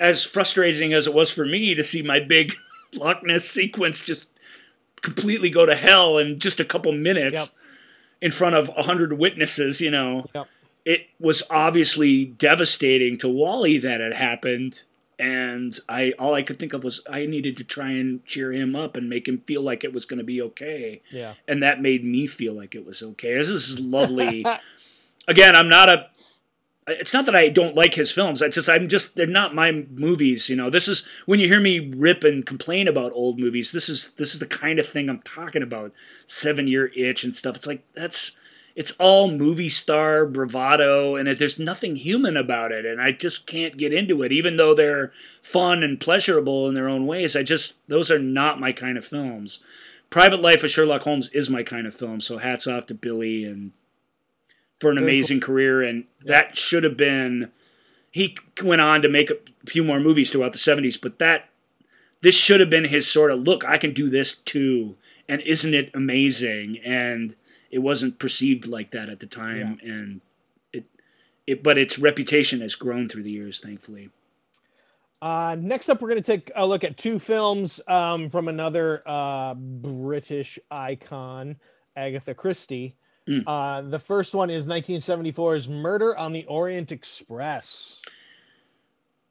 [0.00, 2.54] as frustrating as it was for me to see my big
[2.96, 4.26] Loch Ness sequence just
[5.02, 7.48] completely go to hell in just a couple minutes Yep.
[8.22, 10.46] in front of a hundred witnesses, you know, Yep.
[10.84, 14.82] it was obviously devastating to Wally that it happened.
[15.18, 18.74] And I all I could think of was I needed to try and cheer him
[18.74, 21.02] up and make him feel like it was going to be okay.
[21.10, 23.34] yeah And that made me feel like it was okay.
[23.34, 24.44] This is lovely.
[25.28, 26.08] Again, I'm not a
[26.86, 28.42] it's not that I don't like his films.
[28.42, 30.48] It's just I'm just they're not my movies.
[30.48, 33.72] You know, this is when you hear me rip and complain about old movies.
[33.72, 35.92] This is this is the kind of thing I'm talking about.
[36.26, 37.56] Seven Year Itch and stuff.
[37.56, 38.32] It's like that's
[38.76, 42.84] it's all movie star bravado, and it, there's nothing human about it.
[42.84, 45.12] And I just can't get into it, even though they're
[45.42, 47.34] fun and pleasurable in their own ways.
[47.34, 49.60] I just those are not my kind of films.
[50.10, 52.20] Private Life of Sherlock Holmes is my kind of film.
[52.20, 53.72] So hats off to Billy and
[54.80, 55.14] for an Very cool.
[55.14, 57.50] amazing career, and that should have been.
[58.10, 59.36] He went on to make a
[59.66, 61.48] few more movies throughout the '70s, but that
[62.22, 63.64] this should have been his sort of look.
[63.64, 64.96] I can do this too,
[65.28, 66.78] and isn't it amazing?
[66.84, 67.36] And
[67.70, 70.20] it wasn't perceived like that at the time, and
[70.72, 70.84] it,
[71.46, 74.10] it, but its reputation has grown through the years, thankfully.
[75.20, 79.02] Uh, next up, we're going to take a look at two films um, from another
[79.06, 81.56] uh, British icon,
[81.96, 82.96] Agatha Christie.
[83.28, 83.42] Mm.
[83.46, 88.02] Uh, the first one is 1974's Murder on the Orient Express.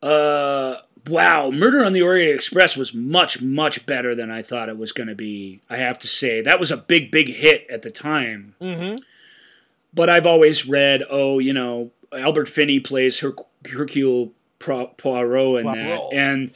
[0.02, 4.78] Uh, wow, Murder on the Orient Express was much, much better than I thought it
[4.78, 5.62] was going to be.
[5.70, 8.56] I have to say that was a big, big hit at the time.
[8.60, 8.98] Mm-hmm.
[9.94, 13.36] But I've always read, oh, you know, Albert Finney plays Her-
[13.72, 16.52] Hercule Poirot in that, and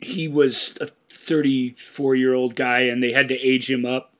[0.00, 0.88] he was a
[1.26, 4.13] 34 year old guy, and they had to age him up.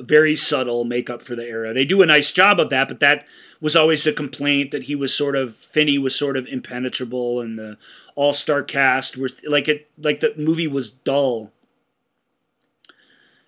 [0.00, 1.72] Very subtle makeup for the era.
[1.74, 3.26] They do a nice job of that, but that
[3.60, 7.58] was always a complaint that he was sort of Finney was sort of impenetrable, and
[7.58, 7.76] the
[8.14, 11.52] all star cast were like it like the movie was dull.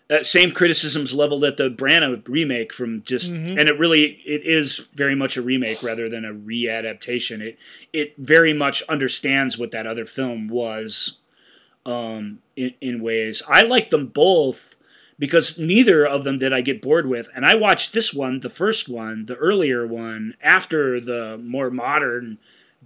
[0.08, 3.56] Uh, same criticisms leveled at the Branagh remake from just, Mhm.
[3.60, 7.40] and it really it is very much a remake rather than a readaptation.
[7.40, 7.58] It
[7.92, 11.18] it very much understands what that other film was,
[11.86, 13.40] um, in, in ways.
[13.46, 14.74] I like them both
[15.20, 17.28] because neither of them did I get bored with.
[17.36, 22.38] And I watched this one, the first one, the earlier one, after the more modern,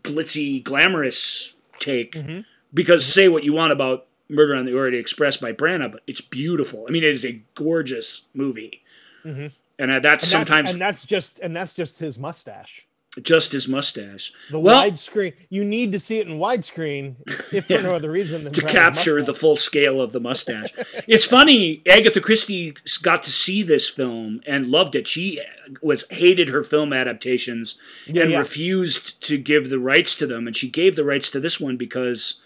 [0.02, 2.12] glitzy, glamorous take.
[2.12, 2.44] Mhm.
[2.74, 6.20] Because say what you want about Murder on the Orient Express by Branagh, but it's
[6.20, 6.84] beautiful.
[6.88, 8.82] I mean, it is a gorgeous movie.
[9.24, 9.52] Mhm.
[9.78, 12.86] And uh, that's And that's, sometimes and that's just and that's just his mustache.
[13.22, 14.32] Just his mustache.
[14.50, 15.34] The Well- widescreen.
[15.48, 17.14] You need to see it in widescreen,
[17.52, 17.82] if for Yeah.
[17.82, 19.26] no other reason than to capture mustache.
[19.26, 20.70] the full scale of the mustache.
[21.06, 25.06] it's funny, Agatha Christie got to see this film and loved it.
[25.06, 25.40] She
[25.80, 27.76] was hated her film adaptations
[28.06, 28.38] Yeah, and yeah.
[28.38, 31.76] refused to give the rights to them, and she gave the rights to this one
[31.76, 32.40] because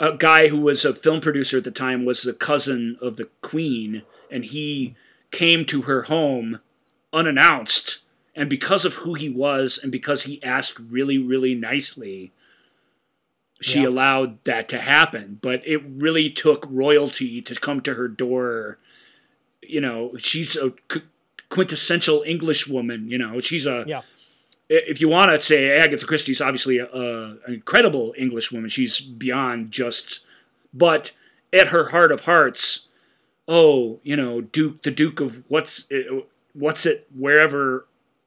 [0.00, 3.28] a guy who was a film producer at the time was the cousin of the
[3.42, 4.94] queen, and he
[5.30, 6.60] came to her home
[7.12, 7.98] unannounced.
[8.36, 12.32] And because of who he was, and because he asked really, really nicely,
[13.62, 13.88] she Yeah.
[13.88, 15.38] allowed that to happen.
[15.40, 18.78] But it really took royalty to come to her door.
[19.62, 20.74] You know, she's a
[21.48, 23.08] quintessential English woman.
[23.08, 23.84] You know, she's a.
[23.86, 24.02] Yeah.
[24.68, 29.00] If you want to say Agatha Christie's obviously a, a, an incredible English woman, she's
[29.00, 30.20] beyond just.
[30.74, 31.12] But
[31.52, 32.86] at her heart of hearts,
[33.48, 36.06] oh, you know, Duke, the Duke of what's it,
[36.52, 37.86] what's it, wherever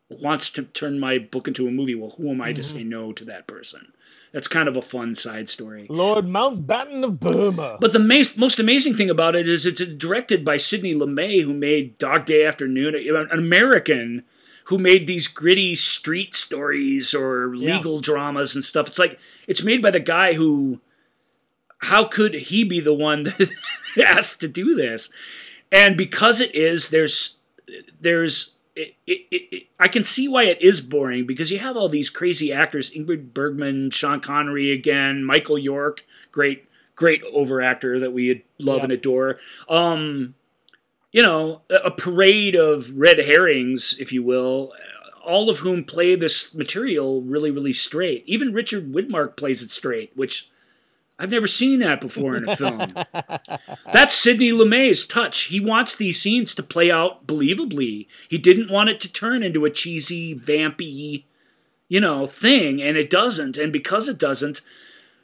[0.10, 1.96] wants to turn my book into a movie.
[1.96, 2.78] Well, who am I to Mm-hmm.
[2.78, 3.92] say no to that person?
[4.32, 5.88] That's kind of a fun side story.
[5.90, 7.78] Lord Mountbatten of Burma.
[7.82, 11.54] But the mas- most amazing thing about it is it's directed by Sidney Lumet, who
[11.54, 14.24] made Dog Day Afternoon, an American
[14.66, 17.76] who made these gritty street stories or Yeah.
[17.78, 18.88] legal dramas and stuff.
[18.88, 20.80] It's like it's made by the guy who.
[21.82, 23.50] How could he be the one that
[24.06, 25.10] asked to do this?
[25.72, 27.38] And because it is, there's,
[28.02, 28.52] there's,
[29.08, 32.52] it, it, I can see why it is boring because you have all these crazy
[32.54, 36.66] actors: Ingrid Bergman, Sean Connery again, Michael York, great
[36.96, 38.84] great over actor that we love Yeah.
[38.84, 39.40] and adore.
[39.70, 40.36] Um,
[41.12, 44.74] you know, a, a parade of red herrings, if you will,
[45.24, 48.24] all of whom play this material really, really straight.
[48.28, 50.50] Even Richard Widmark plays it straight, which
[51.20, 52.82] I've never seen that before in a film.
[53.94, 55.44] That's Sidney Lumet's touch.
[55.44, 58.08] He wants these scenes to play out believably.
[58.30, 61.26] He didn't want it to turn into a cheesy, vampy,
[61.90, 63.58] you know, thing, and it doesn't.
[63.58, 64.62] And because it doesn't,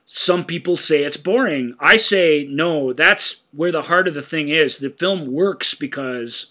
[0.05, 1.75] some people say it's boring.
[1.79, 4.77] I say no, that's where the heart of the thing is.
[4.77, 6.47] The film works because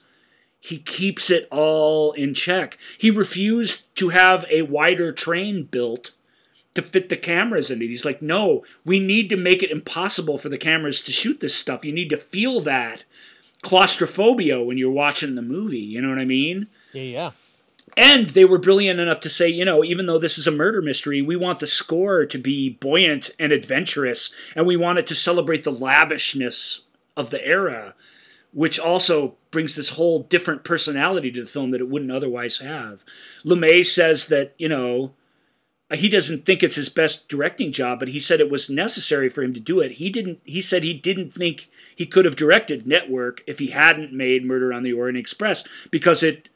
[0.58, 2.78] he keeps it all in check.
[2.96, 6.12] He refused to have a wider train built
[6.74, 7.90] to fit the cameras in it.
[7.90, 11.54] He's like, no, we need to make it impossible for the cameras to shoot this
[11.54, 11.84] stuff.
[11.84, 13.04] You need to feel that
[13.62, 15.78] claustrophobia when you're watching the movie.
[15.78, 16.68] You know what I mean?
[16.92, 17.30] yeah, yeah.
[17.96, 20.82] And they were brilliant enough to say, you know, even though this is a murder
[20.82, 25.14] mystery, we want the score to be buoyant and adventurous, and we want it to
[25.14, 26.80] celebrate the lavishness
[27.16, 27.94] of the era,
[28.52, 33.04] which also brings this whole different personality to the film that it wouldn't otherwise have.
[33.44, 35.12] Lumet says that, you know,
[35.92, 39.42] he doesn't think it's his best directing job, but he said it was necessary for
[39.42, 39.92] him to do it.
[39.92, 40.40] He didn't.
[40.44, 44.72] He said he didn't think he could have directed Network if he hadn't made Murder
[44.72, 46.48] on the Orient Express because it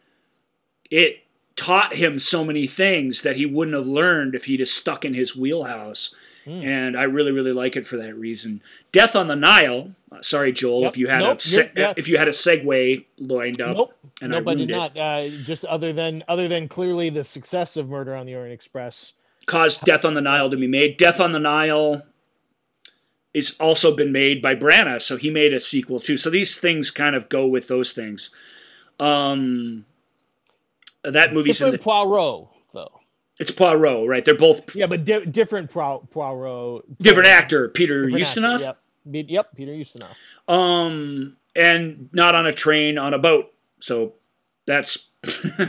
[0.91, 1.19] it
[1.57, 5.13] taught him so many things that he wouldn't have learned if he'd have stuck in
[5.13, 6.15] his wheelhouse.
[6.45, 6.63] Hmm.
[6.63, 8.63] And I really, really like it for that reason.
[8.93, 9.91] Death on the Nile.
[10.13, 10.93] uh, sorry, Joel, Yep.
[10.93, 11.95] if you had Nope, a se- yeah.
[11.97, 13.77] if you had a segue lined up.
[13.77, 13.95] Nope.
[14.23, 14.97] and I, did not.
[14.97, 19.13] Uh, just other than other than clearly the success of Murder on the Orient Express.
[19.49, 20.97] Caused Death on the Nile to be made.
[20.97, 22.03] Death on the Nile
[23.35, 26.17] is also been made by Branagh, so he made a sequel too.
[26.17, 28.31] So these things kind of go with those things.
[29.01, 29.85] Um,
[31.05, 33.01] that movie's in Different the, Poirot, though.
[33.39, 34.25] it's Poirot, right?
[34.25, 36.99] They're both Yeah, but di- different Pro- Poirot.
[36.99, 38.61] different actor, Peter Different actor, Ustinov.
[38.61, 38.79] Yep.
[39.31, 40.53] Yep, Peter Ustinov.
[40.53, 43.53] Um, and not on a train, on a boat.
[43.81, 44.15] So
[44.67, 45.09] that's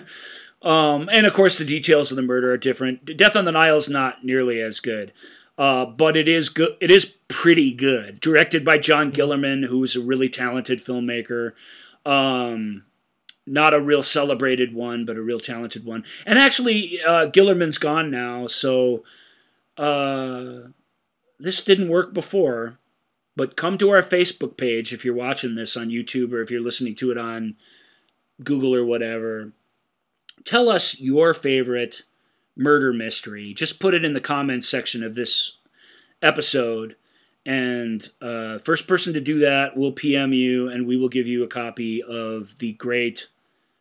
[0.61, 3.17] um, and of course the details of the murder are different.
[3.17, 5.13] Death on the Nile is not nearly as good.
[5.59, 6.77] Uh, but it is good.
[6.79, 8.21] It is pretty good.
[8.21, 11.51] Directed by John Guillermin, who's a really talented filmmaker.
[12.05, 12.85] Um,
[13.45, 16.05] not a real celebrated one, but a real talented one.
[16.25, 19.03] And actually, uh, Guillermin's gone now, so
[19.77, 20.69] uh,
[21.39, 22.79] this didn't work before.
[23.35, 26.61] But come to our Facebook page if you're watching this on YouTube or if you're
[26.61, 27.55] listening to it on
[28.43, 29.51] Google or whatever.
[30.45, 32.03] Tell us your favorite
[32.55, 33.53] murder mystery.
[33.53, 35.53] Just put it in the comments section of this
[36.21, 36.95] episode.
[37.45, 41.43] And uh, first person to do that will PM you, and we will give you
[41.43, 43.29] a copy of the great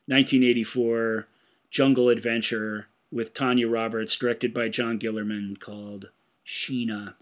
[0.06, 1.26] 1984
[1.70, 6.10] Jungle Adventure with Tanya Roberts, directed by John Guillermin, called
[6.46, 7.14] Sheena.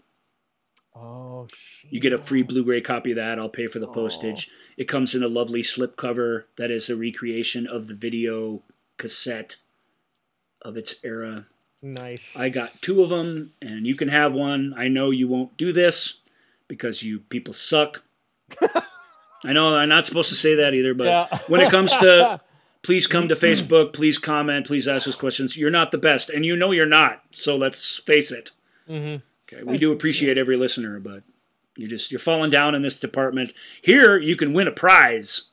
[0.95, 1.47] Oh,
[1.89, 3.37] You get a free Blu-ray copy of that.
[3.39, 4.49] I'll pay for the postage.
[4.77, 8.63] It comes in a lovely slipcover that is a recreation of the video
[8.97, 9.57] cassette
[10.61, 11.45] of its era.
[11.81, 12.35] nice.
[12.37, 14.73] I got two of them, and you can have one.
[14.77, 16.15] I know you won't do this
[16.67, 18.03] because you people suck.
[19.45, 21.37] I know I'm not supposed to say that either, but Yeah.
[21.47, 22.41] when it comes to
[22.83, 25.55] please come to Facebook, please comment, please ask us questions.
[25.55, 27.21] You're not the best, and you know you're not.
[27.33, 28.51] So let's face it.
[28.89, 29.21] Mhm.
[29.51, 31.23] Okay, we do appreciate every listener, but
[31.77, 33.53] you just you're falling down in this department.
[33.81, 35.43] Here, you can win a prize,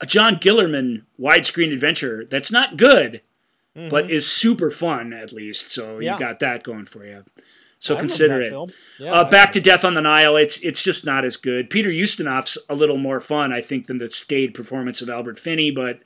[0.00, 3.20] a John Guillermin widescreen adventure that's not good,
[3.74, 5.72] but is super fun at least.
[5.72, 6.02] So Mm-hmm.
[6.02, 6.14] Yeah.
[6.14, 7.24] you got that going for you.
[7.80, 8.52] So I consider it.
[8.98, 10.36] Yeah, Uh, back to Death on the Nile.
[10.36, 11.70] It's it's just not as good.
[11.70, 15.70] Peter Ustinov's a little more fun, I think, than the staid performance of Albert Finney,
[15.70, 16.00] but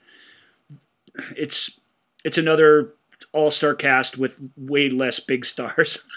[1.35, 1.79] it's
[2.23, 2.93] it's another
[3.31, 5.97] all star cast with way less big stars.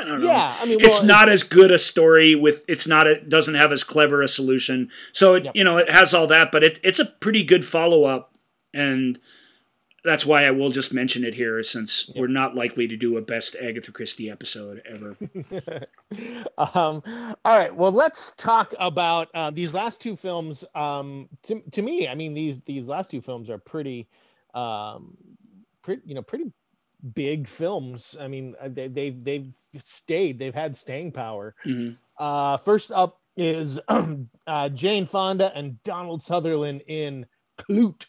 [0.00, 0.26] I don't know.
[0.26, 3.54] Yeah, I mean, it's well, not as good a story with it's not it doesn't
[3.54, 4.90] have as clever a solution.
[5.12, 5.56] So it, Yep.
[5.56, 8.34] you know it has all that, but it, it's a pretty good follow up,
[8.72, 9.18] and
[10.02, 13.20] that's why I will just mention it here since we're not likely to do a
[13.20, 15.14] best Agatha Christie episode ever.
[16.56, 17.02] um,
[17.44, 17.74] all right.
[17.74, 20.64] Well, let's talk about uh, these last two films.
[20.74, 24.08] Um, to, to me, I mean these these last two films are pretty,
[24.54, 25.18] um,
[25.82, 26.50] pretty you know pretty
[27.14, 28.16] big films.
[28.20, 30.38] I mean uh, they they've they've stayed.
[30.38, 31.54] They've had staying power.
[31.64, 31.96] Mhm.
[32.18, 33.78] Uh, first up is
[34.46, 37.26] uh, Jane Fonda and Donald Sutherland in
[37.58, 38.06] Klute.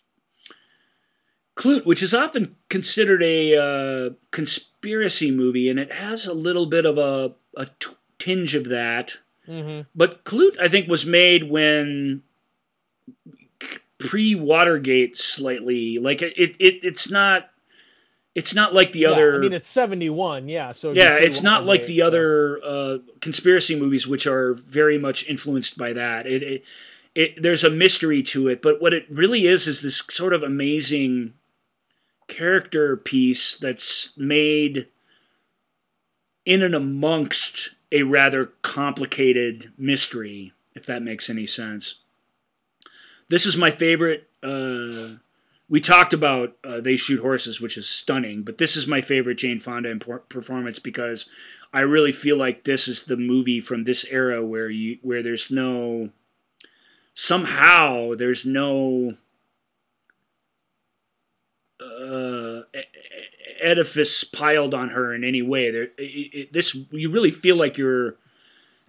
[1.57, 6.85] Klute, which is often considered a uh, conspiracy movie, and it has a little bit
[6.85, 9.17] of a, a t- tinge of that.
[9.47, 9.81] Mm-hmm.
[9.93, 12.23] But Klute, I think, was made when
[13.99, 15.99] pre Watergate, slightly.
[15.99, 17.50] Like it, it, it's not,
[18.33, 19.35] it's not like the Yeah, other.
[19.35, 20.47] I mean it's seventy one.
[20.47, 20.71] Yeah.
[20.71, 25.27] So yeah, it's not like the so- other uh, conspiracy movies, which are very much
[25.27, 26.25] influenced by that.
[26.25, 26.63] It, it,
[27.13, 30.43] it, there's a mystery to it, but what it really is is this sort of
[30.43, 31.33] amazing
[32.27, 34.87] character piece that's made
[36.45, 41.95] in and amongst a rather complicated mystery, if that makes any sense.
[43.27, 44.29] This is my favorite.
[44.41, 45.17] Uh,
[45.71, 49.37] we talked about uh, They Shoot Horses, which is stunning, but this is my favorite
[49.37, 49.95] Jane Fonda
[50.27, 51.29] performance because
[51.73, 55.49] I really feel like this is the movie from this era where you where there's
[55.49, 56.09] no
[57.13, 59.13] somehow there's no
[61.79, 62.63] uh,
[63.61, 65.71] edifice piled on her in any way.
[65.71, 68.17] There, it, it, this you really feel like you're.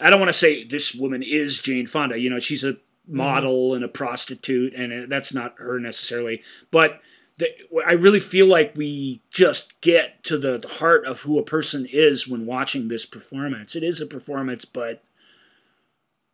[0.00, 2.18] I don't want to say this woman is Jane Fonda.
[2.18, 2.76] You know, she's a
[3.06, 6.42] model and a prostitute, and that's not her necessarily.
[6.70, 7.00] But
[7.38, 7.48] the,
[7.86, 12.28] I really feel like we just get to the heart of who a person is
[12.28, 13.74] when watching this performance.
[13.74, 15.02] It is a performance, but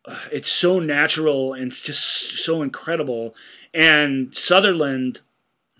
[0.05, 3.35] uh, it's so natural and just so incredible.
[3.73, 5.21] And Sutherland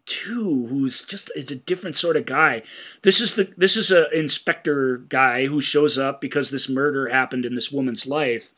[0.10, 2.64] too, who's just is a different sort of guy.
[3.04, 7.46] This is the this is a inspector guy who shows up because this murder happened
[7.46, 8.52] in this woman's life.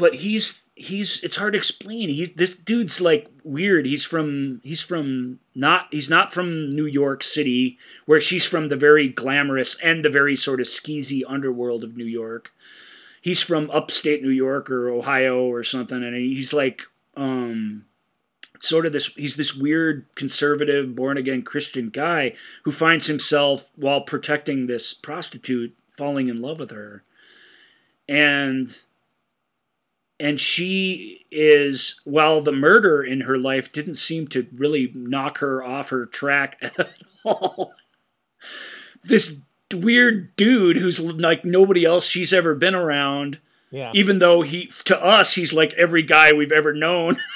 [0.00, 2.08] But he's he's it's hard to explain.
[2.08, 3.84] He this dude's like weird.
[3.84, 8.76] He's from he's from not he's not from New York City where she's from the
[8.76, 12.50] very glamorous and the very sort of skeezy underworld of New York.
[13.20, 16.80] He's from upstate New York or Ohio or something and he's like
[17.14, 17.84] um
[18.60, 22.32] sort of this he's this weird conservative born again christian guy
[22.64, 27.02] who finds himself while protecting this prostitute falling in love with her
[28.08, 28.82] and
[30.20, 35.64] and she is while the murder in her life didn't seem to really knock her
[35.64, 36.90] off her track at
[37.24, 37.72] all
[39.02, 39.34] this
[39.72, 43.38] weird dude who's like nobody else she's ever been around
[43.70, 43.90] Yeah.
[43.94, 47.16] even though he to us he's like every guy we've ever known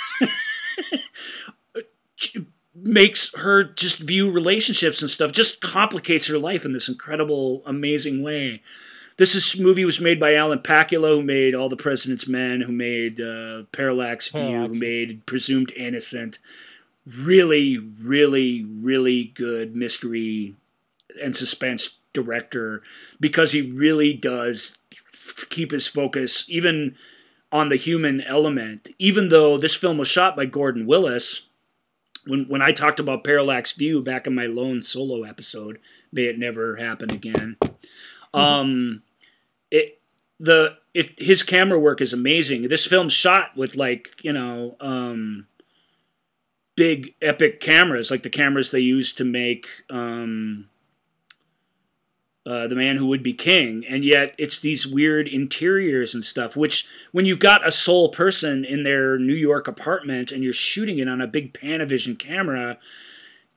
[2.75, 8.23] makes her just view relationships and stuff, just complicates her life in this incredible, amazing
[8.23, 8.61] way.
[9.17, 12.73] This is, movie was made by Alan Pakula, who made All the President's Men, who
[12.73, 16.39] made uh, Parallax View, who made Presumed Innocent.
[17.07, 20.55] Really, really, really good mystery
[21.23, 22.83] and suspense director
[23.21, 24.77] because he really does
[25.49, 26.97] keep his focus even
[27.53, 28.89] on the human element.
[28.99, 31.43] Even though this film was shot by Gordon Willis,
[32.27, 35.79] when when I talked about Parallax View back in my lone solo episode,
[36.13, 37.57] may it never happen again.
[38.35, 39.03] Um,
[39.71, 39.99] it
[40.41, 42.69] the it his camera work is amazing.
[42.69, 45.47] This film's shot with like you know um,
[46.77, 50.69] big epic cameras, like the cameras they used to make um,
[52.47, 56.57] uh, the man who would be king, and yet it's these weird interiors and stuff.
[56.57, 60.99] Which, when you've got a sole person in their New York apartment and you're shooting
[60.99, 62.79] it on a big Panavision camera,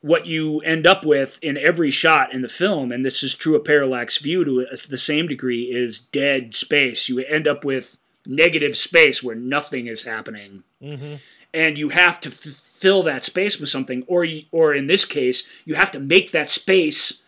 [0.02, 3.56] what you end up with in every shot in the film, and this is true
[3.56, 7.10] of Parallax View to the same degree, is dead space.
[7.10, 7.96] You end up with
[8.26, 11.16] negative space where nothing is happening Mm-hmm.
[11.56, 12.38] and you have to f-
[12.80, 16.34] fill that space with something or you, or in this case you have to make
[16.34, 17.24] that space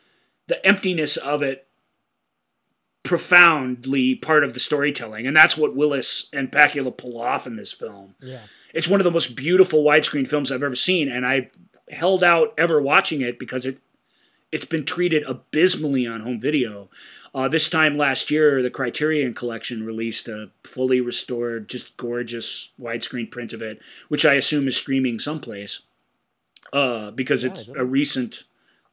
[0.47, 1.65] the emptiness of it
[3.03, 7.71] profoundly part of the storytelling and that's what Willis and Pakula pull off in this
[7.73, 8.41] film Yeah.
[8.73, 11.49] it's one of the most beautiful widescreen films I've ever seen and I
[11.89, 13.79] held out ever watching it because it
[14.51, 16.89] it's been treated abysmally on home video
[17.33, 23.29] uh, this time last year, the Criterion Collection released a fully restored, just gorgeous widescreen
[23.29, 25.81] print of it, which I assume is streaming someplace
[26.73, 28.45] uh, because Yeah, it's a recent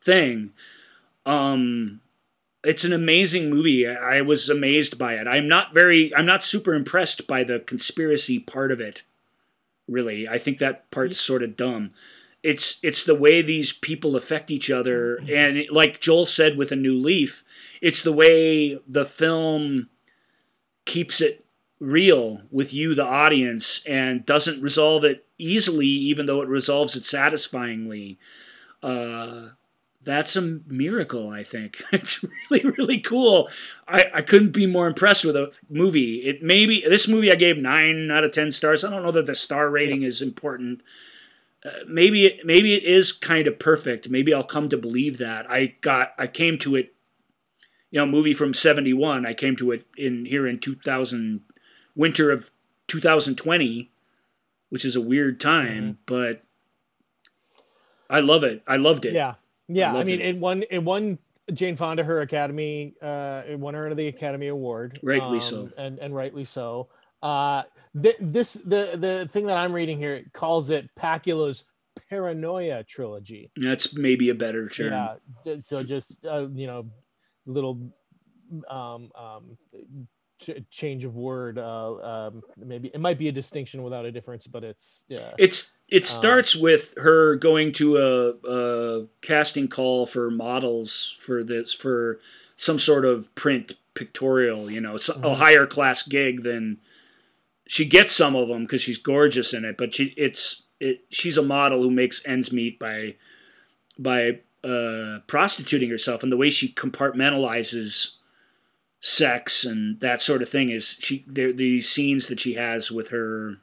[0.02, 0.52] thing.
[1.24, 2.00] Um,
[2.62, 3.86] it's an amazing movie.
[3.88, 5.26] I I was amazed by it.
[5.26, 9.02] I'm not very, I'm not super impressed by the conspiracy part of it.
[9.88, 11.92] Really, I think that part's sort of dumb.
[12.46, 16.70] It's it's the way these people affect each other, and it, like Joel said with
[16.70, 17.42] a new leaf,
[17.80, 19.88] it's the way the film
[20.84, 21.44] keeps it
[21.80, 27.04] real with you, the audience, and doesn't resolve it easily, even though it resolves it
[27.04, 28.16] satisfyingly.
[28.80, 29.48] Uh,
[30.04, 31.82] that's a miracle, I think.
[31.92, 33.50] It's really, really cool.
[33.88, 36.18] I, I couldn't be more impressed with a movie.
[36.18, 38.84] It maybe this movie I gave nine out of ten stars.
[38.84, 40.82] I don't know that the star rating is important.
[41.86, 44.08] Maybe it maybe it is kind of perfect.
[44.08, 45.50] Maybe I'll come to believe that.
[45.50, 46.94] I got I came to it,
[47.90, 49.26] you know, movie from '71.
[49.26, 51.40] I came to it in here in 2000,
[51.94, 52.50] winter of
[52.88, 53.90] 2020,
[54.70, 56.42] which is a weird time, but
[58.08, 58.62] I love it.
[58.66, 59.14] I loved it.
[59.14, 59.34] Yeah,
[59.68, 59.90] yeah.
[59.90, 60.26] I, loved mean, it.
[60.26, 60.64] it won.
[60.70, 61.18] It won
[61.52, 62.94] Jane Fonda her Academy.
[63.00, 65.00] Uh, it won her the Academy Award.
[65.02, 65.62] Rightly so.
[65.62, 66.88] um, and and rightly so.
[67.22, 67.62] Uh,
[68.00, 71.64] th- this the the thing that I'm reading here it calls it Pakula's
[72.10, 73.50] Paranoia trilogy.
[73.56, 75.16] That's maybe a better term.
[75.44, 75.56] Yeah.
[75.60, 76.86] So just uh, you know,
[77.46, 77.90] little
[78.68, 79.58] um um
[80.40, 81.58] ch- change of word.
[81.58, 85.32] Uh, um, maybe it might be a distinction without a difference, but it's yeah.
[85.38, 91.42] It's it Um, starts with her going to a, a casting call for models for
[91.42, 92.20] this for
[92.56, 95.34] some sort of print pictorial, you know, a Mhm.
[95.36, 96.78] higher class gig than
[97.66, 101.36] she gets some of them because she's gorgeous in it, but she it's it she's
[101.36, 103.14] a model who makes ends meet by
[103.98, 108.10] by uh, prostituting herself, and the way she compartmentalizes
[109.00, 113.08] sex and that sort of thing is she there these scenes that she has with
[113.08, 113.56] her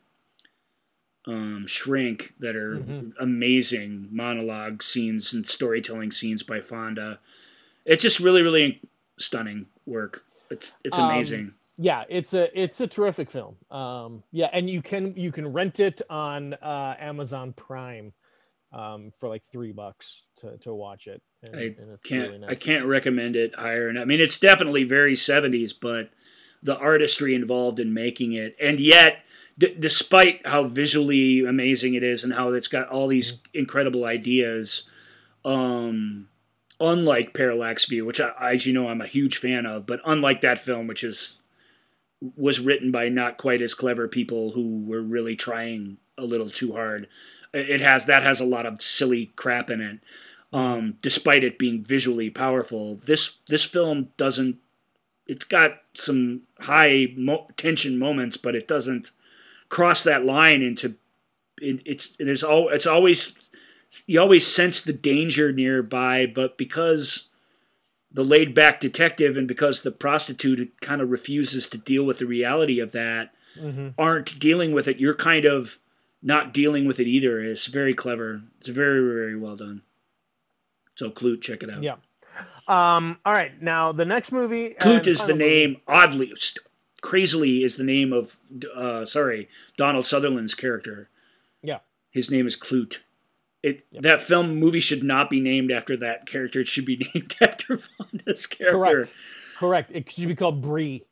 [1.25, 3.13] um, shrink that are Mhm.
[3.19, 7.19] amazing monologue scenes and storytelling scenes by Fonda.
[7.85, 8.81] It's just really, really
[9.17, 10.23] stunning work.
[10.49, 11.53] It's it's Um, amazing.
[11.77, 13.55] Yeah it's a it's a terrific film.
[13.71, 18.13] Um yeah and you can you can rent it on uh amazon prime
[18.71, 22.47] um for like three bucks to to watch it and, I and it's can't really
[22.47, 23.89] I can't recommend it higher.
[23.89, 26.09] And I mean, it's definitely very seventies, but
[26.61, 29.25] the artistry involved in making it, and yet,
[29.57, 34.83] d- despite how visually amazing it is and how it's got all these incredible ideas,
[35.43, 36.29] um,
[36.79, 40.41] unlike Parallax View, which I, as you know, I'm a huge fan of, but unlike
[40.41, 41.39] that film, which is
[42.35, 46.73] was written by not quite as clever people who were really trying a little too
[46.73, 47.07] hard.
[47.53, 49.99] It has that has a lot of silly crap in it
[50.53, 52.95] um, despite it being visually powerful.
[53.05, 54.57] This this film doesn't.
[55.25, 59.11] It's got some high mo- tension moments, but it doesn't
[59.69, 60.95] cross that line into.
[61.59, 63.33] It, it's there's all it's always
[64.05, 67.27] you always sense the danger nearby, but because
[68.13, 72.25] the laid back detective and because the prostitute kind of refuses to deal with the
[72.27, 73.93] reality of that, Mhm.
[73.97, 75.79] aren't dealing with it, you're kind of
[76.21, 78.41] not dealing with it either it's very clever.
[78.59, 79.81] It's very very well done.
[80.95, 81.83] So Klute, check it out.
[81.83, 81.95] Yeah.
[82.67, 83.61] Um, all right.
[83.61, 84.75] Now the next movie.
[84.79, 85.77] Klute is the final movie- name.
[85.87, 86.65] Oddly, st-
[87.01, 88.37] crazily is the name of
[88.75, 91.09] uh, sorry Donald Sutherland's character.
[91.61, 91.79] Yeah.
[92.11, 92.97] His name is Klute.
[93.63, 96.59] It that film movie should not be named after that character.
[96.59, 98.77] It should be named after Fonda's character.
[98.77, 99.13] Correct.
[99.57, 99.91] Correct.
[99.93, 101.05] It should be called Bree.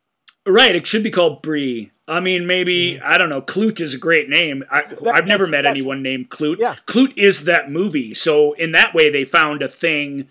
[0.46, 0.74] Right.
[0.76, 1.90] It should be called Bree.
[2.08, 3.40] I mean, maybe I don't know.
[3.40, 4.64] Klute is a great name.
[4.70, 6.58] I, I've never met anyone named Klute.
[6.58, 6.74] Yeah.
[6.86, 8.12] Klute is that movie.
[8.12, 10.28] So in that way, they found a thing,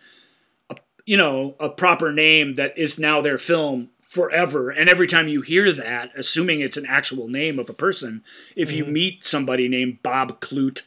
[0.69, 0.75] a,
[1.05, 4.69] you know, a proper name that is now their film forever.
[4.69, 8.23] And every time you hear that, assuming it's an actual name of a person,
[8.55, 8.93] if you Mm-hmm.
[8.93, 10.81] meet somebody named Bob Klute.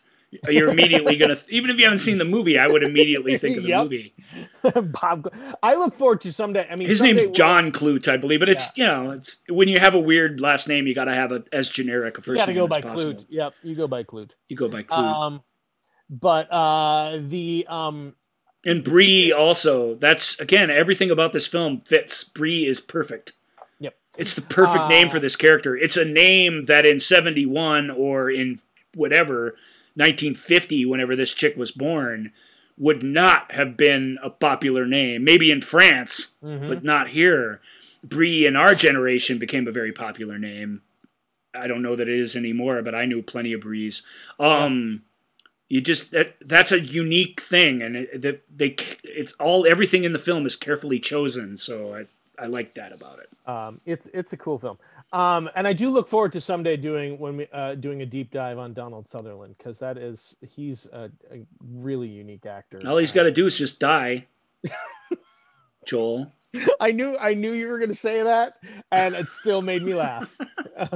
[0.49, 3.63] You're immediately gonna, even if you haven't seen the movie, I would immediately think of
[3.63, 3.83] the Yep.
[3.85, 4.15] movie.
[5.01, 5.33] Bob.
[5.63, 6.67] I look forward to someday.
[6.71, 9.79] I mean, His name's John Klute, I believe, but it's you know, it's when you
[9.81, 12.37] have a weird last name, you got to have a as generic a first You
[12.37, 13.13] got to name go by possible.
[13.15, 13.27] Klute.
[13.29, 14.33] Yep, you go by Klute.
[14.49, 14.99] You go by Klute.
[15.17, 15.43] Um,
[16.11, 18.15] but uh, the um,
[18.67, 19.95] and Bree also.
[19.97, 22.25] That's again everything about this film fits.
[22.25, 23.33] Bree is perfect.
[23.81, 23.95] Yep.
[24.19, 25.77] It's the perfect name Uh, for this character.
[25.77, 28.61] It's a name that in 71 or in
[28.95, 29.57] whatever
[29.95, 32.33] 1950 whenever this chick was born
[32.77, 35.23] would not have been a popular name.
[35.25, 36.69] Maybe in France, mhm.
[36.69, 37.61] but not here.
[38.03, 40.83] Bree in our generation became a very popular name.
[41.55, 44.03] I don't know that it is anymore, but I knew plenty of Brees.
[44.41, 45.03] Um,
[45.69, 50.13] you just that that's a unique thing, and it, that they it's all everything in
[50.13, 51.57] the film is carefully chosen.
[51.57, 53.31] So I I like that about it.
[53.49, 54.79] um, it's it's a cool film.
[55.15, 58.33] Um, and I do look forward to someday doing when we uh, doing a deep
[58.33, 62.81] dive on Donald Sutherland because that is he's a, a really unique actor.
[62.85, 64.27] All he's got to do is just die.
[65.87, 66.33] Joel,
[66.81, 68.55] I knew I knew you were going to say that,
[68.91, 70.37] and it still made me laugh.
[70.77, 70.91] Um,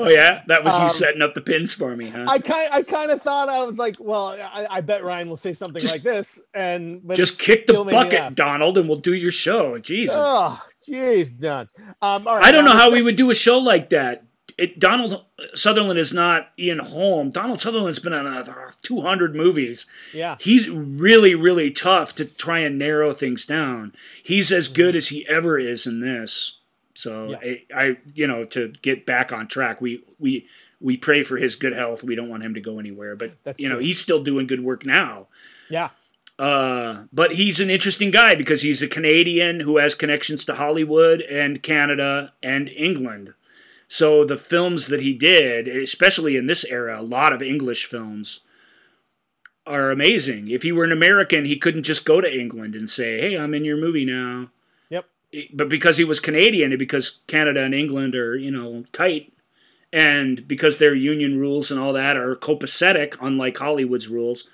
[0.00, 2.24] oh yeah, that was you Um, setting up the pins for me, huh?
[2.26, 5.36] I kind I kind of thought I was like, well, I, I bet Ryan will
[5.36, 8.34] say something Just- like this, and but just kick the still made me bucket.
[8.36, 9.76] Donald, and we'll do your show.
[9.76, 10.16] Jesus.
[10.18, 10.58] Oh,
[10.88, 11.68] jeez, done.
[12.02, 14.24] Um, all right, I don't now know how we would do a show like that.
[14.56, 15.24] It, Donald
[15.54, 17.30] Sutherland is not Ian Holm.
[17.30, 19.86] Donald Sutherland's been on uh, 200 movies.
[20.12, 23.92] Yeah, He's really, really tough to try and narrow things down.
[24.24, 26.56] He's as good as he ever is in this.
[26.94, 27.54] So Yeah.
[27.72, 30.46] I, I, you know, to get back on track, we we
[30.80, 32.02] we pray for his good health.
[32.02, 33.84] We don't want him to go anywhere, but That's you know, true.
[33.84, 35.28] he's still doing good work now.
[35.70, 35.90] yeah,
[36.38, 41.20] Uh, but he's an interesting guy because he's a Canadian who has connections to Hollywood
[41.22, 43.34] and Canada and England.
[43.88, 48.40] So the films that he did, especially in this era, a lot of English films
[49.66, 50.48] are amazing.
[50.48, 53.54] If he were an American, he couldn't just go to England and say, "Hey, I'm
[53.54, 54.50] in your movie now."
[54.90, 55.06] Yep.
[55.52, 59.32] But because he was Canadian and because Canada and England are, you know, tight
[59.92, 64.48] and because their union rules and all that are copacetic unlike Hollywood's rules,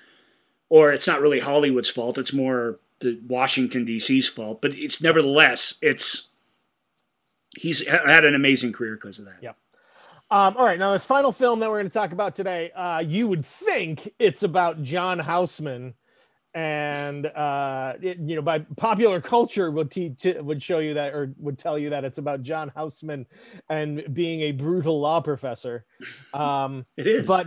[0.69, 2.17] or it's not really Hollywood's fault.
[2.17, 4.61] It's more the Washington D.C.'s fault.
[4.61, 6.27] But it's nevertheless, it's
[7.55, 9.35] he's had an amazing career because of that.
[9.41, 9.51] Yeah.
[10.31, 12.99] Um, all right, now this final film that we're going to talk about today, uh,
[12.99, 15.93] you would think it's about John Houseman,
[16.55, 21.31] and uh, it- you know, by popular culture would teach would show you that or
[21.37, 23.27] would tell you that it's about John Houseman
[23.69, 25.85] and being a brutal law professor.
[26.33, 27.27] Um, It is.
[27.27, 27.45] but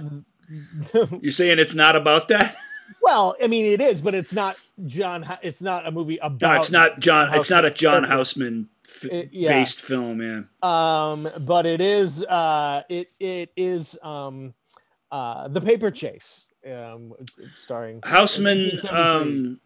[1.20, 2.57] you're saying it's not about that?
[3.02, 4.56] Well, I mean, it is, but it's not
[4.86, 5.27] John.
[5.43, 6.40] It's not a movie about.
[6.40, 7.32] No, it's not John.
[7.35, 8.05] It's not a John.
[8.05, 9.59] Houseman f- It- yeah.
[9.59, 10.20] based film.
[10.23, 10.43] Yeah.
[10.62, 14.55] um but it is uh it it is um
[15.10, 17.12] uh the paper chase um
[17.55, 19.60] starring Houseman um,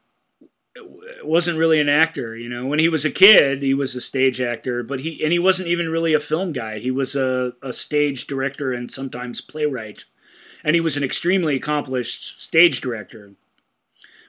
[1.23, 2.37] wasn't really an actor.
[2.37, 5.33] You know, when he was a kid, he was a stage actor, but he and
[5.33, 6.79] he wasn't even really a film guy.
[6.79, 10.05] He was a, a stage director and sometimes playwright,
[10.65, 13.33] and he was an extremely accomplished stage director,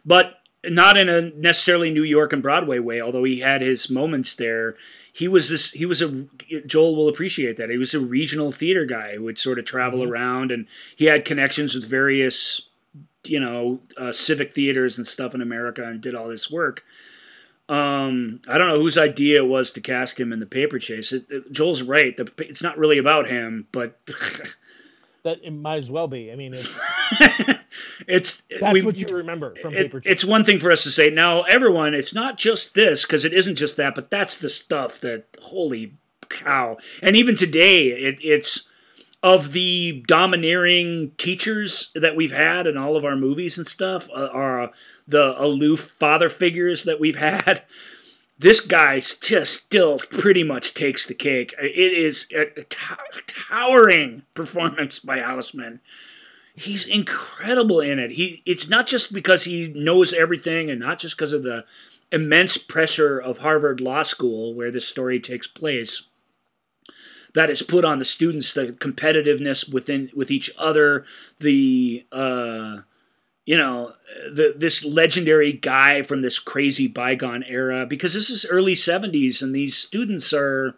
[0.05, 3.01] but not in a necessarily New York and Broadway way.
[3.01, 4.75] Although he had his moments there,
[5.11, 5.71] he was this.
[5.71, 6.25] He was a
[6.65, 7.69] Joel will appreciate that.
[7.69, 10.09] He was a regional theater guy who would sort of travel Mhm.
[10.09, 12.61] around, and he had connections with various
[13.25, 16.83] you know uh, civic theaters and stuff in America and did all this work.
[17.69, 21.13] Um, I don't know whose idea it was to cast him in the paper chase.
[21.13, 22.15] It, it- Joel's right.
[22.15, 23.97] The, it's not really about him, but
[25.23, 26.31] that it might as well be.
[26.31, 26.79] I mean it's
[28.07, 30.91] it's that's we- what you remember from it- paper it's one thing for us to
[30.91, 34.49] say now everyone it's not just this because it isn't just that but that's the
[34.49, 35.93] stuff that holy
[36.29, 36.77] cow.
[37.01, 38.67] And even today it, it's
[39.21, 44.27] of the domineering teachers that we've had in all of our movies and stuff uh,
[44.33, 44.71] are
[45.07, 47.63] the aloof father figures that we've had
[48.43, 52.63] this guy just still pretty much takes the cake it is a,
[53.27, 55.79] towering performance by houseman
[56.53, 58.11] he's incredible in it.
[58.11, 61.65] He it's not just because he knows everything and not just because of the
[62.11, 66.03] immense pressure of Harvard Law School where this story takes place
[67.33, 71.05] that is put on the students the competitiveness within with each other
[71.39, 72.77] the uh
[73.45, 73.93] you know
[74.31, 79.53] the this legendary guy from this crazy bygone era because this is early 70s and
[79.53, 80.75] these students are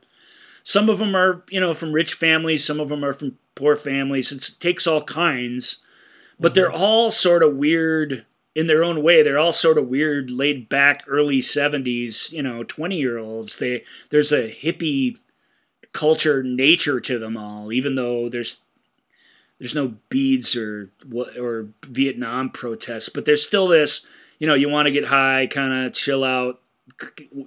[0.63, 3.75] some of them are you know from rich families some of them are from poor
[3.77, 4.31] families.
[4.31, 5.77] It takes all kinds
[6.39, 6.83] but they're mm-hmm.
[6.83, 9.23] all sort of weird in their own way.
[9.23, 13.83] They're all sort of weird laid back early 70s you know 20 year olds they
[14.09, 15.17] there's a hippie
[15.93, 18.57] culture nature to them all even though there's
[19.59, 20.91] there's no beads or
[21.39, 24.05] or Vietnam protests but there's still this
[24.39, 26.61] you know you want to get high kind of chill out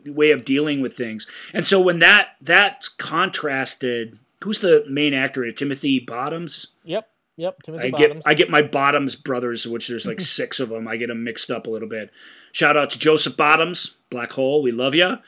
[0.07, 5.45] way of dealing with things and so when that that's contrasted who's the main actor
[5.45, 7.09] it Timothy Bottoms Yep.
[7.37, 7.63] Yep.
[7.63, 8.25] Timothy I Bottoms.
[8.25, 10.89] get I get my Bottoms brothers, which there's like six of them.
[10.89, 12.11] I get them mixed up a little bit.
[12.51, 15.19] Shout out to Joseph Bottoms, Black Hole, we love you.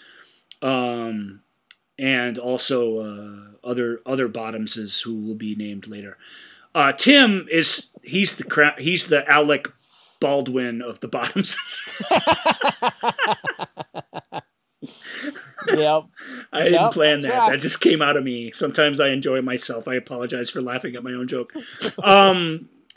[0.61, 1.43] Um,
[1.97, 6.17] and also uh, other other Bottomses who will be named later.
[6.75, 9.69] Uh, Tim is he's the cra- he's the Alec
[10.21, 11.81] Baldwin of the Bottomses.
[15.69, 16.05] yep.
[16.53, 17.51] I didn't Yep, plan that that.
[17.51, 18.51] That just came out of me.
[18.53, 19.89] Sometimes I enjoy myself.
[19.89, 21.53] I apologize for laughing at my own joke.
[22.03, 22.69] Um,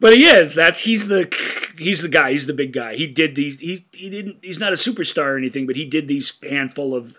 [0.00, 0.54] but he is.
[0.54, 1.32] That's he's the
[1.78, 2.32] he's the guy.
[2.32, 2.96] He's the big guy.
[2.96, 3.58] He did these.
[3.60, 4.38] He he didn't.
[4.42, 7.18] He's not a superstar or anything, but he did these handful of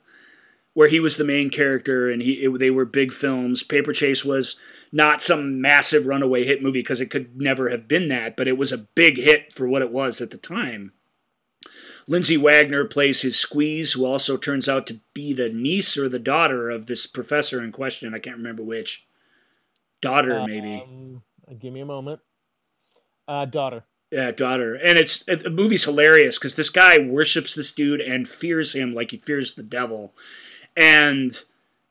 [0.74, 3.64] where he was the main character and he it, they were big films.
[3.64, 4.56] Paper Chase was
[4.92, 8.58] not some massive runaway hit movie because it could never have been that, but it
[8.58, 10.94] was a big hit for what it was at the time.
[12.08, 16.20] Lindsay Wagner plays his squeeze, who also turns out to be the niece or the
[16.20, 18.14] daughter of this professor in question.
[18.14, 19.06] I can't remember which.
[20.02, 20.84] Daughter, maybe.
[20.84, 21.22] Um,
[21.60, 22.20] give me a moment.
[23.28, 23.84] Uh, daughter.
[24.12, 24.76] Yeah, daughter.
[24.76, 28.94] And it's it, the movie's hilarious because this guy worships this dude and fears him
[28.94, 30.14] like he fears the devil,
[30.76, 31.44] and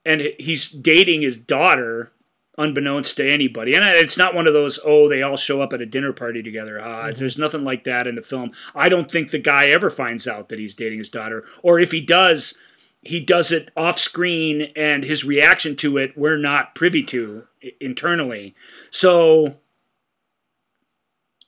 [0.04, 2.12] and he's dating his daughter
[2.58, 3.74] unbeknownst to anybody.
[3.74, 6.42] And it's not one of those oh they all show up at a dinner party
[6.42, 6.80] together.
[6.80, 8.50] Ah, There's nothing like that in the film.
[8.74, 11.92] I don't think the guy ever finds out that he's dating his daughter, or if
[11.92, 12.54] he does.
[13.02, 17.44] He does it off screen, and his reaction to it we're not privy to
[17.80, 18.54] internally.
[18.90, 19.56] So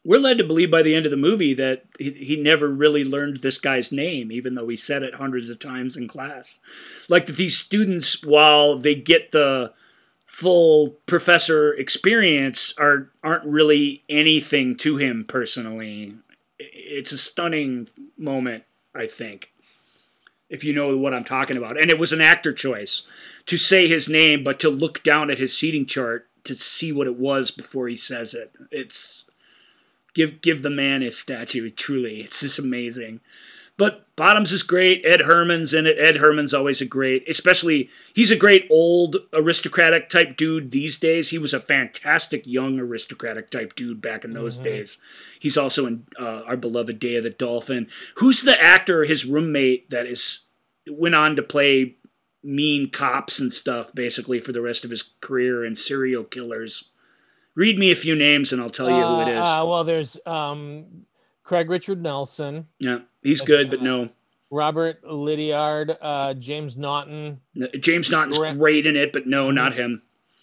[0.05, 3.05] we're led to believe by the end of the movie that he, he never really
[3.05, 6.59] learned this guy's name, even though he said it hundreds of times in class.
[7.09, 9.73] Like that these students, while they get the
[10.27, 16.15] full professor experience, are aren't really anything to him personally.
[16.59, 17.89] It's a stunning
[18.19, 18.65] moment,
[18.95, 19.53] I think,
[20.51, 21.81] if you know what I'm talking about.
[21.81, 23.03] And it was an actor choice
[23.47, 27.07] to say his name, but to look down at his seating chart to see what
[27.07, 28.53] it was before he says it.
[28.73, 29.25] It's
[30.15, 31.69] give give the man his statue.
[31.71, 33.21] Truly, it's just amazing.
[33.79, 35.03] But Bottoms is great.
[35.05, 35.97] Ed Herrmann's in it.
[35.99, 41.31] Ed Herrmann's always a great, especially he's a great old aristocratic type dude these days.
[41.31, 44.99] He was a fantastic young aristocratic type dude back in those days.
[45.41, 47.89] He's also in uh, our beloved Day of the Dolphin.
[48.17, 49.05] Who's the actor?
[49.05, 50.41] His roommate that is
[50.87, 51.97] went on to play
[52.45, 56.85] mean cops and stuff basically for the rest of his career and serial killers.
[57.55, 59.43] Read me a few names and I'll tell you who it is.
[59.43, 61.05] Uh, well, there's um,
[61.43, 64.09] Craig Richard Nelson, yeah, he's good, but no.
[64.51, 67.41] Robert Lydiard, uh, James Naughton,
[67.81, 70.03] James Naughton's great in it, but no, not him.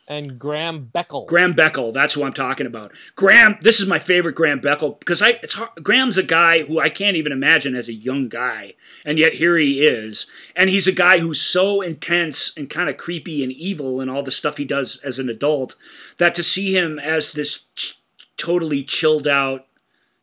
[0.10, 1.28] And Graham Beckel.
[1.28, 2.92] Graham Beckel, that's who I'm talking about.
[3.16, 6.80] Graham, this is my favorite Graham Beckel because I it's hard, Graham's a guy who
[6.80, 8.74] I can't even imagine as a young guy,
[9.06, 10.26] and yet here he is,
[10.56, 14.24] and he's a guy who's so intense and kind of creepy and evil and all
[14.24, 15.76] the stuff he does as an adult
[16.18, 18.02] that to see him as this ch-
[18.36, 19.68] totally chilled out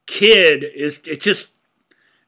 [0.06, 1.50] kid is it just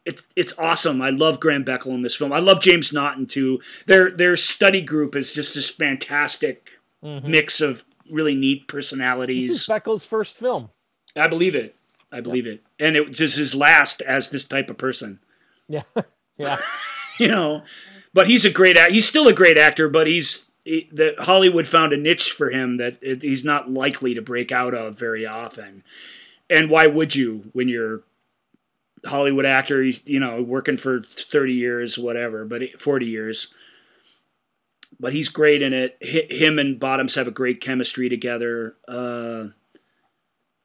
[0.04, 1.02] it's it's awesome.
[1.02, 2.32] I love Graham Beckel in this film.
[2.32, 3.60] I love James Naughton too.
[3.86, 7.24] Their their study group is just this fantastic Mhm.
[7.24, 9.48] mix of really neat personalities.
[9.48, 9.60] This personalities.
[9.60, 10.70] is Beckel's first film.
[11.16, 11.74] I believe it.
[12.10, 12.62] I believe it.
[12.78, 15.20] And it was his last as this type of person.
[15.70, 15.82] Yeah,
[16.38, 16.56] yeah.
[17.18, 17.62] You know,
[18.14, 18.92] but he's a great act.
[18.92, 22.76] He's still a great actor, but he's he, the Hollywood found a niche for him
[22.78, 25.82] that it, he's not likely to break out of very often.
[26.48, 28.02] And why would you when you're
[29.04, 33.48] Hollywood actor, he's, you know, working for 30 years, whatever, but 40 years.
[35.00, 35.96] But he's great in it.
[36.02, 38.74] Hi- Him and Bottoms have a great chemistry together.
[38.88, 39.48] Uh,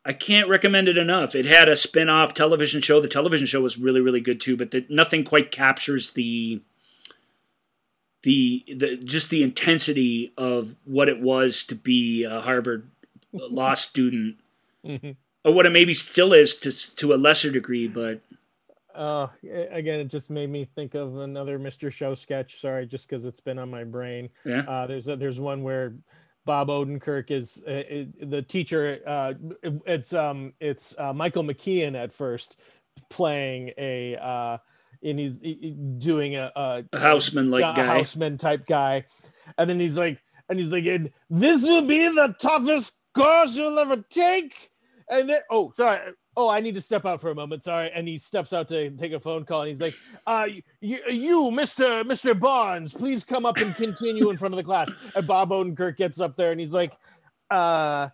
[0.06, 1.36] I can't recommend it enough.
[1.36, 3.00] It had a spin-off television show.
[3.00, 6.62] The television show was really, really good too, but the, nothing quite captures the
[8.24, 12.88] the the just the intensity of what it was to be a Harvard
[13.34, 14.38] law student,
[14.86, 15.16] Mhm.
[15.44, 18.22] or what it maybe still is to to a lesser degree, but
[18.96, 19.28] Uh,
[19.72, 21.92] again, it just made me think of another Mr.
[21.92, 22.60] Show sketch.
[22.62, 24.30] Sorry, just because it's been on my brain.
[24.46, 24.62] yeah.
[24.68, 25.96] Uh, there's a, there's one where
[26.46, 29.00] Bob Odenkirk is uh, it, the teacher.
[29.06, 29.34] Uh,
[29.64, 32.58] it- it's um it's uh, Michael McKean at first
[33.10, 34.58] playing a uh,
[35.02, 37.86] and he's he- doing a, a A houseman like a guy.
[37.86, 39.06] houseman type guy,
[39.58, 40.84] and then he's like, and he's like,
[41.30, 44.70] this will be the toughest course you'll ever take.
[45.10, 46.00] And then, oh, sorry,
[46.36, 47.64] oh, I need to step out for a moment.
[47.64, 50.48] Sorry, and he steps out to take a phone call, and he's like, "Uh,
[50.82, 54.92] you, you, Mister Mister Barnes, please come up and continue in front of the class."
[55.16, 56.98] And Bob Odenkirk gets up there, and he's like,
[57.50, 58.10] "Uh,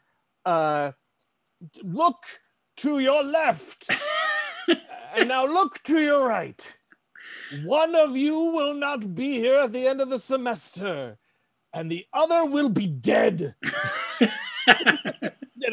[0.46, 0.92] uh,
[1.84, 2.24] look
[2.78, 3.90] to your left,
[5.16, 6.74] and now look to your right."
[7.64, 11.18] One of you will not be here at the end of the semester,
[11.74, 13.56] and the other will be dead.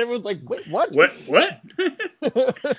[0.01, 0.93] and everyone's like, wait, what?
[0.93, 1.12] What?
[1.27, 1.60] What?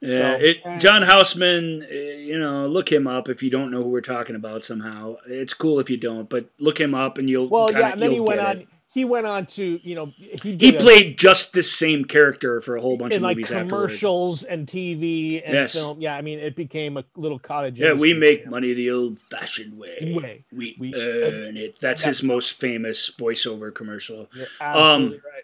[0.00, 3.82] Yeah, So, it, John Houseman, uh, you know, look him up if you don't know
[3.82, 5.16] who we're talking about somehow.
[5.26, 7.48] It's cool if you don't, but look him up and you'll.
[7.48, 8.58] well, kinda- yeah, and then he went on.
[8.58, 8.68] it.
[8.92, 12.74] He went on to, you know, he He a- played just the same character for
[12.76, 15.72] a whole bunch of like movies commercials and TV and Yes.
[15.72, 16.00] film.
[16.00, 17.78] Yeah, I mean, it became a little cottage.
[17.80, 20.12] Yeah, we make money the old-fashioned way.
[20.16, 20.42] Way.
[20.52, 21.78] We, We- earn it.
[21.80, 22.08] That's yeah.
[22.08, 24.28] his most famous voiceover commercial.
[24.34, 25.42] You're absolutely Um, right.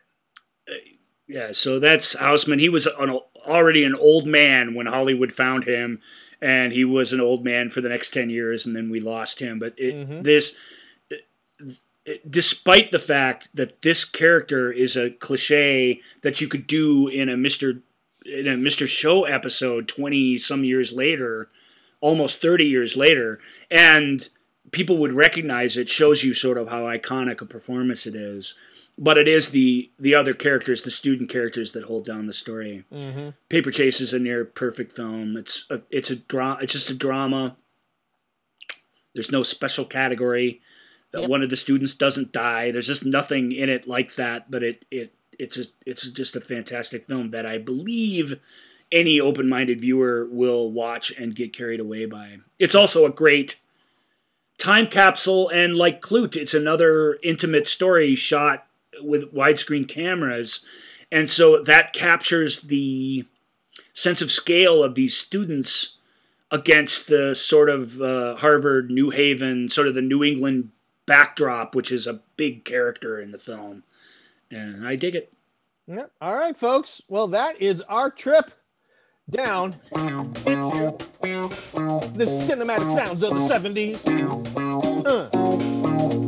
[1.28, 2.58] Yeah, so that's Houseman.
[2.58, 3.10] He was an,
[3.46, 6.00] already an old man when Hollywood found him,
[6.40, 9.38] and he was an old man for the next ten years, and then we lost
[9.38, 9.58] him.
[9.58, 10.22] But it, Mhm.
[10.24, 10.56] this,
[12.04, 17.28] it- despite the fact that this character is a cliche that you could do in
[17.28, 17.80] a Mister
[18.24, 21.48] in a Mister Show episode twenty some years later,
[22.00, 23.38] almost thirty years later,
[23.70, 24.26] and
[24.70, 28.54] people would recognize it, shows you sort of how iconic a performance it is
[28.98, 32.84] but it is the the other characters, the student characters, that hold down the story.
[32.92, 33.34] Mhm.
[33.48, 35.36] Paper Chase is a near perfect film.
[35.36, 37.56] It's a, it's a dra- It's just a drama.
[39.14, 40.60] There's no special category.
[41.14, 41.28] Yep.
[41.28, 42.70] One of the students doesn't die.
[42.70, 44.50] There's just nothing in it like that.
[44.50, 48.38] But it it it's a, it's just a fantastic film that I believe
[48.90, 52.38] any open-minded viewer will watch and get carried away by.
[52.58, 53.56] It's also a great
[54.56, 58.66] time capsule and like Klute, it's another intimate story shot
[59.02, 60.64] with widescreen cameras.
[61.10, 63.24] And so that captures the
[63.94, 65.96] sense of scale of these students
[66.50, 70.70] against the sort of uh, Harvard, New Haven, sort of the New England
[71.06, 73.82] backdrop, which is a big character in the film.
[74.50, 75.32] And I dig it.
[75.86, 76.06] Yeah.
[76.20, 77.02] All right, folks.
[77.08, 78.52] Well, that is our trip
[79.30, 80.96] down the
[82.24, 84.06] cinematic sounds of the 70s.
[85.06, 86.27] Uh.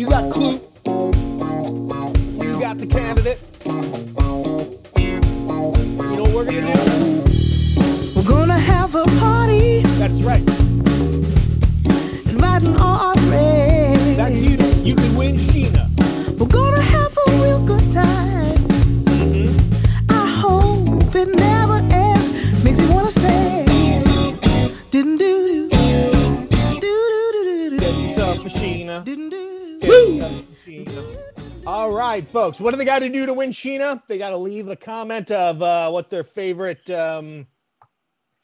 [0.00, 0.52] You got Clue.
[2.42, 3.38] You got the candidate.
[4.96, 8.16] You know what we're to do?
[8.16, 10.40] We're gonna have a party, That's right.
[12.30, 13.19] inviting all our
[31.70, 32.58] All right, folks.
[32.58, 34.02] What do they got to do to win Sheena?
[34.08, 36.90] They got to leave the comment of uh, what their favorite.
[36.90, 37.46] Um,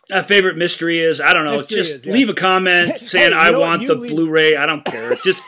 [0.09, 1.57] My favorite mystery is I don't know.
[1.57, 2.13] Mystery just is, yeah.
[2.13, 4.55] leave a comment saying Hey, I want the leave- Blu-ray.
[4.57, 5.17] I don't care.
[5.25, 5.43] Just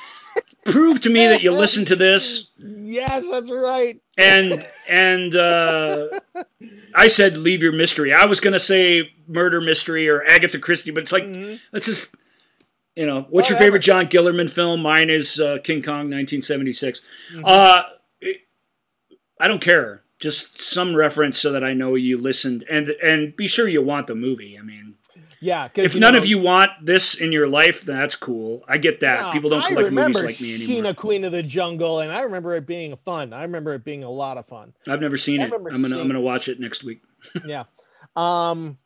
[0.65, 2.49] prove to me that you listen to this.
[2.59, 4.01] yes, that's right.
[4.19, 6.09] And and uh,
[6.97, 8.13] I said leave your mystery.
[8.13, 11.61] I was gonna say murder mystery or Agatha Christie, but it's like Mhm.
[11.73, 12.17] let's just
[12.99, 14.83] you know what's your favorite John Guillermin film?
[14.83, 17.01] Mine is uh, King Kong, 1976.
[17.33, 17.45] Mm-hmm.
[17.45, 17.83] Uh,
[18.21, 18.41] it-
[19.41, 20.03] I don't care.
[20.19, 24.09] Just some reference so that I know you listened, and and be sure you want
[24.09, 24.59] the movie.
[24.59, 24.97] I mean,
[25.41, 25.69] yeah.
[25.77, 28.65] if none know, of you want this in your life, that's cool.
[28.67, 29.21] I get that.
[29.27, 30.93] no, People don't I collect movies like me anymore.
[30.93, 33.33] Sheena, Queen of the Jungle, and I remember it being fun.
[33.33, 34.73] I remember it being a lot of fun.
[34.89, 35.53] I've never seen I it.
[35.55, 37.01] I'm gonna I'm gonna watch it next week
[37.47, 37.65] Yeah.
[38.17, 38.77] Um.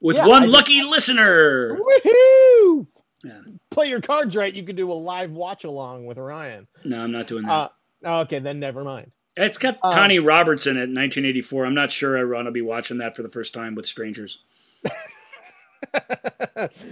[0.00, 1.76] with Yeah, one I- lucky listener.
[1.78, 2.86] Woohoo!
[3.24, 3.40] Yeah.
[3.70, 4.52] Play your cards right.
[4.54, 6.66] You could do a live watch along with Ryan.
[6.84, 7.72] No, I'm not doing that.
[8.04, 9.10] Uh, okay, then never mind.
[9.36, 11.66] it's got um, Connie Roberts in it, 1984.
[11.66, 14.38] I'm not sure I want to be watching that for the first time with strangers.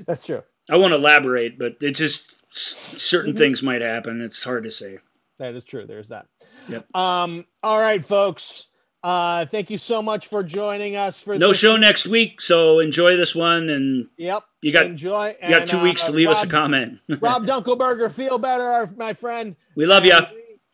[0.07, 0.43] That's true.
[0.71, 3.39] I won't elaborate, but it just certain Mm-hmm.
[3.39, 4.21] things might happen.
[4.21, 4.99] It's hard to say.
[5.39, 5.87] That is true.
[5.87, 6.27] There's that.
[6.69, 6.95] Yep.
[6.97, 7.45] Um.
[7.63, 8.69] All right, folks.
[9.07, 11.59] Uh, thank you so much for joining us for No this.
[11.59, 14.43] show next week, so enjoy this one, and Yep.
[14.63, 15.37] you got enjoy.
[15.41, 16.99] you got two and, weeks uh, to leave us a comment.
[17.21, 19.55] Rob Dunkelberger, feel better, my friend.
[19.77, 20.11] we love you.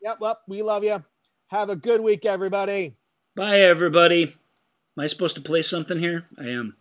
[0.00, 0.16] Yep.
[0.18, 1.04] Well, we love you.
[1.48, 2.96] Have a good week, everybody.
[3.36, 4.22] Bye, everybody.
[4.22, 6.24] Am I supposed to play something here?
[6.38, 6.74] I am.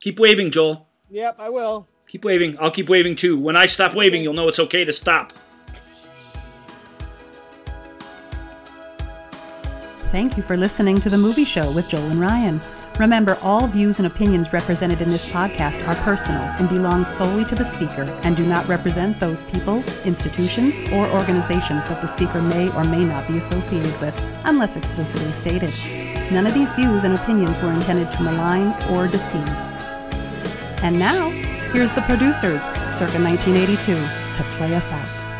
[0.00, 0.88] Keep waving, Joel.
[1.08, 1.86] Yep, I will.
[2.08, 2.58] Keep waving.
[2.60, 3.38] I'll keep waving too.
[3.38, 5.34] When I stop waving, you'll know it's okay to stop.
[10.14, 12.60] Thank you for listening to The Movie Show with Joel and Ryan.
[13.00, 17.56] Remember, all views and opinions represented in this podcast are personal and belong solely to
[17.56, 22.70] the speaker and do not represent those people, institutions, or organizations that the speaker may
[22.76, 24.14] or may not be associated with,
[24.44, 25.74] unless explicitly stated.
[26.32, 29.48] None of these views and opinions were intended to malign or deceive.
[30.84, 31.28] And now,
[31.72, 33.94] here's the producers, circa 1982,
[34.34, 35.33] to play us out.